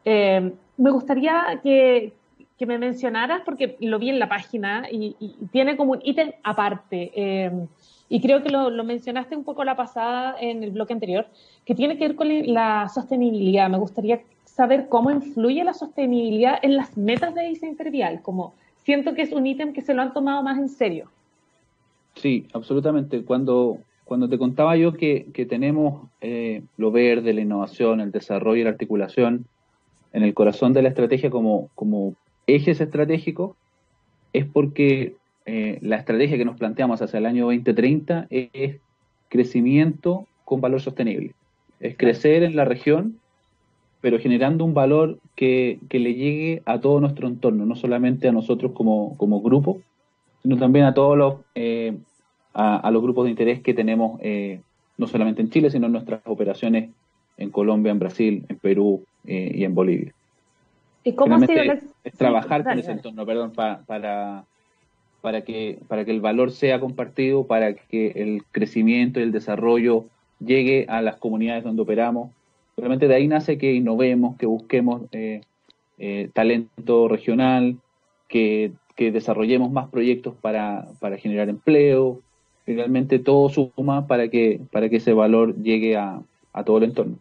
Eh, 0.04 0.52
me 0.76 0.90
gustaría 0.90 1.60
que, 1.62 2.12
me 2.60 2.78
mencionaras, 2.78 3.42
porque 3.44 3.76
lo 3.80 3.98
vi 3.98 4.10
en 4.10 4.18
la 4.18 4.28
página 4.28 4.86
y, 4.90 5.14
tiene 5.52 5.76
como 5.76 5.92
un 5.92 6.00
ítem 6.02 6.32
aparte, 6.42 7.50
y 8.08 8.20
creo 8.20 8.42
que 8.42 8.50
lo, 8.50 8.70
lo, 8.70 8.84
mencionaste 8.84 9.36
un 9.36 9.44
poco 9.44 9.64
la 9.64 9.76
pasada 9.76 10.36
en 10.40 10.62
el 10.62 10.70
bloque 10.70 10.92
anterior, 10.92 11.26
que 11.64 11.74
tiene 11.74 11.98
que 11.98 12.08
ver 12.08 12.16
con 12.16 12.28
la 12.52 12.88
sostenibilidad. 12.88 13.68
Me 13.68 13.78
gustaría 13.78 14.20
saber 14.44 14.88
cómo 14.88 15.10
influye 15.10 15.62
la 15.64 15.74
sostenibilidad 15.74 16.58
en 16.62 16.76
las 16.76 16.96
metas 16.96 17.34
de 17.34 17.50
ICE 17.50 17.66
Intervial, 17.66 18.22
como 18.22 18.54
siento 18.86 19.14
que 19.14 19.22
es 19.22 19.32
un 19.32 19.46
ítem 19.46 19.72
que 19.72 19.82
se 19.82 19.94
lo 19.94 20.02
han 20.02 20.12
tomado 20.12 20.44
más 20.44 20.58
en 20.58 20.68
serio. 20.68 21.10
Sí, 22.14 22.46
absolutamente. 22.52 23.24
Cuando, 23.24 23.78
cuando 24.04 24.28
te 24.28 24.38
contaba 24.38 24.76
yo 24.76 24.92
que, 24.94 25.26
tenemos 25.48 26.08
eh, 26.20 26.62
lo 26.76 26.92
verde, 26.92 27.34
la 27.34 27.40
innovación, 27.40 28.00
el 28.00 28.12
desarrollo 28.12 28.60
y 28.60 28.64
la 28.64 28.70
articulación 28.70 29.46
en 30.12 30.22
el 30.22 30.34
corazón 30.34 30.72
de 30.72 30.82
la 30.82 30.90
estrategia 30.90 31.30
como, 31.30 31.68
como 31.74 32.14
ejes 32.46 32.80
estratégicos, 32.80 33.56
es 34.32 34.46
porque 34.46 35.16
eh, 35.46 35.78
la 35.82 35.96
estrategia 35.96 36.38
que 36.38 36.44
nos 36.44 36.56
planteamos 36.56 37.02
hacia 37.02 37.18
el 37.18 37.26
año 37.26 37.46
2030 37.46 38.28
es 38.30 38.76
crecimiento 39.28 40.28
con 40.44 40.60
valor 40.60 40.80
sostenible. 40.80 41.34
Es 41.80 41.96
crecer 41.96 42.44
en 42.44 42.54
la 42.54 42.64
región 42.64 43.18
pero 44.06 44.20
generando 44.20 44.64
un 44.64 44.72
valor 44.72 45.18
que, 45.34 45.80
le 45.90 46.14
llegue 46.14 46.62
a 46.64 46.78
todo 46.78 47.00
nuestro 47.00 47.26
entorno, 47.26 47.66
no 47.66 47.74
solamente 47.74 48.28
a 48.28 48.32
nosotros 48.32 48.70
como, 48.70 49.40
grupo, 49.42 49.80
sino 50.44 50.56
también 50.58 50.84
a 50.84 50.94
todos 50.94 51.18
los, 51.18 51.34
eh, 51.56 51.98
a, 52.54 52.88
los 52.92 53.02
grupos 53.02 53.24
de 53.24 53.30
interés 53.30 53.62
que 53.62 53.74
tenemos, 53.74 54.20
eh, 54.22 54.60
no 54.96 55.08
solamente 55.08 55.42
en 55.42 55.50
Chile, 55.50 55.70
sino 55.70 55.86
en 55.86 55.92
nuestras 55.92 56.20
operaciones 56.24 56.90
en 57.36 57.50
Colombia, 57.50 57.90
en 57.90 57.98
Brasil, 57.98 58.44
en 58.48 58.56
Perú 58.58 59.02
eh, 59.26 59.50
y 59.52 59.64
en 59.64 59.74
Bolivia. 59.74 60.14
¿Y 61.02 61.12
cómo 61.14 61.34
ha 61.34 61.40
sido 61.40 61.62
es, 62.04 62.12
trabajar 62.16 62.62
con 62.62 62.78
ese 62.78 62.92
entorno, 62.92 63.26
perdón, 63.26 63.54
para, 63.54 64.44
para, 65.20 65.40
que, 65.42 65.80
para 65.88 66.04
que 66.04 66.12
el 66.12 66.20
valor 66.20 66.52
sea 66.52 66.78
compartido, 66.78 67.48
para 67.48 67.74
que 67.74 68.12
el 68.14 68.44
crecimiento 68.52 69.18
y 69.18 69.24
el 69.24 69.32
desarrollo 69.32 70.04
llegue 70.38 70.86
a 70.88 71.02
las 71.02 71.16
comunidades 71.16 71.64
donde 71.64 71.82
operamos 71.82 72.30
Realmente 72.76 73.08
de 73.08 73.14
ahí 73.14 73.26
nace 73.26 73.56
que 73.56 73.72
innovemos, 73.72 74.36
que 74.36 74.46
busquemos 74.46 75.02
eh, 75.12 75.40
eh, 75.98 76.28
talento 76.34 77.08
regional, 77.08 77.76
que, 78.28 78.72
desarrollemos 78.96 79.70
más 79.70 79.88
proyectos 79.88 80.34
para, 80.40 80.86
generar 81.18 81.48
empleo. 81.48 82.20
Finalmente 82.64 83.18
todo 83.18 83.48
suma 83.48 84.06
para 84.06 84.28
que, 84.28 84.60
para 84.72 84.88
que 84.88 84.96
ese 84.96 85.12
valor 85.12 85.54
llegue 85.62 85.96
a, 85.96 86.20
todo 86.64 86.78
el 86.78 86.84
entorno. 86.84 87.16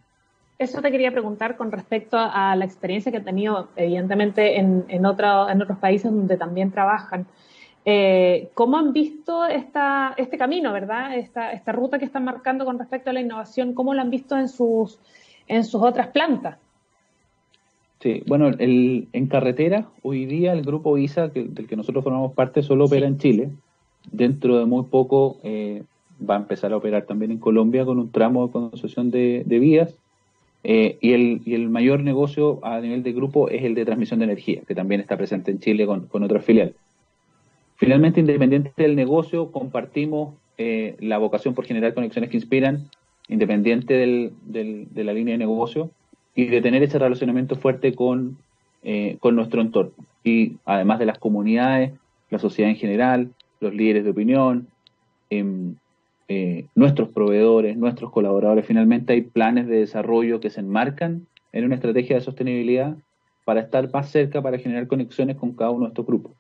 Eso 0.58 0.82
te 0.82 0.90
quería 0.90 1.12
preguntar 1.12 1.58
con 1.58 1.72
respecto 1.72 2.18
a 2.18 2.56
la 2.56 2.64
experiencia 2.64 3.12
que 3.12 3.18
he 3.18 3.22
tenido, 3.22 3.68
evidentemente, 3.76 4.58
en, 4.58 4.86
en, 4.88 5.04
en 5.04 5.06
otros 5.06 5.78
países 5.80 6.12
donde 6.12 6.38
también 6.38 6.72
trabajan. 6.72 7.28
Eh, 7.88 8.50
¿Cómo 8.56 8.78
han 8.78 8.94
visto 8.94 9.46
esta, 9.46 10.16
este 10.18 10.38
camino, 10.40 10.74
verdad? 10.74 11.16
Esta, 11.18 11.52
esta 11.52 11.72
ruta 11.72 12.00
que 12.00 12.06
están 12.06 12.26
marcando 12.26 12.66
con 12.66 12.80
respecto 12.80 13.12
a 13.12 13.14
la 13.14 13.22
innovación, 13.22 13.74
¿cómo 13.74 13.94
lo 13.94 14.02
han 14.02 14.10
visto 14.10 14.36
en 14.36 14.50
sus, 14.50 15.00
en 15.48 15.64
sus 15.64 15.82
otras 15.82 16.08
plantas? 16.08 16.58
Sí, 18.00 18.24
bueno, 18.28 18.48
el, 18.48 19.08
en 19.14 19.28
carretera, 19.28 19.88
hoy 20.04 20.26
día 20.26 20.54
el 20.54 20.64
grupo 20.64 20.98
ISA, 20.98 21.30
del 21.30 21.68
que 21.68 21.76
nosotros 21.76 22.04
formamos 22.04 22.34
parte, 22.34 22.62
solo 22.62 22.86
opera 22.86 23.08
en 23.08 23.18
Chile. 23.18 23.50
Dentro 24.12 24.60
de 24.60 24.66
muy 24.66 24.84
poco 24.84 25.38
eh, 25.44 25.84
va 26.28 26.36
a 26.36 26.40
empezar 26.40 26.72
a 26.72 26.78
operar 26.78 27.06
también 27.06 27.32
en 27.32 27.40
Colombia 27.40 27.86
con 27.86 27.98
un 27.98 28.12
tramo 28.12 28.46
de 28.46 28.52
concesión 28.54 29.10
de, 29.12 29.44
vías. 29.48 29.96
Eh, 30.64 30.98
y, 31.00 31.14
el, 31.14 31.42
y 31.46 31.54
el 31.54 31.70
mayor 31.70 32.02
negocio 32.02 32.60
a 32.64 32.80
nivel 32.80 33.04
de 33.04 33.14
grupo 33.14 33.50
es 33.50 33.64
el 33.64 33.76
de 33.76 33.86
transmisión 33.86 34.20
de 34.20 34.26
energía, 34.26 34.62
que 34.68 34.76
también 34.76 35.02
está 35.02 35.16
presente 35.16 35.52
en 35.52 35.60
Chile 35.60 35.86
con, 35.86 36.08
con 36.08 36.24
otra 36.24 36.42
filial. 36.42 36.74
Finalmente, 37.78 38.20
independiente 38.20 38.72
del 38.78 38.96
negocio, 38.96 39.52
compartimos 39.52 40.34
eh, 40.58 40.96
la 41.00 41.18
vocación 41.18 41.54
por 41.54 41.66
generar 41.66 41.94
conexiones 41.94 42.30
que 42.30 42.38
inspiran, 42.38 42.90
independiente 43.28 43.94
de 43.94 45.04
la 45.04 45.14
línea 45.14 45.34
de 45.34 45.38
negocio, 45.38 45.92
y 46.36 46.48
de 46.48 46.62
tener 46.62 46.84
ese 46.84 47.00
relacionamiento 47.00 47.56
fuerte 47.56 47.96
con, 47.96 48.38
eh, 48.84 49.18
con 49.20 49.36
nuestro 49.36 49.62
entorno. 49.62 49.94
Y 50.24 50.58
además 50.66 51.00
de 51.00 51.06
las 51.06 51.18
comunidades, 51.18 51.94
la 52.30 52.40
sociedad 52.40 52.70
en 52.70 52.78
general, 52.78 53.30
los 53.62 53.74
líderes 53.74 54.04
de 54.04 54.10
opinión, 54.10 54.68
em, 55.30 55.76
eh, 56.28 56.66
nuestros 56.76 57.10
proveedores, 57.10 57.78
nuestros 57.78 58.12
colaboradores, 58.12 58.66
finalmente 58.66 59.14
hay 59.14 59.22
planes 59.22 59.68
de 59.68 59.78
desarrollo 59.78 60.42
que 60.42 60.50
se 60.50 60.60
enmarcan 60.60 61.26
en 61.54 61.66
una 61.66 61.76
estrategia 61.76 62.18
de 62.18 62.22
sostenibilidad 62.22 62.98
para 63.46 63.62
estar 63.62 63.90
más 63.94 64.10
cerca, 64.10 64.42
para 64.42 64.58
generar 64.58 64.88
conexiones 64.88 65.38
con 65.38 65.54
cada 65.54 65.70
uno 65.72 65.86
de 65.86 65.90
estos 65.90 66.06
grupos. 66.06 66.34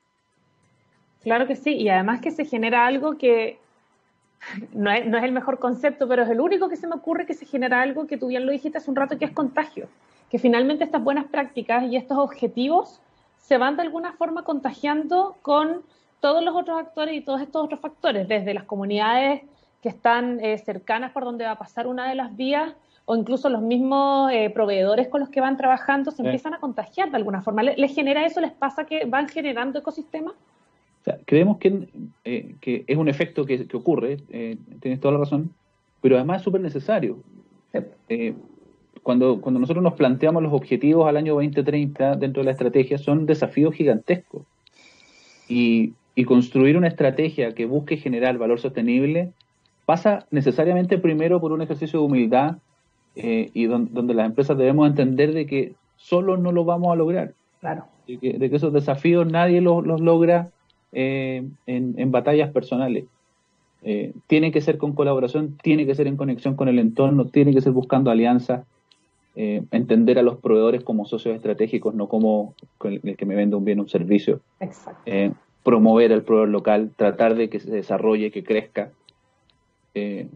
Claro 1.23 1.47
que 1.47 1.55
sí, 1.55 1.73
y 1.75 1.87
además 1.87 2.19
que 2.19 2.31
se 2.31 2.45
genera 2.45 2.85
algo 2.85 3.17
que 3.17 3.57
no 4.73 4.91
es, 4.91 5.05
el 5.05 5.31
mejor 5.31 5.59
concepto, 5.59 6.07
pero 6.07 6.23
es 6.23 6.29
el 6.29 6.39
único 6.39 6.69
que 6.69 6.75
se 6.75 6.87
me 6.87 6.95
ocurre 6.95 7.25
que 7.25 7.33
se 7.33 7.45
genera 7.45 7.81
algo 7.81 8.07
que 8.07 8.17
tú 8.17 8.27
bien 8.27 8.45
lo 8.45 8.51
dijiste 8.51 8.77
hace 8.77 8.89
un 8.89 8.95
rato, 8.95 9.17
que 9.17 9.25
es 9.25 9.31
contagio. 9.31 9.87
Que 10.29 10.39
finalmente 10.39 10.83
estas 10.83 11.03
buenas 11.03 11.25
prácticas 11.25 11.83
y 11.83 11.95
estos 11.95 12.17
objetivos 12.17 13.01
se 13.37 13.57
van 13.57 13.75
de 13.75 13.83
alguna 13.83 14.13
forma 14.13 14.43
contagiando 14.43 15.35
con 15.41 15.83
todos 16.19 16.43
los 16.43 16.55
otros 16.55 16.79
actores 16.79 17.15
y 17.15 17.21
todos 17.21 17.41
estos 17.41 17.63
otros 17.63 17.79
factores, 17.79 18.27
desde 18.27 18.53
las 18.53 18.63
comunidades 18.63 19.43
que 19.81 19.89
están 19.89 20.39
eh, 20.43 20.57
cercanas 20.57 21.11
por 21.11 21.23
donde 21.23 21.45
va 21.45 21.51
a 21.51 21.59
pasar 21.59 21.85
una 21.85 22.09
de 22.09 22.15
las 22.15 22.35
vías 22.35 22.73
o 23.05 23.15
incluso 23.15 23.49
los 23.49 23.61
mismos 23.61 24.31
eh, 24.31 24.49
proveedores 24.49 25.07
con 25.07 25.19
los 25.19 25.29
que 25.29 25.41
van 25.41 25.57
trabajando 25.57 26.09
se 26.09 26.23
empiezan 26.23 26.55
a 26.55 26.59
contagiar 26.59 27.11
de 27.11 27.17
alguna 27.17 27.43
forma. 27.43 27.61
¿Les 27.61 27.93
genera 27.93 28.25
eso? 28.25 28.41
¿Les 28.41 28.51
pasa 28.51 28.85
que 28.85 29.05
van 29.05 29.27
generando 29.27 29.77
ecosistemas? 29.77 30.33
Creemos 31.25 31.57
eh, 32.23 32.55
que, 32.59 32.83
es 32.87 32.97
un 32.97 33.07
efecto 33.07 33.45
que, 33.45 33.67
ocurre, 33.73 34.17
eh, 34.29 34.57
tienes 34.79 34.99
toda 34.99 35.13
la 35.13 35.19
razón, 35.19 35.51
pero 36.01 36.15
además 36.15 36.37
es 36.37 36.43
súper 36.43 36.61
necesario. 36.61 37.19
Eh, 38.09 38.33
cuando, 39.03 39.39
cuando 39.41 39.59
nosotros 39.59 39.83
nos 39.83 39.93
planteamos 39.93 40.41
los 40.41 40.53
objetivos 40.53 41.07
al 41.07 41.17
año 41.17 41.33
2030 41.33 42.15
dentro 42.15 42.41
de 42.41 42.45
la 42.45 42.51
estrategia, 42.51 42.97
son 42.97 43.25
desafíos 43.25 43.75
gigantescos. 43.75 44.43
Y, 45.47 45.93
construir 46.25 46.77
una 46.77 46.87
estrategia 46.87 47.53
que 47.53 47.65
busque 47.65 47.97
generar 47.97 48.37
valor 48.37 48.57
sostenible 48.61 49.33
pasa 49.85 50.25
necesariamente 50.31 50.97
primero 50.97 51.41
por 51.41 51.51
un 51.51 51.61
ejercicio 51.61 51.99
de 51.99 52.05
humildad 52.05 52.55
y 53.15 53.65
donde 53.65 54.13
las 54.13 54.25
empresas 54.25 54.57
debemos 54.57 54.87
entender 54.87 55.33
de 55.33 55.45
que 55.45 55.73
solo 55.97 56.37
no 56.37 56.53
lo 56.53 56.63
vamos 56.63 56.93
a 56.93 56.95
lograr. 56.95 57.33
Claro. 57.59 57.83
De 58.07 58.17
que, 58.17 58.55
esos 58.55 58.71
desafíos 58.71 59.27
nadie 59.27 59.59
los, 59.59 59.85
los 59.85 59.99
logra 59.99 60.51
eh, 60.97 61.43
en, 61.67 62.11
batallas 62.11 62.51
personales. 62.51 63.03
Eh, 63.83 64.13
tiene 64.27 64.53
que 64.53 64.61
ser 64.61 64.77
con 64.77 64.93
colaboración, 64.93 65.57
tiene 65.61 65.85
que 65.85 65.93
ser 65.93 66.07
en 66.07 66.15
conexión 66.15 66.55
con 66.55 66.69
el 66.69 66.79
entorno, 66.79 67.25
tiene 67.25 67.53
que 67.53 67.59
ser 67.59 67.73
buscando 67.73 68.11
alianzas, 68.11 68.65
eh, 69.35 69.61
entender 69.71 70.17
a 70.17 70.21
los 70.21 70.37
proveedores 70.37 70.85
como 70.85 71.05
socios 71.05 71.35
estratégicos, 71.35 71.93
no 71.93 72.07
como 72.07 72.53
el, 72.85 73.17
que 73.17 73.25
me 73.25 73.35
vende 73.35 73.57
un 73.57 73.65
bien 73.65 73.79
o 73.79 73.81
un 73.81 73.89
servicio. 73.89 74.39
promover 75.63 76.13
al 76.13 76.23
proveedor 76.23 76.49
local, 76.49 76.91
tratar 76.95 77.35
de 77.35 77.49
que 77.49 77.59
se 77.59 77.71
desarrolle, 77.71 78.31
que 78.31 78.45
crezca, 78.45 78.91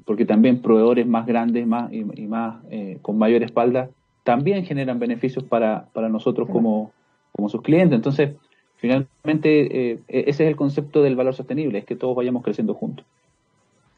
porque 0.04 0.26
también 0.26 0.62
proveedores 0.62 1.08
más 1.08 1.26
grandes 1.26 1.68
más 1.68 1.92
y, 1.94 2.04
más 2.04 2.64
con 3.02 3.18
mayor 3.18 3.44
espalda 3.44 3.90
también 4.24 4.66
generan 4.66 5.00
beneficios 5.00 5.44
para, 5.44 5.88
para 5.94 6.10
nosotros 6.10 6.50
como, 6.50 6.92
como 7.32 7.48
sus 7.48 7.62
clientes. 7.62 7.96
Entonces, 7.96 8.32
Finalmente, 8.80 9.92
eh, 9.92 10.00
e-, 10.08 10.24
ese 10.28 10.44
es 10.44 10.50
el 10.50 10.56
concepto 10.56 11.02
del 11.04 11.16
valor 11.16 11.36
sostenible, 11.36 11.80
es 11.80 11.86
que 11.86 11.96
todos 11.96 12.16
vayamos 12.16 12.44
creciendo 12.44 12.74
juntos. 12.74 13.06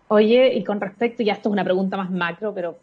Oye, 0.08 0.54
y 0.56 0.64
con 0.64 0.82
respecto, 0.82 1.24
ya 1.24 1.34
esto 1.34 1.50
es 1.50 1.54
una 1.54 1.64
pregunta 1.64 1.98
más 1.98 2.12
macro, 2.12 2.54
pero 2.54 2.78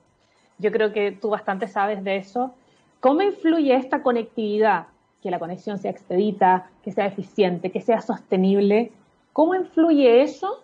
yo 0.58 0.72
creo 0.72 0.92
que 0.92 1.12
tú 1.12 1.28
bastante 1.28 1.68
sabes 1.68 2.02
de 2.02 2.16
eso. 2.16 2.54
¿Cómo 3.00 3.22
influye 3.22 3.74
esta 3.74 4.02
conectividad, 4.02 4.86
que 5.22 5.30
la 5.30 5.38
conexión 5.38 5.78
sea 5.78 5.90
expedita, 5.90 6.70
que 6.82 6.92
sea 6.92 7.06
eficiente, 7.06 7.70
que 7.70 7.80
sea 7.80 8.00
sostenible? 8.00 8.92
¿Cómo 9.32 9.54
influye 9.54 10.22
eso 10.22 10.62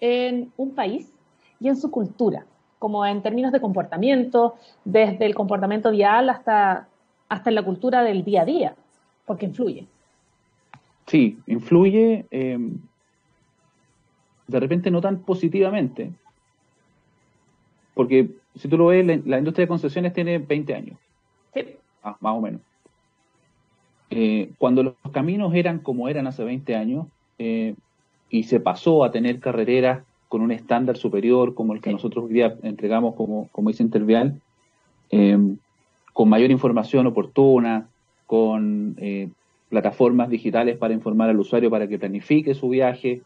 en 0.00 0.52
un 0.56 0.74
país 0.74 1.12
y 1.58 1.68
en 1.68 1.76
su 1.76 1.90
cultura? 1.90 2.44
Como 2.78 3.04
en 3.04 3.22
términos 3.22 3.52
de 3.52 3.60
comportamiento, 3.60 4.54
desde 4.84 5.26
el 5.26 5.34
comportamiento 5.34 5.90
vial 5.90 6.30
hasta, 6.30 6.88
hasta 7.28 7.50
en 7.50 7.56
la 7.56 7.62
cultura 7.62 8.02
del 8.02 8.24
día 8.24 8.42
a 8.42 8.44
día, 8.44 8.74
porque 9.26 9.46
influye. 9.46 9.86
Sí, 11.10 11.40
influye 11.48 12.24
em, 12.30 12.78
de 14.46 14.60
repente 14.60 14.92
no 14.92 15.00
tan 15.00 15.22
positivamente, 15.22 16.12
porque 17.94 18.30
si 18.54 18.68
tú 18.68 18.78
lo 18.78 18.86
ves, 18.86 19.04
la, 19.26 19.38
industria 19.38 19.64
de 19.64 19.68
concesiones 19.68 20.12
tiene 20.12 20.38
20 20.38 20.72
años. 20.72 20.98
Sí. 21.52 21.62
Ah, 22.04 22.16
más 22.20 22.36
o 22.36 22.40
menos. 22.40 22.60
Eh, 24.10 24.52
cuando 24.56 24.84
los 24.84 24.94
caminos 25.12 25.52
eran 25.52 25.80
como 25.80 26.08
eran 26.08 26.28
hace 26.28 26.44
20 26.44 26.76
años 26.76 27.08
eh, 27.38 27.74
y 28.28 28.44
se 28.44 28.60
pasó 28.60 29.02
a 29.02 29.10
tener 29.10 29.40
carreteras 29.40 30.04
con 30.28 30.42
un 30.42 30.52
estándar 30.52 30.96
superior 30.96 31.54
como 31.54 31.74
el 31.74 31.80
que 31.80 31.90
nosotros 31.90 32.26
hoy 32.26 32.34
día 32.34 32.56
entregamos 32.62 33.16
como, 33.16 33.48
como 33.50 33.70
dice 33.70 33.82
Intervial, 33.82 34.40
em, 35.10 35.58
con 36.12 36.28
mayor 36.28 36.52
información 36.52 37.08
oportuna, 37.08 37.88
con 38.26 38.94
eh, 38.98 39.28
plataformas 39.70 40.28
digitales 40.28 40.76
para 40.76 40.92
informar 40.92 41.30
al 41.30 41.40
usuario 41.40 41.70
para 41.70 41.86
que 41.86 41.98
planifique 41.98 42.54
su 42.54 42.68
viaje, 42.68 43.22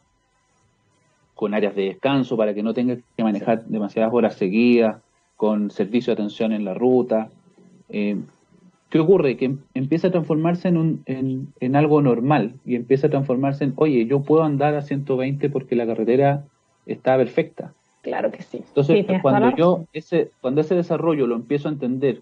con 1.35 1.55
áreas 1.55 1.75
de 1.75 1.87
descanso 1.87 2.37
para 2.37 2.55
que 2.55 2.63
no 2.63 2.73
tenga 2.73 2.97
que 3.17 3.25
manejar 3.25 3.65
demasiadas 3.65 4.13
horas 4.15 4.37
seguidas, 4.37 5.03
con 5.37 5.71
servicio 5.71 6.13
de 6.13 6.23
atención 6.23 6.53
en 6.53 6.65
la 6.65 6.75
ruta. 6.75 7.29
Eh, 7.89 8.17
¿Qué 8.91 9.01
ocurre? 9.01 9.37
Que 9.37 9.47
em, 9.47 9.59
empieza 9.75 10.09
a 10.09 10.11
transformarse 10.13 10.69
en, 10.69 10.77
un, 10.77 11.03
en, 11.07 11.77
algo 11.77 12.01
normal 12.01 12.55
y 12.65 12.77
empieza 12.77 13.09
a 13.09 13.11
transformarse 13.11 13.65
en, 13.65 13.73
oye, 13.77 14.07
yo 14.07 14.23
puedo 14.23 14.45
andar 14.45 14.77
a 14.77 14.83
120 14.83 15.51
porque 15.51 15.75
la 15.75 15.87
carretera 15.87 16.45
está 16.87 17.17
perfecta. 17.17 17.73
Claro 18.03 18.31
que 18.31 18.43
sí. 18.43 18.59
Entonces, 18.59 19.05
cuando 19.23 19.57
yo 19.57 19.87
ese, 19.93 20.31
cuando 20.41 20.61
ese 20.61 20.77
desarrollo 20.77 21.27
lo 21.27 21.35
empiezo 21.35 21.69
a 21.69 21.73
entender 21.73 22.21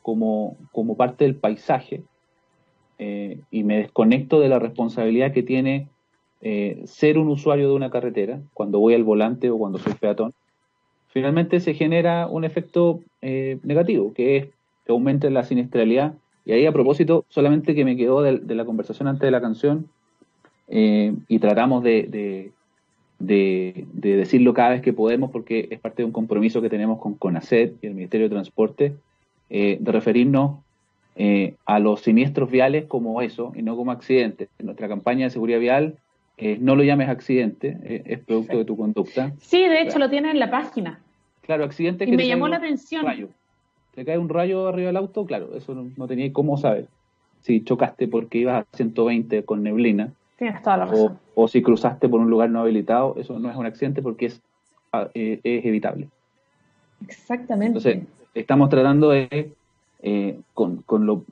como, 0.00 0.56
como 0.72 0.96
parte 0.96 1.24
del 1.24 1.34
paisaje, 1.34 2.02
eh, 2.98 3.40
y 3.50 3.64
me 3.64 3.78
desconecto 3.78 4.38
de 4.40 4.48
la 4.48 4.58
responsabilidad 4.58 5.32
que 5.32 5.42
tiene 5.42 5.88
eh, 6.42 6.82
ser 6.86 7.18
un 7.18 7.28
usuario 7.28 7.68
de 7.68 7.74
una 7.74 7.90
carretera 7.90 8.40
cuando 8.52 8.78
voy 8.78 8.94
al 8.94 9.02
volante 9.02 9.50
o 9.50 9.58
cuando 9.58 9.78
soy 9.78 9.94
peatón, 9.94 10.32
finalmente 11.08 11.58
se 11.60 11.74
genera 11.74 12.28
un 12.28 12.44
efecto 12.44 13.00
eh, 13.20 13.58
negativo, 13.62 14.12
que 14.14 14.36
es 14.36 14.46
que 14.84 14.92
aumente 14.92 15.30
la 15.30 15.42
siniestralidad. 15.42 16.14
Y 16.44 16.52
ahí 16.52 16.66
a 16.66 16.72
propósito, 16.72 17.24
solamente 17.28 17.74
que 17.74 17.84
me 17.84 17.96
quedó 17.96 18.22
de, 18.22 18.54
la 18.54 18.64
conversación 18.64 19.08
antes 19.08 19.22
de 19.22 19.30
la 19.30 19.40
canción, 19.40 19.88
y 20.66 21.38
tratamos 21.40 21.82
de, 21.84 22.52
de, 23.18 23.86
decirlo 23.94 24.54
cada 24.54 24.70
vez 24.70 24.82
que 24.82 24.92
podemos, 24.92 25.30
porque 25.30 25.68
es 25.70 25.78
parte 25.78 26.02
de 26.02 26.06
un 26.06 26.12
compromiso 26.12 26.62
que 26.62 26.70
tenemos 26.70 27.00
con 27.00 27.14
CONACET 27.14 27.76
y 27.82 27.86
el 27.86 27.94
Ministerio 27.94 28.28
de 28.28 28.34
Transporte, 28.34 28.94
de 29.48 29.92
referirnos 29.92 30.63
eh, 31.16 31.54
a 31.64 31.78
los 31.78 32.00
siniestros 32.00 32.50
viales 32.50 32.86
como 32.86 33.22
eso 33.22 33.52
y 33.54 33.62
no 33.62 33.76
como 33.76 33.92
accidentes. 33.92 34.48
En 34.58 34.66
nuestra 34.66 34.88
campaña 34.88 35.26
de 35.26 35.30
seguridad 35.30 35.60
vial, 35.60 35.96
eh, 36.36 36.58
no 36.60 36.74
lo 36.74 36.82
llames 36.82 37.08
accidente, 37.08 37.78
eh, 37.84 38.02
es 38.04 38.18
producto 38.18 38.58
de 38.58 38.64
tu 38.64 38.76
conducta. 38.76 39.32
Sí, 39.38 39.62
de 39.68 39.82
hecho 39.82 40.00
lo 40.00 40.10
tiene 40.10 40.32
en 40.32 40.40
la 40.40 40.50
página. 40.50 41.00
Claro, 41.42 41.64
accidente 41.64 42.04
y 42.04 42.16
me 42.16 42.26
llamó 42.26 42.48
la 42.48 42.56
atención. 42.56 43.04
Rayo. 43.04 43.28
Te 43.94 44.04
cae 44.04 44.18
un 44.18 44.28
rayo 44.28 44.66
arriba 44.66 44.88
del 44.88 44.96
auto, 44.96 45.24
claro, 45.24 45.54
eso 45.54 45.74
no, 45.96 46.08
tenía 46.08 46.32
cómo 46.32 46.56
saber. 46.56 46.88
si 47.42 47.62
chocaste 47.62 48.08
porque 48.08 48.38
ibas 48.38 48.64
a 48.64 48.76
120 48.76 49.44
con 49.44 49.62
neblina. 49.62 50.12
Tienes 50.36 50.60
toda 50.62 50.78
la 50.78 50.86
razón. 50.86 51.18
O, 51.36 51.46
si 51.46 51.62
cruzaste 51.62 52.08
por 52.08 52.18
un 52.18 52.28
lugar 52.28 52.50
no 52.50 52.60
habilitado, 52.60 53.14
eso 53.18 53.38
no 53.38 53.48
es 53.48 53.56
un 53.56 53.66
accidente 53.66 54.02
porque 54.02 54.26
es, 54.26 54.42
ah, 54.92 55.08
es 55.14 55.40
evitable. 55.44 56.08
Exactamente. 57.06 57.78
Entonces, 57.78 58.02
estamos 58.34 58.68
tratando 58.68 59.10
de, 59.10 59.52
eh, 60.06 60.38
con, 60.52 60.82
con, 60.82 61.06
lo, 61.06 61.24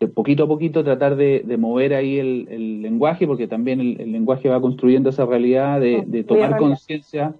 de 0.00 0.08
poquito 0.08 0.42
a 0.44 0.48
poquito, 0.48 0.82
tratar 0.82 1.14
de, 1.14 1.56
mover 1.56 1.94
ahí 1.94 2.18
el, 2.18 2.82
lenguaje, 2.82 3.28
porque 3.28 3.46
también 3.46 3.80
el, 3.80 4.10
lenguaje 4.10 4.48
va 4.48 4.60
construyendo 4.60 5.10
esa 5.10 5.24
realidad 5.24 5.80
de, 5.80 6.02
de 6.04 6.24
tomar 6.24 6.58
conciencia 6.58 7.32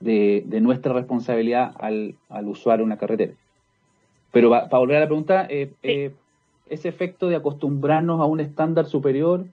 de, 0.00 0.60
nuestra 0.62 0.94
responsabilidad 0.94 1.74
al, 1.78 2.14
al 2.30 2.48
usar 2.48 2.82
una 2.82 2.96
carretera. 2.96 3.34
Pero 4.32 4.50
para 4.50 4.78
volver 4.78 4.96
a 4.96 5.00
la 5.00 5.06
pregunta, 5.06 5.46
eh, 5.50 5.70
eh, 5.82 6.12
ese 6.68 6.88
efecto 6.88 7.28
de 7.28 7.36
acostumbrarnos 7.36 8.20
a 8.20 8.24
un 8.24 8.40
estándar 8.40 8.86
superior 8.86 9.44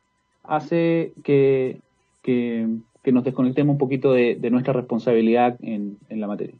hace 0.43 1.11
que, 1.23 1.79
que, 2.21 2.67
nos 3.11 3.23
desconectemos 3.23 3.73
un 3.73 3.79
poquito 3.79 4.13
de, 4.13 4.37
nuestra 4.49 4.73
responsabilidad 4.73 5.57
en, 5.61 5.97
la 6.09 6.27
materia. 6.27 6.55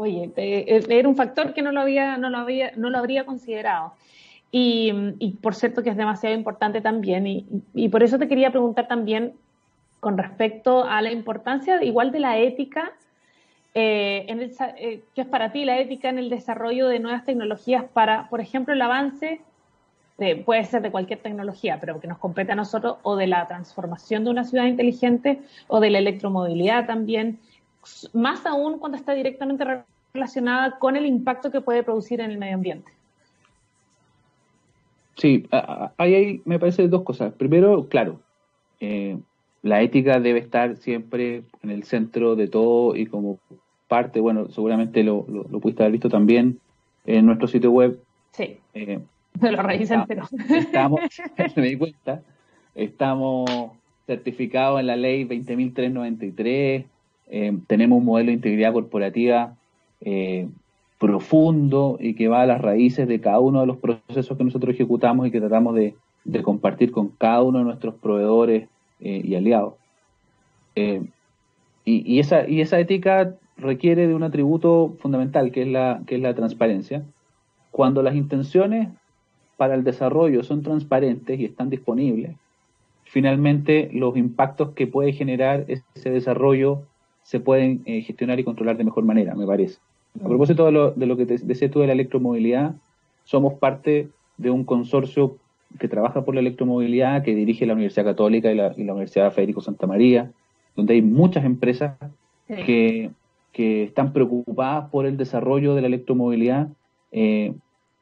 Oye, 0.00 0.30
eh, 0.36 0.82
era 0.88 1.06
un 1.06 1.14
factor 1.14 1.52
que 1.52 1.60
no 1.60 1.72
lo 1.72 1.82
había, 1.82 2.16
no 2.16 2.30
lo 2.30 2.38
había, 2.38 2.72
no 2.74 2.88
lo 2.88 2.96
habría 2.96 3.26
considerado. 3.26 3.92
Y, 4.50 4.92
por 5.42 5.54
cierto 5.54 5.82
que 5.82 5.90
es 5.90 5.96
demasiado 5.96 6.34
importante 6.34 6.80
también. 6.80 7.26
Y, 7.26 7.44
y, 7.74 7.90
por 7.90 8.02
eso 8.02 8.18
te 8.18 8.26
quería 8.26 8.50
preguntar 8.50 8.88
también 8.88 9.34
con 10.00 10.16
respecto 10.16 10.84
a 10.84 11.02
la 11.02 11.12
importancia 11.12 11.84
igual 11.84 12.12
de 12.12 12.20
la 12.20 12.38
ética 12.38 12.92
eh, 13.74 14.24
en 14.28 14.40
eh, 14.40 15.02
¿qué 15.14 15.20
es 15.20 15.26
para 15.26 15.52
ti 15.52 15.66
la 15.66 15.78
ética 15.78 16.08
en 16.08 16.18
el 16.18 16.30
desarrollo 16.30 16.88
de 16.88 16.98
nuevas 16.98 17.26
tecnologías 17.26 17.84
para, 17.92 18.28
por 18.30 18.40
ejemplo, 18.40 18.72
el 18.72 18.80
avance, 18.80 19.42
puede 20.46 20.64
ser 20.64 20.80
de 20.80 20.90
cualquier 20.90 21.18
tecnología, 21.18 21.78
pero 21.78 22.00
que 22.00 22.06
nos 22.06 22.18
compete 22.18 22.52
a 22.52 22.54
nosotros, 22.54 22.96
o 23.02 23.16
de 23.16 23.26
la 23.26 23.46
transformación 23.46 24.24
de 24.24 24.30
una 24.30 24.44
ciudad 24.44 24.64
inteligente, 24.64 25.40
o 25.68 25.78
de 25.78 25.90
la 25.90 25.98
electromovilidad 25.98 26.86
también, 26.86 27.38
más 28.12 28.44
aún 28.46 28.78
cuando 28.78 28.96
está 28.96 29.12
directamente 29.12 29.64
relacionada 30.12 30.78
con 30.78 30.96
el 30.96 31.06
impacto 31.06 31.50
que 31.50 31.60
puede 31.60 31.82
producir 31.82 32.20
en 32.20 32.30
el 32.30 32.38
medio 32.38 32.54
ambiente? 32.54 32.92
Sí, 35.16 35.46
ahí 35.98 36.40
me 36.44 36.58
parece 36.58 36.88
dos 36.88 37.02
cosas. 37.02 37.34
Primero, 37.34 37.88
claro, 37.88 38.20
eh, 38.80 39.18
la 39.62 39.82
ética 39.82 40.18
debe 40.18 40.38
estar 40.38 40.76
siempre 40.78 41.42
en 41.62 41.70
el 41.70 41.84
centro 41.84 42.36
de 42.36 42.48
todo 42.48 42.96
y 42.96 43.06
como 43.06 43.38
parte, 43.88 44.20
bueno, 44.20 44.48
seguramente 44.50 45.02
lo, 45.02 45.26
lo, 45.28 45.60
pudiste 45.60 45.82
haber 45.82 45.92
visto 45.92 46.08
también 46.08 46.58
en 47.04 47.26
nuestro 47.26 47.48
sitio 47.48 47.70
web. 47.70 48.00
Sí. 48.30 48.58
Eh, 48.72 49.00
me 49.40 49.52
lo 49.52 49.62
revisé 49.62 49.94
entero. 49.94 50.24
Estamos, 50.48 51.00
me 51.56 51.62
di 51.62 51.76
cuenta, 51.76 52.22
estamos 52.74 53.50
certificados 54.06 54.80
en 54.80 54.86
la 54.86 54.96
ley 54.96 55.24
20.393, 55.24 56.86
eh, 57.30 57.56
tenemos 57.68 57.98
un 57.98 58.06
modelo 58.06 58.28
de 58.28 58.34
integridad 58.34 58.72
corporativa 58.72 59.54
eh, 60.00 60.48
profundo 60.98 61.96
y 62.00 62.14
que 62.14 62.26
va 62.26 62.42
a 62.42 62.46
las 62.46 62.60
raíces 62.60 63.06
de 63.06 63.20
cada 63.20 63.38
uno 63.38 63.60
de 63.60 63.66
los 63.66 63.76
procesos 63.76 64.36
que 64.36 64.44
nosotros 64.44 64.74
ejecutamos 64.74 65.28
y 65.28 65.30
que 65.30 65.40
tratamos 65.40 65.76
de, 65.76 65.94
compartir 66.42 66.90
con 66.90 67.08
cada 67.08 67.42
uno 67.42 67.58
de 67.58 67.64
nuestros 67.64 67.94
proveedores 67.94 68.68
eh, 69.00 69.22
y 69.24 69.34
aliados. 69.36 69.74
Y, 71.84 72.20
esa, 72.20 72.48
y 72.48 72.60
esa 72.60 72.78
ética 72.78 73.34
requiere 73.56 74.06
de 74.06 74.14
un 74.14 74.22
atributo 74.22 74.96
fundamental, 75.00 75.50
que 75.50 75.62
es, 75.62 75.68
la, 75.68 76.02
que 76.06 76.16
es 76.16 76.20
la 76.20 76.34
transparencia. 76.34 77.02
Cuando 77.70 78.02
las 78.02 78.14
intenciones 78.14 78.88
para 79.56 79.74
el 79.74 79.84
desarrollo 79.84 80.42
son 80.42 80.62
transparentes 80.62 81.38
y 81.38 81.44
están 81.44 81.68
disponibles, 81.68 82.36
finalmente 83.04 83.90
los 83.92 84.16
impactos 84.16 84.70
que 84.70 84.86
puede 84.86 85.12
generar 85.12 85.66
ese 85.68 86.10
desarrollo 86.10 86.82
se 87.30 87.38
pueden 87.38 87.82
eh, 87.84 88.02
gestionar 88.02 88.40
y 88.40 88.44
controlar 88.44 88.76
de 88.76 88.82
mejor 88.82 89.04
manera, 89.04 89.36
me 89.36 89.46
parece. 89.46 89.78
A 90.20 90.26
propósito 90.26 90.66
de 90.66 90.72
lo, 90.72 90.90
de 90.90 91.06
lo 91.06 91.16
que 91.16 91.26
te 91.26 91.38
decía 91.38 91.70
tú 91.70 91.78
de 91.78 91.86
la 91.86 91.92
electromovilidad, 91.92 92.74
somos 93.22 93.54
parte 93.54 94.08
de 94.36 94.50
un 94.50 94.64
consorcio 94.64 95.36
que 95.78 95.86
trabaja 95.86 96.24
por 96.24 96.34
la 96.34 96.40
electromovilidad, 96.40 97.22
que 97.22 97.36
dirige 97.36 97.66
la 97.66 97.74
Universidad 97.74 98.04
Católica 98.04 98.50
y 98.50 98.56
la, 98.56 98.74
Universidad 98.76 99.32
Federico 99.32 99.60
Santa 99.60 99.86
María, 99.86 100.32
donde 100.74 100.94
hay 100.94 101.02
muchas 101.02 101.44
empresas 101.44 101.96
que, 102.48 103.12
están 103.54 104.12
preocupadas 104.12 104.88
por 104.90 105.06
el 105.06 105.16
desarrollo 105.16 105.76
de 105.76 105.82
la 105.82 105.86
electromovilidad 105.86 106.68
eh, 107.12 107.52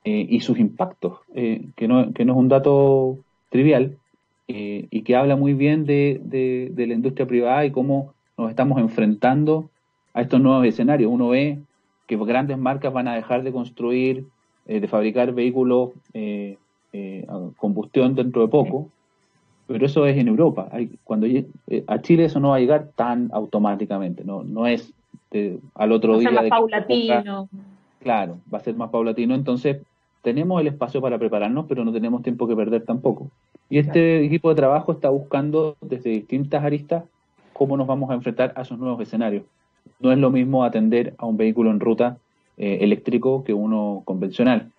eh, 0.04 0.26
y 0.30 0.40
sus 0.40 0.58
impactos, 0.58 1.18
eh, 1.34 1.66
que, 1.76 1.86
no, 1.86 2.14
que 2.14 2.24
no 2.24 2.32
es 2.32 2.38
un 2.38 2.48
dato 2.48 3.18
trivial 3.50 3.98
y 4.46 5.02
que 5.02 5.16
habla 5.16 5.36
muy 5.36 5.52
bien 5.52 5.84
de, 5.84 6.18
de, 6.22 6.86
la 6.86 6.94
industria 6.94 7.26
privada 7.26 7.66
y 7.66 7.70
cómo 7.70 8.14
nos 8.38 8.50
estamos 8.50 8.78
enfrentando 8.78 9.68
a 10.14 10.22
estos 10.22 10.40
nuevos 10.40 10.64
escenarios. 10.64 11.12
Uno 11.12 11.28
ve 11.28 11.58
que 12.06 12.16
grandes 12.16 12.56
marcas 12.56 12.92
van 12.92 13.08
a 13.08 13.14
dejar 13.14 13.42
de 13.42 13.52
construir, 13.52 14.24
de 14.64 14.88
fabricar 14.88 15.32
vehículos 15.32 15.90
eh, 16.92 17.26
combustión 17.56 18.14
dentro 18.14 18.40
de 18.42 18.48
poco, 18.48 18.88
pero 19.66 19.84
eso 19.84 20.06
es 20.06 20.16
en 20.16 20.28
Europa. 20.28 20.68
Hay, 20.72 20.90
cuando 21.04 21.26
eh, 21.26 21.44
a 21.86 22.00
Chile 22.00 22.24
eso 22.24 22.40
no 22.40 22.50
va 22.50 22.56
a 22.56 22.60
llegar 22.60 22.88
tan 22.96 23.28
automáticamente, 23.32 24.24
no, 24.24 24.42
no 24.42 24.66
es 24.66 24.94
al 25.74 25.92
otro 25.92 26.14
va 26.14 26.18
día. 26.18 26.28
A 26.30 26.32
ser 26.32 26.40
más 26.40 26.48
paulatino. 26.48 27.48
claro, 28.00 28.38
va 28.52 28.58
a 28.58 28.62
ser 28.62 28.74
más 28.74 28.88
paulatino. 28.88 29.34
Entonces, 29.34 29.82
tenemos 30.22 30.58
el 30.62 30.68
espacio 30.68 31.02
para 31.02 31.18
prepararnos, 31.18 31.66
pero 31.68 31.84
no 31.84 31.92
tenemos 31.92 32.22
tiempo 32.22 32.48
que 32.48 32.56
perder 32.56 32.86
tampoco. 32.86 33.30
Y 33.68 33.78
este 33.78 34.24
equipo 34.24 34.48
de 34.48 34.54
trabajo 34.54 34.92
está 34.92 35.10
buscando 35.10 35.76
desde 35.82 36.08
distintas 36.08 36.64
aristas 36.64 37.04
cómo 37.58 37.76
nos 37.76 37.86
vamos 37.86 38.10
a 38.10 38.14
enfrentar 38.14 38.52
a 38.56 38.62
esos 38.62 38.78
nuevos 38.78 39.00
escenarios. 39.02 39.42
No 39.98 40.12
es 40.12 40.18
lo 40.18 40.30
mismo 40.30 40.64
atender 40.64 41.14
a 41.18 41.26
un 41.26 41.36
vehículo 41.36 41.70
en 41.70 41.80
ruta 41.80 42.16
eh, 42.56 42.78
eléctrico 42.80 43.42
que 43.42 43.52
uno 43.52 44.02
convencional. 44.04 44.70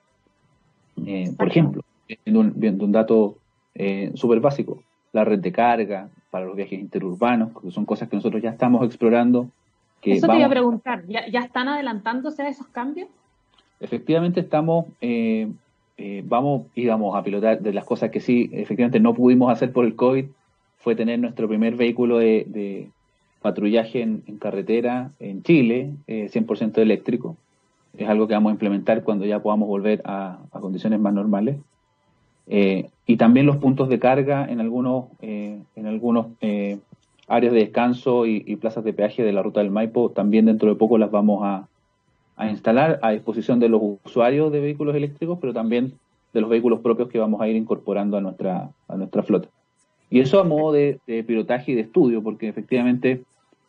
por 1.38 1.48
ejemplo, 1.48 1.84
viendo 2.26 2.86
un, 2.86 2.92
dato 2.92 3.36
eh, 3.76 4.12
súper 4.16 4.40
básico, 4.40 4.82
la 5.12 5.26
red 5.26 5.40
de 5.40 5.52
carga 5.52 6.10
para 6.32 6.46
los 6.46 6.56
viajes 6.56 6.80
interurbanos, 6.80 7.52
que 7.62 7.72
son 7.72 7.86
cosas 7.86 8.08
que 8.08 8.16
nosotros 8.16 8.42
ya 8.42 8.52
estamos 8.52 8.86
explorando. 8.86 9.50
Que 10.02 10.14
Eso 10.14 10.28
te 10.28 10.38
iba 10.38 10.46
a 10.46 10.50
preguntar, 10.50 11.06
¿Ya, 11.08 11.40
están 11.40 11.68
adelantándose 11.68 12.44
a 12.44 12.50
esos 12.50 12.68
cambios? 12.68 13.10
Efectivamente 13.82 14.40
estamos, 14.40 14.86
eh, 15.02 15.50
eh, 15.98 16.24
vamos 16.26 16.68
y 16.76 16.88
vamos 16.88 17.16
a 17.16 17.24
pilotar 17.24 17.60
de 17.60 17.74
las 17.74 17.86
cosas 17.86 18.10
que 18.10 18.20
sí, 18.20 18.50
efectivamente 18.54 19.00
no 19.00 19.14
pudimos 19.14 19.52
hacer 19.52 19.74
por 19.74 19.86
el 19.86 19.96
COVID, 19.96 20.26
fue 20.80 20.96
tener 20.96 21.20
nuestro 21.20 21.48
primer 21.48 21.76
vehículo 21.76 22.18
de, 22.18 22.90
patrullaje 23.42 24.02
en, 24.02 24.22
carretera 24.40 25.12
en 25.20 25.44
Chile, 25.44 25.92
100% 26.08 26.78
eléctrico. 26.80 27.38
Es 27.98 28.10
algo 28.10 28.28
que 28.28 28.34
vamos 28.34 28.50
a 28.50 28.54
implementar 28.54 29.04
cuando 29.04 29.26
ya 29.26 29.40
podamos 29.40 29.68
volver 29.68 30.02
a 30.04 30.40
condiciones 30.52 31.00
más 31.00 31.14
normales. 31.14 31.58
Eh, 32.52 32.90
y 33.06 33.18
también 33.18 33.46
los 33.46 33.58
puntos 33.58 33.90
de 33.90 34.00
carga 34.00 34.46
en 34.50 34.60
algunos, 34.60 35.06
eh, 35.22 35.62
en 35.76 35.86
algunos 35.86 36.28
eh, 36.42 36.80
áreas 37.28 37.54
de 37.54 37.60
descanso 37.60 38.26
y, 38.26 38.56
plazas 38.56 38.84
de 38.84 38.92
peaje 38.92 39.24
de 39.24 39.32
la 39.32 39.44
ruta 39.44 39.60
del 39.60 39.70
Maipo, 39.70 40.10
también 40.10 40.48
dentro 40.48 40.68
de 40.68 40.76
poco 40.76 40.98
las 40.98 41.12
vamos 41.12 41.42
a, 41.44 41.68
instalar 42.50 43.00
a 43.04 43.12
disposición 43.12 43.60
de 43.60 43.68
los 43.68 43.82
usuarios 44.04 44.50
de 44.52 44.62
vehículos 44.62 44.96
eléctricos, 44.96 45.38
pero 45.42 45.54
también 45.54 45.94
de 46.34 46.42
los 46.42 46.50
vehículos 46.50 46.80
propios 46.80 47.10
que 47.10 47.20
vamos 47.20 47.42
a 47.42 47.50
ir 47.50 47.56
incorporando 47.58 48.16
a 48.16 48.22
nuestra, 48.22 48.70
a 48.88 48.96
nuestra 48.96 49.24
flota. 49.24 49.50
Y 50.10 50.20
eso 50.20 50.40
a 50.40 50.44
modo 50.44 50.74
de, 50.74 51.00
pilotaje 51.26 51.72
y 51.72 51.76
de 51.76 51.82
estudio, 51.82 52.24
porque 52.24 52.48
efectivamente 52.48 53.24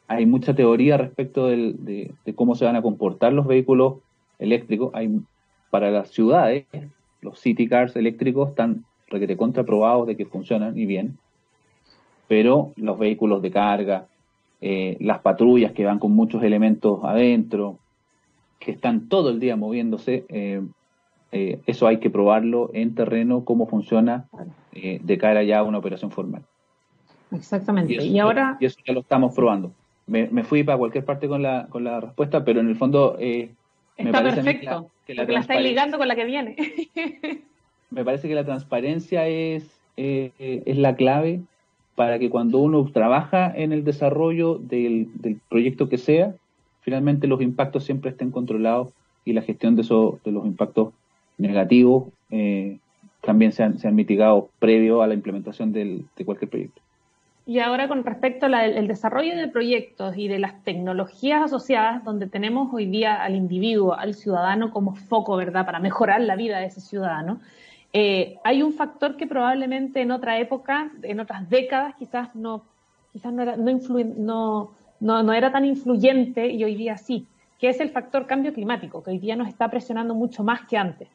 hay 0.09 0.27
mucha 0.27 0.55
teoría 0.55 0.97
respecto 0.97 1.47
de, 1.47 2.13
cómo 2.35 2.55
se 2.55 2.65
van 2.65 2.77
a 2.77 2.83
comportar 2.83 3.33
los 3.33 3.47
vehículos 3.47 3.97
eléctricos. 4.39 4.91
Hay 4.95 5.11
para 5.71 5.91
las 5.91 6.11
ciudades 6.11 6.65
los 7.23 7.39
city 7.39 7.69
cars 7.69 7.97
eléctricos 7.97 8.51
están 8.51 8.85
requete 9.09 9.37
contraprobados 9.37 10.07
de 10.07 10.17
que 10.17 10.25
funcionan 10.25 10.79
y 10.79 10.87
bien, 10.87 11.19
pero 12.29 12.73
los 12.77 12.99
vehículos 12.99 13.43
de 13.43 13.51
carga, 13.51 14.07
eh, 14.61 14.97
las 15.01 15.19
patrullas 15.19 15.73
que 15.73 15.85
van 15.85 15.99
con 15.99 16.13
muchos 16.13 16.43
elementos 16.43 17.01
adentro, 17.03 17.79
que 18.59 18.71
están 18.71 19.09
todo 19.09 19.31
el 19.31 19.41
día 19.41 19.57
moviéndose, 19.57 20.25
eh, 20.29 20.63
eh, 21.33 21.61
eso 21.67 21.87
hay 21.87 21.99
que 21.99 22.11
probarlo 22.11 22.71
en 22.75 22.95
terreno, 22.95 23.45
cómo 23.45 23.67
funciona 23.67 24.29
de 24.73 25.19
cara 25.19 25.43
ya 25.43 25.59
a 25.59 25.63
una 25.63 25.79
operación 25.79 26.11
formal. 26.11 26.43
Exactamente. 27.33 28.03
Y, 28.05 28.19
ahora... 28.19 28.57
Y 28.61 28.67
eso 28.67 28.79
ya 28.87 28.93
lo 28.93 29.01
estamos 29.01 29.35
probando. 29.35 29.73
Me, 30.07 30.43
fui 30.43 30.65
para 30.65 30.79
cualquier 30.79 31.05
parte 31.05 31.29
con 31.29 31.43
la, 31.43 31.67
con 31.69 31.85
la 31.85 32.01
respuesta, 32.01 32.45
pero 32.45 32.61
en 32.61 32.69
el 32.69 32.77
fondo 32.77 33.17
Está 33.97 34.23
perfecto, 34.23 34.91
que 35.07 35.15
la, 35.15 35.25
la 35.25 35.41
estáis 35.41 35.63
ligando 35.63 35.99
con 35.99 36.09
la 36.09 36.17
que 36.17 36.25
viene. 36.25 36.57
me 37.91 38.05
parece 38.05 38.29
que 38.29 38.35
la 38.35 38.45
transparencia 38.45 39.27
es, 39.29 39.81
eh, 39.97 40.33
es 40.39 40.79
la 40.79 40.95
clave 40.97 41.41
para 41.95 42.19
que 42.19 42.31
cuando 42.31 42.59
uno 42.59 42.89
trabaja 42.93 43.53
en 43.55 43.73
el 43.73 43.85
desarrollo 43.85 44.57
del, 44.57 45.09
proyecto 45.49 45.89
que 45.89 45.99
sea, 45.99 46.35
finalmente 46.81 47.27
los 47.27 47.43
impactos 47.43 47.85
siempre 47.85 48.11
estén 48.11 48.31
controlados 48.31 48.89
y 49.25 49.35
la 49.35 49.43
gestión 49.43 49.77
de, 49.77 49.83
eso, 49.83 50.19
de 50.25 50.33
los 50.33 50.47
impactos 50.47 50.95
negativos 51.41 52.13
eh, 52.31 52.79
también 53.23 53.53
sean, 53.53 53.79
sean 53.79 53.95
mitigados 53.95 54.45
previo 54.59 55.03
a 55.03 55.07
la 55.07 55.15
implementación 55.15 55.73
del, 55.73 56.05
de 56.17 56.25
cualquier 56.25 56.51
proyecto. 56.51 56.81
Y 57.47 57.59
ahora 57.59 57.89
con 57.89 58.05
respecto 58.05 58.47
al 58.47 58.87
desarrollo 58.87 59.37
de 59.37 59.49
proyectos 59.49 60.17
y 60.17 60.29
de 60.29 60.39
las 60.39 60.63
tecnologías 60.63 61.43
asociadas, 61.43 62.05
donde 62.05 62.29
tenemos 62.29 62.73
hoy 62.73 62.87
día 62.87 63.21
al 63.21 63.35
individuo, 63.35 63.95
al 63.95 64.15
ciudadano 64.15 64.71
como 64.71 64.95
foco, 64.95 65.37
¿verdad?, 65.37 65.67
para 65.67 65.81
mejorar 65.81 66.21
la 66.21 66.37
vida 66.37 66.61
de 66.61 66.67
ese 66.67 66.81
ciudadano, 66.81 67.41
eh, 67.93 68.37
hay 68.45 68.63
un 68.63 68.73
factor 68.73 69.17
que 69.17 69.27
probablemente 69.27 70.01
en 70.01 70.13
otra 70.13 70.39
época, 70.39 70.93
en 71.03 71.19
otras 71.19 71.51
décadas, 71.51 71.97
quizás 71.97 72.33
no, 72.37 72.63
quizás 73.13 73.33
no 73.33 73.43
era, 73.43 73.57
no, 73.57 74.71
no, 75.01 75.23
no 75.23 75.33
era 75.33 75.51
tan 75.51 75.65
influyente 75.65 76.47
y 76.47 76.63
hoy 76.63 76.77
día 76.77 76.99
sí, 76.99 77.27
que 77.59 77.69
es 77.69 77.81
el 77.81 77.91
factor 77.91 78.27
cambio 78.27 78.53
climático, 78.55 79.03
que 79.03 79.11
hoy 79.11 79.19
día 79.19 79.35
nos 79.35 79.49
está 79.49 79.69
presionando 79.69 80.15
mucho 80.15 80.45
más 80.45 80.69
que 80.69 80.79
antes. 80.79 81.09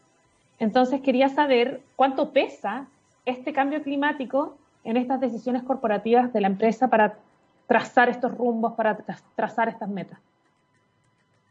Entonces 0.60 1.01
quería 1.01 1.30
saber 1.30 1.82
cuánto 1.95 2.32
pesa 2.32 2.88
este 3.26 3.53
cambio 3.53 3.82
climático 3.84 4.58
en 4.84 4.97
estas 4.97 5.20
decisiones 5.20 5.64
corporativas 5.64 6.32
de 6.32 6.41
la 6.41 6.47
empresa 6.47 6.89
para 6.89 7.18
trazar 7.68 8.10
estos 8.10 8.38
rumbos, 8.38 8.74
para 8.74 8.97
trazar 9.36 9.68
estas 9.68 9.89
metas. 9.89 10.20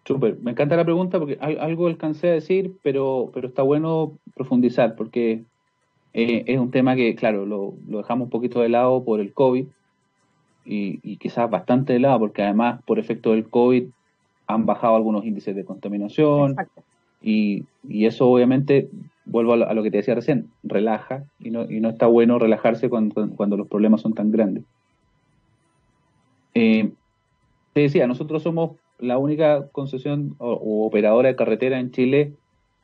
Súper, 0.04 0.38
me 0.40 0.52
encanta 0.52 0.76
la 0.76 0.84
pregunta 0.84 1.18
porque 1.18 1.38
algo 1.40 1.86
alcancé 1.86 2.28
a 2.28 2.32
decir, 2.34 2.76
pero, 2.82 3.30
pero 3.32 3.48
está 3.48 3.62
bueno 3.62 4.12
profundizar 4.34 4.96
porque 4.96 5.42
eh, 6.12 6.44
es 6.46 6.58
un 6.58 6.70
tema 6.70 6.94
que, 6.94 7.14
claro, 7.16 7.46
lo, 7.46 7.74
dejamos 7.86 8.26
un 8.26 8.30
poquito 8.30 8.60
de 8.60 8.68
lado 8.68 9.02
por 9.02 9.20
el 9.20 9.32
COVID 9.32 9.66
y, 10.66 11.16
quizás 11.16 11.50
bastante 11.50 11.94
de 11.94 11.98
lado 12.00 12.20
porque 12.20 12.42
además 12.42 12.82
por 12.84 12.98
efecto 12.98 13.32
del 13.32 13.48
COVID 13.48 13.86
han 14.46 14.66
bajado 14.66 14.94
algunos 14.96 15.24
índices 15.24 15.56
de 15.56 15.64
contaminación 15.64 16.54
y, 17.24 17.64
y, 17.88 18.04
eso 18.04 18.28
obviamente 18.28 18.90
vuelvo 19.24 19.54
a 19.54 19.72
lo, 19.72 19.82
que 19.82 19.90
te 19.90 19.96
decía 19.96 20.14
recién, 20.14 20.50
relaja 20.62 21.24
y 21.40 21.50
no, 21.50 21.70
y 21.70 21.80
no 21.80 21.88
está 21.88 22.06
bueno 22.06 22.38
relajarse 22.38 22.90
cuando, 22.90 23.30
cuando 23.34 23.56
los 23.56 23.66
problemas 23.66 24.02
son 24.02 24.12
tan 24.12 24.30
grandes. 24.30 24.64
Eh, 26.52 26.90
te 27.72 27.80
decía, 27.80 28.06
nosotros 28.06 28.42
somos 28.42 28.72
la 28.98 29.16
única 29.16 29.68
concesión 29.68 30.36
o, 30.38 30.86
operadora 30.86 31.30
de 31.30 31.36
carretera 31.36 31.80
en 31.80 31.92
Chile 31.92 32.34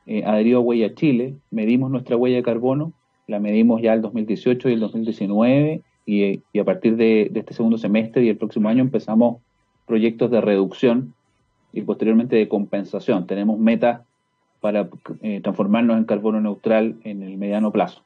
eh, 0.07 0.23
adherido 0.25 0.57
a 0.57 0.61
Huella 0.61 0.95
Chile. 0.95 1.35
Medimos 1.51 1.91
nuestra 1.91 2.17
huella 2.17 2.37
de 2.37 2.43
carbono, 2.43 2.93
la 3.27 3.39
medimos 3.39 3.79
ya 3.83 3.93
el 3.93 4.01
2018 4.01 4.69
y 4.69 4.73
el 4.73 4.79
2019 4.79 5.81
y, 6.07 6.41
y 6.51 6.59
a 6.59 6.65
partir 6.65 6.95
de, 6.95 7.29
de, 7.31 7.39
este 7.41 7.53
segundo 7.53 7.77
semestre 7.77 8.23
y 8.23 8.29
el 8.29 8.37
próximo 8.37 8.69
año 8.69 8.81
empezamos 8.81 9.37
proyectos 9.85 10.31
de 10.31 10.41
reducción 10.41 11.13
y 11.71 11.83
posteriormente 11.83 12.35
de 12.35 12.49
compensación. 12.49 13.27
Tenemos 13.27 13.59
metas 13.59 14.01
para 14.61 14.87
eh, 15.21 15.41
transformarnos 15.41 15.97
en 15.97 16.05
carbono 16.05 16.39
neutral 16.39 16.95
en 17.03 17.23
el 17.23 17.37
mediano 17.37 17.71
plazo. 17.71 18.03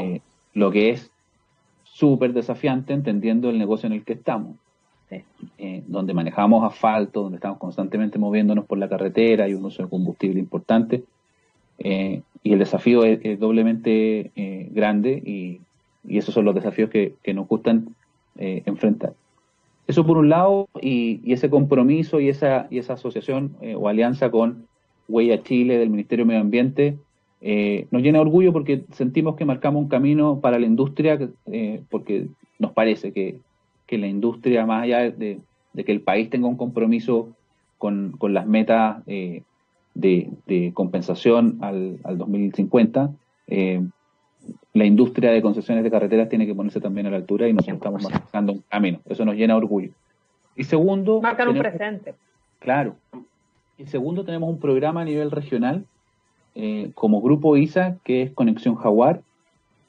Eh, 0.00 0.20
lo 0.52 0.70
que 0.70 0.90
es 0.90 1.10
súper 1.84 2.32
desafiante 2.32 2.92
entendiendo 2.92 3.48
el 3.48 3.58
negocio 3.58 3.86
en 3.86 3.94
el 3.94 4.04
que 4.04 4.14
estamos. 4.14 4.56
Eh, 5.08 5.84
donde 5.86 6.14
manejamos 6.14 6.64
asfalto, 6.64 7.22
donde 7.22 7.36
estamos 7.36 7.58
constantemente 7.58 8.18
moviéndonos 8.18 8.64
por 8.64 8.76
la 8.76 8.88
carretera, 8.88 9.48
y 9.48 9.54
un 9.54 9.64
uso 9.64 9.84
de 9.84 9.88
combustible 9.88 10.40
importante, 10.40 11.04
y 11.78 12.52
el 12.52 12.58
desafío 12.58 13.04
es, 13.04 13.38
doblemente 13.38 14.32
grande 14.72 15.12
y, 15.12 15.60
esos 16.08 16.34
son 16.34 16.44
los 16.44 16.56
desafíos 16.56 16.90
que, 16.90 17.14
nos 17.34 17.46
gustan 17.46 17.94
enfrentar. 18.36 19.12
Eso 19.86 20.04
por 20.04 20.18
un 20.18 20.28
lado, 20.28 20.68
y, 20.82 21.20
y, 21.22 21.32
ese 21.32 21.50
compromiso 21.50 22.18
y 22.18 22.28
esa, 22.28 22.66
y 22.70 22.78
esa 22.78 22.94
asociación 22.94 23.54
o 23.76 23.88
alianza 23.88 24.32
con 24.32 24.66
Huella 25.08 25.42
Chile, 25.42 25.78
del 25.78 25.90
Ministerio 25.90 26.24
de 26.24 26.28
Medio 26.28 26.40
Ambiente, 26.40 26.98
eh, 27.40 27.86
nos 27.90 28.02
llena 28.02 28.18
de 28.18 28.22
orgullo 28.22 28.52
porque 28.52 28.84
sentimos 28.92 29.36
que 29.36 29.44
marcamos 29.44 29.82
un 29.82 29.88
camino 29.88 30.40
para 30.40 30.58
la 30.58 30.66
industria, 30.66 31.18
eh, 31.46 31.82
porque 31.90 32.28
nos 32.58 32.72
parece 32.72 33.12
que, 33.12 33.38
la 33.88 34.06
industria, 34.08 34.66
más 34.66 34.82
allá 34.82 35.10
de, 35.10 35.38
que 35.74 35.92
el 35.92 36.00
país 36.00 36.28
tenga 36.28 36.48
un 36.48 36.56
compromiso 36.56 37.28
con, 37.78 38.16
las 38.20 38.46
metas 38.46 39.02
eh, 39.06 39.42
de, 39.94 40.72
compensación 40.74 41.58
al, 41.60 41.98
2050, 42.02 43.12
la 44.72 44.84
industria 44.84 45.30
de 45.30 45.40
concesiones 45.40 45.84
de 45.84 45.90
carreteras 45.90 46.28
tiene 46.28 46.46
que 46.46 46.54
ponerse 46.54 46.80
también 46.80 47.06
a 47.06 47.10
la 47.10 47.16
altura 47.16 47.48
y 47.48 47.52
nosotros 47.52 47.76
estamos 47.76 48.02
marcando 48.02 48.52
un 48.54 48.64
camino. 48.68 48.98
Eso 49.08 49.24
nos 49.24 49.36
llena 49.36 49.54
de 49.54 49.58
orgullo. 49.58 49.90
Y 50.56 50.64
segundo... 50.64 51.20
Marcar 51.20 51.48
un 51.48 51.58
presente. 51.58 52.14
Claro. 52.58 52.96
Y 53.78 53.86
segundo, 53.86 54.24
tenemos 54.24 54.48
un 54.48 54.58
programa 54.58 55.02
a 55.02 55.04
nivel 55.04 55.30
regional 55.30 55.84
eh, 56.54 56.90
como 56.94 57.20
Grupo 57.20 57.56
ISA, 57.58 57.98
que 58.02 58.22
es 58.22 58.30
Conexión 58.30 58.76
Jaguar. 58.76 59.20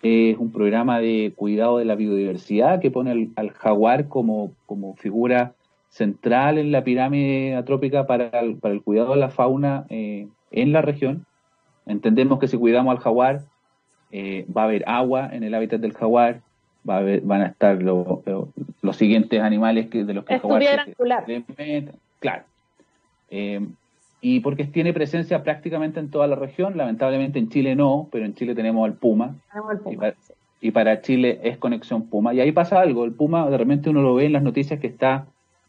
es 0.04 0.38
un 0.38 0.52
programa 0.52 1.00
de 1.00 1.34
cuidado 1.36 1.78
de 1.78 1.86
la 1.86 1.96
biodiversidad 1.96 2.82
que 2.82 2.92
pone 2.92 3.32
al, 3.36 3.50
jaguar 3.52 4.10
como, 4.10 4.52
como, 4.66 4.96
figura 4.96 5.54
central 5.90 6.58
en 6.58 6.74
la 6.74 6.84
pirámide 6.84 7.56
atrópica 7.56 8.06
para 8.06 8.28
el, 8.42 8.58
para 8.58 8.74
el 8.74 8.82
cuidado 8.82 9.14
de 9.14 9.20
la 9.20 9.30
fauna 9.30 9.86
eh, 9.90 10.28
en 10.52 10.74
la 10.74 10.82
región. 10.82 11.26
Entendemos 11.86 12.40
que 12.40 12.50
si 12.50 12.58
cuidamos 12.58 12.92
al 12.92 13.02
jaguar, 13.02 13.44
eh, 14.12 14.46
va 14.56 14.64
a 14.64 14.66
haber 14.66 14.84
agua 14.88 15.30
en 15.32 15.44
el 15.44 15.56
hábitat 15.56 15.80
del 15.80 15.94
jaguar, 15.94 16.42
va 16.88 16.98
a 16.98 17.04
van 17.24 17.42
a 17.42 17.48
estar 17.48 17.82
los 17.82 18.98
siguientes 18.98 19.42
animales 19.42 19.88
que, 19.90 20.04
de 20.04 20.14
los 20.14 20.26
que 20.26 20.34
el 20.34 20.42
jaguar 20.42 20.64
se, 20.64 21.88
Claro, 22.20 22.44
eh, 23.30 23.66
y 24.20 24.40
porque 24.40 24.66
tiene 24.66 24.94
presencia 24.94 25.44
prácticamente 25.44 26.00
en 26.00 26.10
toda 26.10 26.28
la 26.28 26.36
región, 26.36 26.76
lamentablemente 26.76 27.40
en 27.40 27.50
Chile 27.50 27.76
no, 27.76 28.08
pero 28.12 28.26
en 28.26 28.34
Chile 28.34 28.56
tenemos 28.56 28.86
al 28.86 28.96
Puma. 28.96 29.36
Y, 30.60 30.72
para, 30.72 31.02
Chile 31.02 31.40
es 31.44 31.58
conexión 31.58 32.08
Puma. 32.08 32.34
Y 32.34 32.40
ahí 32.40 32.52
pasa 32.52 32.82
algo, 32.82 33.06
el 33.06 33.14
Puma 33.14 33.50
de 33.50 33.58
repente 33.58 33.90
uno 33.90 34.02
lo 34.02 34.16
ve 34.16 34.26
en 34.26 34.34
las 34.34 34.44
noticias 34.44 34.80
que 34.80 34.88
está 34.88 35.28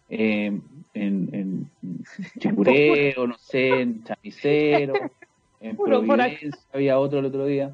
eh, 0.09 0.59
en, 0.95 1.29
en 1.33 1.71
Chipureo, 2.39 3.27
no 3.27 3.37
sé, 3.39 3.81
en 3.81 4.03
Chapicero, 4.05 4.95
en 5.61 5.77
Providencia, 5.77 6.51
había 6.73 6.99
otro 6.99 7.19
el 7.19 7.27
otro 7.27 7.45
día. 7.45 7.73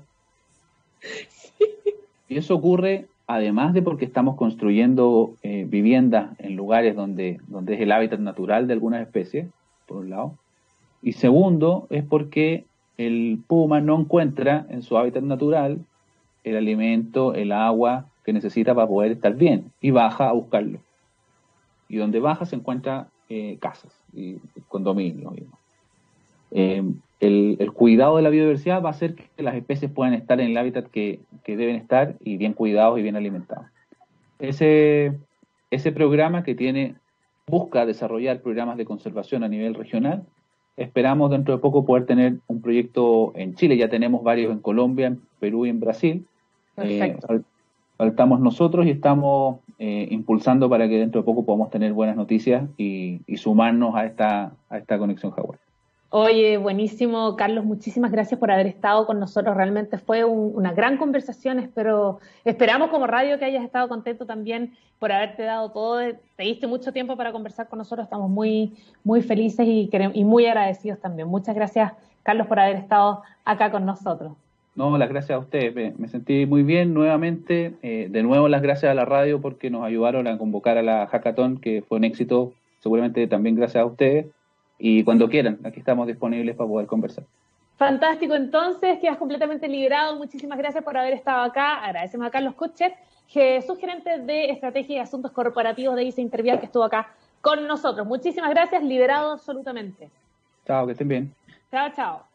Y 2.29 2.39
eso 2.39 2.57
ocurre 2.57 3.07
además 3.27 3.75
de 3.75 3.83
porque 3.83 4.05
estamos 4.05 4.37
construyendo 4.37 5.35
eh, 5.43 5.65
viviendas 5.69 6.39
en 6.41 6.57
lugares 6.57 6.95
donde, 6.95 7.41
donde 7.47 7.75
es 7.75 7.81
el 7.81 7.93
hábitat 7.93 8.21
natural 8.21 8.67
de 8.67 8.73
algunas 8.73 9.03
especies, 9.03 9.47
por 9.87 9.99
un 9.99 10.11
lado. 10.11 10.39
Y 11.03 11.13
segundo, 11.13 11.87
es 11.91 12.05
porque 12.05 12.65
el 12.97 13.41
puma 13.47 13.81
no 13.81 14.01
encuentra 14.01 14.67
en 14.71 14.83
su 14.83 14.97
hábitat 14.97 15.23
natural 15.23 15.85
el 16.45 16.57
alimento, 16.57 17.35
el 17.35 17.53
agua 17.53 18.07
que 18.25 18.33
necesita 18.33 18.75
para 18.75 18.87
poder 18.87 19.13
estar 19.13 19.35
bien 19.35 19.73
y 19.81 19.91
baja 19.91 20.29
a 20.29 20.33
buscarlo. 20.33 20.79
Y 21.89 21.97
donde 21.97 22.21
baja 22.21 22.47
se 22.47 22.57
encuentra 22.57 23.09
eh, 23.29 23.59
casas 23.61 23.93
y 24.13 24.37
condominios. 24.69 25.35
Eh, 26.51 26.83
el, 27.21 27.73
cuidado 27.73 28.17
de 28.17 28.23
la 28.23 28.31
biodiversidad 28.31 28.83
va 28.83 28.89
a 28.89 28.93
hacer 28.93 29.15
que 29.15 29.43
las 29.43 29.55
especies 29.55 29.91
puedan 29.91 30.15
estar 30.15 30.41
en 30.41 30.51
el 30.51 30.57
hábitat 30.57 30.87
que, 30.87 31.21
que 31.43 31.57
deben 31.57 31.77
estar 31.77 32.17
y 32.21 32.37
bien 32.37 32.53
cuidados 32.53 32.99
y 32.99 33.03
bien 33.03 33.17
alimentados. 33.17 33.67
Ese, 34.39 35.19
ese 35.71 35.93
programa 35.93 36.45
que 36.45 36.55
tiene 36.55 36.97
busca 37.47 37.87
desarrollar 37.87 38.41
programas 38.41 38.77
de 38.77 38.85
conservación 38.85 39.45
a 39.45 39.49
nivel 39.49 39.75
regional. 39.75 40.25
Esperamos 40.77 41.31
dentro 41.31 41.55
de 41.55 41.61
poco 41.61 41.85
poder 41.85 42.07
tener 42.07 42.39
un 42.49 42.61
proyecto 42.61 43.33
en 43.37 43.55
Chile, 43.55 43.77
ya 43.77 43.89
tenemos 43.89 44.23
varios 44.23 44.53
en 44.53 44.59
Colombia, 44.59 45.07
en 45.07 45.21
Perú 45.39 45.67
y 45.67 45.71
en 45.71 45.81
Brasil. 45.81 46.27
Eh, 46.79 47.17
faltamos 47.97 48.41
nosotros 48.41 48.87
y 48.87 48.91
estamos 48.91 49.61
eh, 49.79 50.09
impulsando 50.11 50.69
para 50.69 50.89
que 50.89 50.99
dentro 50.99 51.21
de 51.21 51.25
poco 51.25 51.45
podamos 51.45 51.71
tener 51.71 51.93
buenas 51.93 52.17
noticias 52.17 52.69
y, 52.77 53.21
sumarnos 53.37 53.95
a 53.95 54.07
esta, 54.07 54.53
a 54.69 54.79
esta 54.79 54.99
conexión 54.99 55.31
Jaguar. 55.33 55.59
Oye, 56.17 56.59
buenísimo, 56.59 57.35
Carlos, 57.35 57.65
muchísimas 57.65 58.13
gracias 58.13 58.39
por 58.39 58.49
haber 58.53 58.69
estado 58.69 59.05
con 59.05 59.19
nosotros. 59.19 59.57
Realmente 59.57 59.99
fue 59.99 60.23
una 60.23 60.73
gran 60.73 60.97
conversación. 60.97 61.59
Espero, 61.59 62.21
esperamos 62.45 62.91
como 62.91 63.09
radio 63.09 63.37
que 63.37 63.47
hayas 63.47 63.65
estado 63.65 63.89
contento 63.89 64.25
también 64.25 64.75
por 65.01 65.11
haberte 65.11 65.43
dado 65.43 65.73
todo. 65.73 65.99
Te 66.37 66.45
diste 66.45 66.69
mucho 66.69 66.93
tiempo 66.93 67.17
para 67.17 67.33
conversar 67.33 67.69
con 67.69 67.81
nosotros. 67.81 68.05
Estamos 68.05 68.31
muy, 68.31 68.75
muy 69.03 69.23
felices 69.23 69.67
y, 69.67 69.91
y 70.13 70.23
muy 70.23 70.47
agradecidos 70.47 71.01
también. 71.01 71.27
Muchas 71.27 71.57
gracias, 71.57 71.95
Carlos, 72.23 72.47
por 72.47 72.61
haber 72.61 72.77
estado 72.77 73.23
acá 73.45 73.73
con 73.73 73.85
nosotros. 73.85 74.35
No, 74.77 74.97
las 74.97 75.09
gracias 75.09 75.35
a 75.37 75.41
ustedes. 75.41 75.99
Me, 75.99 76.07
sentí 76.07 76.47
muy 76.47 76.63
bien 76.63 76.95
nuevamente. 76.95 77.75
Eh, 77.83 78.07
de 78.09 78.23
nuevo, 78.23 78.47
las 78.47 78.63
gracias 78.63 78.93
a 78.93 78.95
la 78.95 79.05
radio 79.05 79.41
porque 79.41 79.69
nos 79.69 79.83
ayudaron 79.83 80.29
a 80.29 80.39
convocar 80.39 80.79
a 80.79 80.83
la 80.85 81.09
hackathon, 81.09 81.59
que 81.59 81.83
fue 81.83 81.99
un 81.99 82.05
éxito, 82.05 82.53
seguramente 82.79 83.27
también 83.27 83.57
gracias 83.57 83.83
a 83.83 83.87
ustedes 83.87 84.27
y 84.79 85.05
cuando 85.05 85.29
quieran, 85.29 85.59
aquí 85.65 85.81
estamos 85.81 86.07
disponibles 86.07 86.57
para 86.57 86.69
poder 86.69 86.87
conversar. 86.87 87.25
Fantástico, 87.77 88.35
entonces 88.35 88.99
quedas 89.01 89.17
completamente 89.17 89.69
liberado. 89.69 90.17
Muchísimas 90.17 90.59
gracias 90.59 90.85
por 90.85 90.97
haber 90.97 91.13
estado 91.13 91.43
acá. 91.43 91.85
Agradecemos 91.85 92.27
a 92.27 92.31
Carlos 92.31 92.55
Kutcher, 92.55 92.95
su 93.67 93.77
gerente 93.77 94.21
de 94.21 94.51
Estrategia 94.51 94.97
y 94.97 94.99
Asuntos 95.01 95.33
Corporativos 95.33 95.97
de 95.97 96.05
ICE 96.05 96.23
Intervial, 96.23 96.61
que 96.61 96.67
estuvo 96.67 96.85
acá 96.85 97.09
con 97.41 97.67
nosotros. 97.67 98.07
Muchísimas 98.07 98.51
gracias, 98.51 98.83
liberado 98.83 99.33
absolutamente. 99.33 100.09
Chao, 100.67 100.87
que 100.87 100.93
estén 100.93 101.09
bien. 101.09 101.35
Chao, 101.71 101.91
chao. 101.95 102.34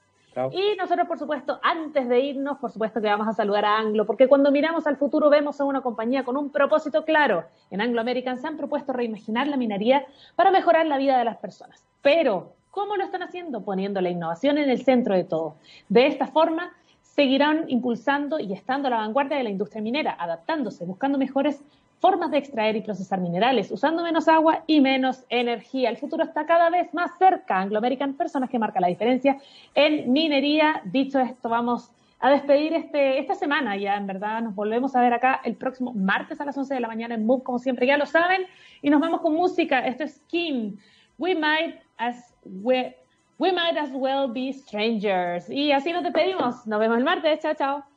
Y 0.51 0.75
nosotros, 0.77 1.07
por 1.07 1.19
supuesto, 1.19 1.59
antes 1.61 2.07
de 2.07 2.19
irnos, 2.19 2.57
por 2.57 2.71
supuesto 2.71 3.01
que 3.01 3.07
vamos 3.07 3.27
a 3.27 3.33
saludar 3.33 3.65
a 3.65 3.77
Anglo, 3.77 4.05
porque 4.05 4.27
cuando 4.27 4.51
miramos 4.51 4.87
al 4.87 4.97
futuro 4.97 5.29
vemos 5.29 5.59
a 5.59 5.65
una 5.65 5.81
compañía 5.81 6.23
con 6.23 6.37
un 6.37 6.49
propósito 6.49 7.03
claro. 7.05 7.45
En 7.71 7.81
Anglo 7.81 8.01
American 8.01 8.37
se 8.37 8.47
han 8.47 8.57
propuesto 8.57 8.93
reimaginar 8.93 9.47
la 9.47 9.57
minería 9.57 10.05
para 10.35 10.51
mejorar 10.51 10.85
la 10.85 10.97
vida 10.97 11.17
de 11.17 11.25
las 11.25 11.37
personas. 11.37 11.85
Pero, 12.01 12.53
¿cómo 12.71 12.95
lo 12.95 13.03
están 13.03 13.23
haciendo? 13.23 13.63
Poniendo 13.63 14.01
la 14.01 14.09
innovación 14.09 14.57
en 14.57 14.69
el 14.69 14.83
centro 14.83 15.15
de 15.15 15.23
todo. 15.23 15.55
De 15.89 16.07
esta 16.07 16.27
forma, 16.27 16.71
seguirán 17.01 17.65
impulsando 17.67 18.39
y 18.39 18.53
estando 18.53 18.87
a 18.87 18.91
la 18.91 18.97
vanguardia 18.97 19.37
de 19.37 19.43
la 19.43 19.49
industria 19.49 19.81
minera, 19.81 20.15
adaptándose, 20.17 20.85
buscando 20.85 21.17
mejores 21.17 21.61
formas 21.99 22.31
de 22.31 22.37
extraer 22.37 22.75
y 22.75 22.81
procesar 22.81 23.19
minerales, 23.19 23.71
usando 23.71 24.03
menos 24.03 24.27
agua 24.27 24.63
y 24.67 24.81
menos 24.81 25.25
energía. 25.29 25.89
El 25.89 25.97
futuro 25.97 26.23
está 26.23 26.45
cada 26.45 26.69
vez 26.69 26.93
más 26.93 27.11
cerca. 27.17 27.59
Anglo 27.59 27.77
American, 27.77 28.13
personas 28.13 28.49
que 28.49 28.59
marcan 28.59 28.81
la 28.81 28.87
diferencia 28.87 29.37
en 29.75 30.11
minería. 30.11 30.81
Dicho 30.85 31.19
esto, 31.19 31.49
vamos 31.49 31.91
a 32.19 32.31
despedir 32.31 32.73
este, 32.73 33.19
esta 33.19 33.35
semana 33.35 33.75
ya, 33.77 33.95
en 33.95 34.07
verdad. 34.07 34.41
Nos 34.41 34.55
volvemos 34.55 34.95
a 34.95 35.01
ver 35.01 35.13
acá 35.13 35.41
el 35.43 35.55
próximo 35.55 35.93
martes 35.93 36.39
a 36.39 36.45
las 36.45 36.57
11 36.57 36.73
de 36.73 36.79
la 36.79 36.87
mañana 36.87 37.15
en 37.15 37.25
Move, 37.25 37.43
como 37.43 37.59
siempre, 37.59 37.85
ya 37.85 37.97
lo 37.97 38.05
saben. 38.05 38.43
Y 38.81 38.89
nos 38.89 39.01
vamos 39.01 39.21
con 39.21 39.33
música. 39.33 39.85
Esto 39.85 40.03
es 40.03 40.19
Kim. 40.27 40.77
We 41.17 41.35
might 41.35 41.81
as 41.97 42.33
we, 42.45 42.95
we 43.37 43.51
might 43.51 43.77
as 43.77 43.91
well 43.93 44.31
be 44.31 44.53
strangers. 44.53 45.49
Y 45.49 45.73
así 45.73 45.91
nos 45.91 46.03
despedimos. 46.03 46.65
Nos 46.65 46.79
vemos 46.79 46.97
el 46.97 47.03
martes. 47.03 47.39
Chao, 47.39 47.53
chao. 47.55 47.88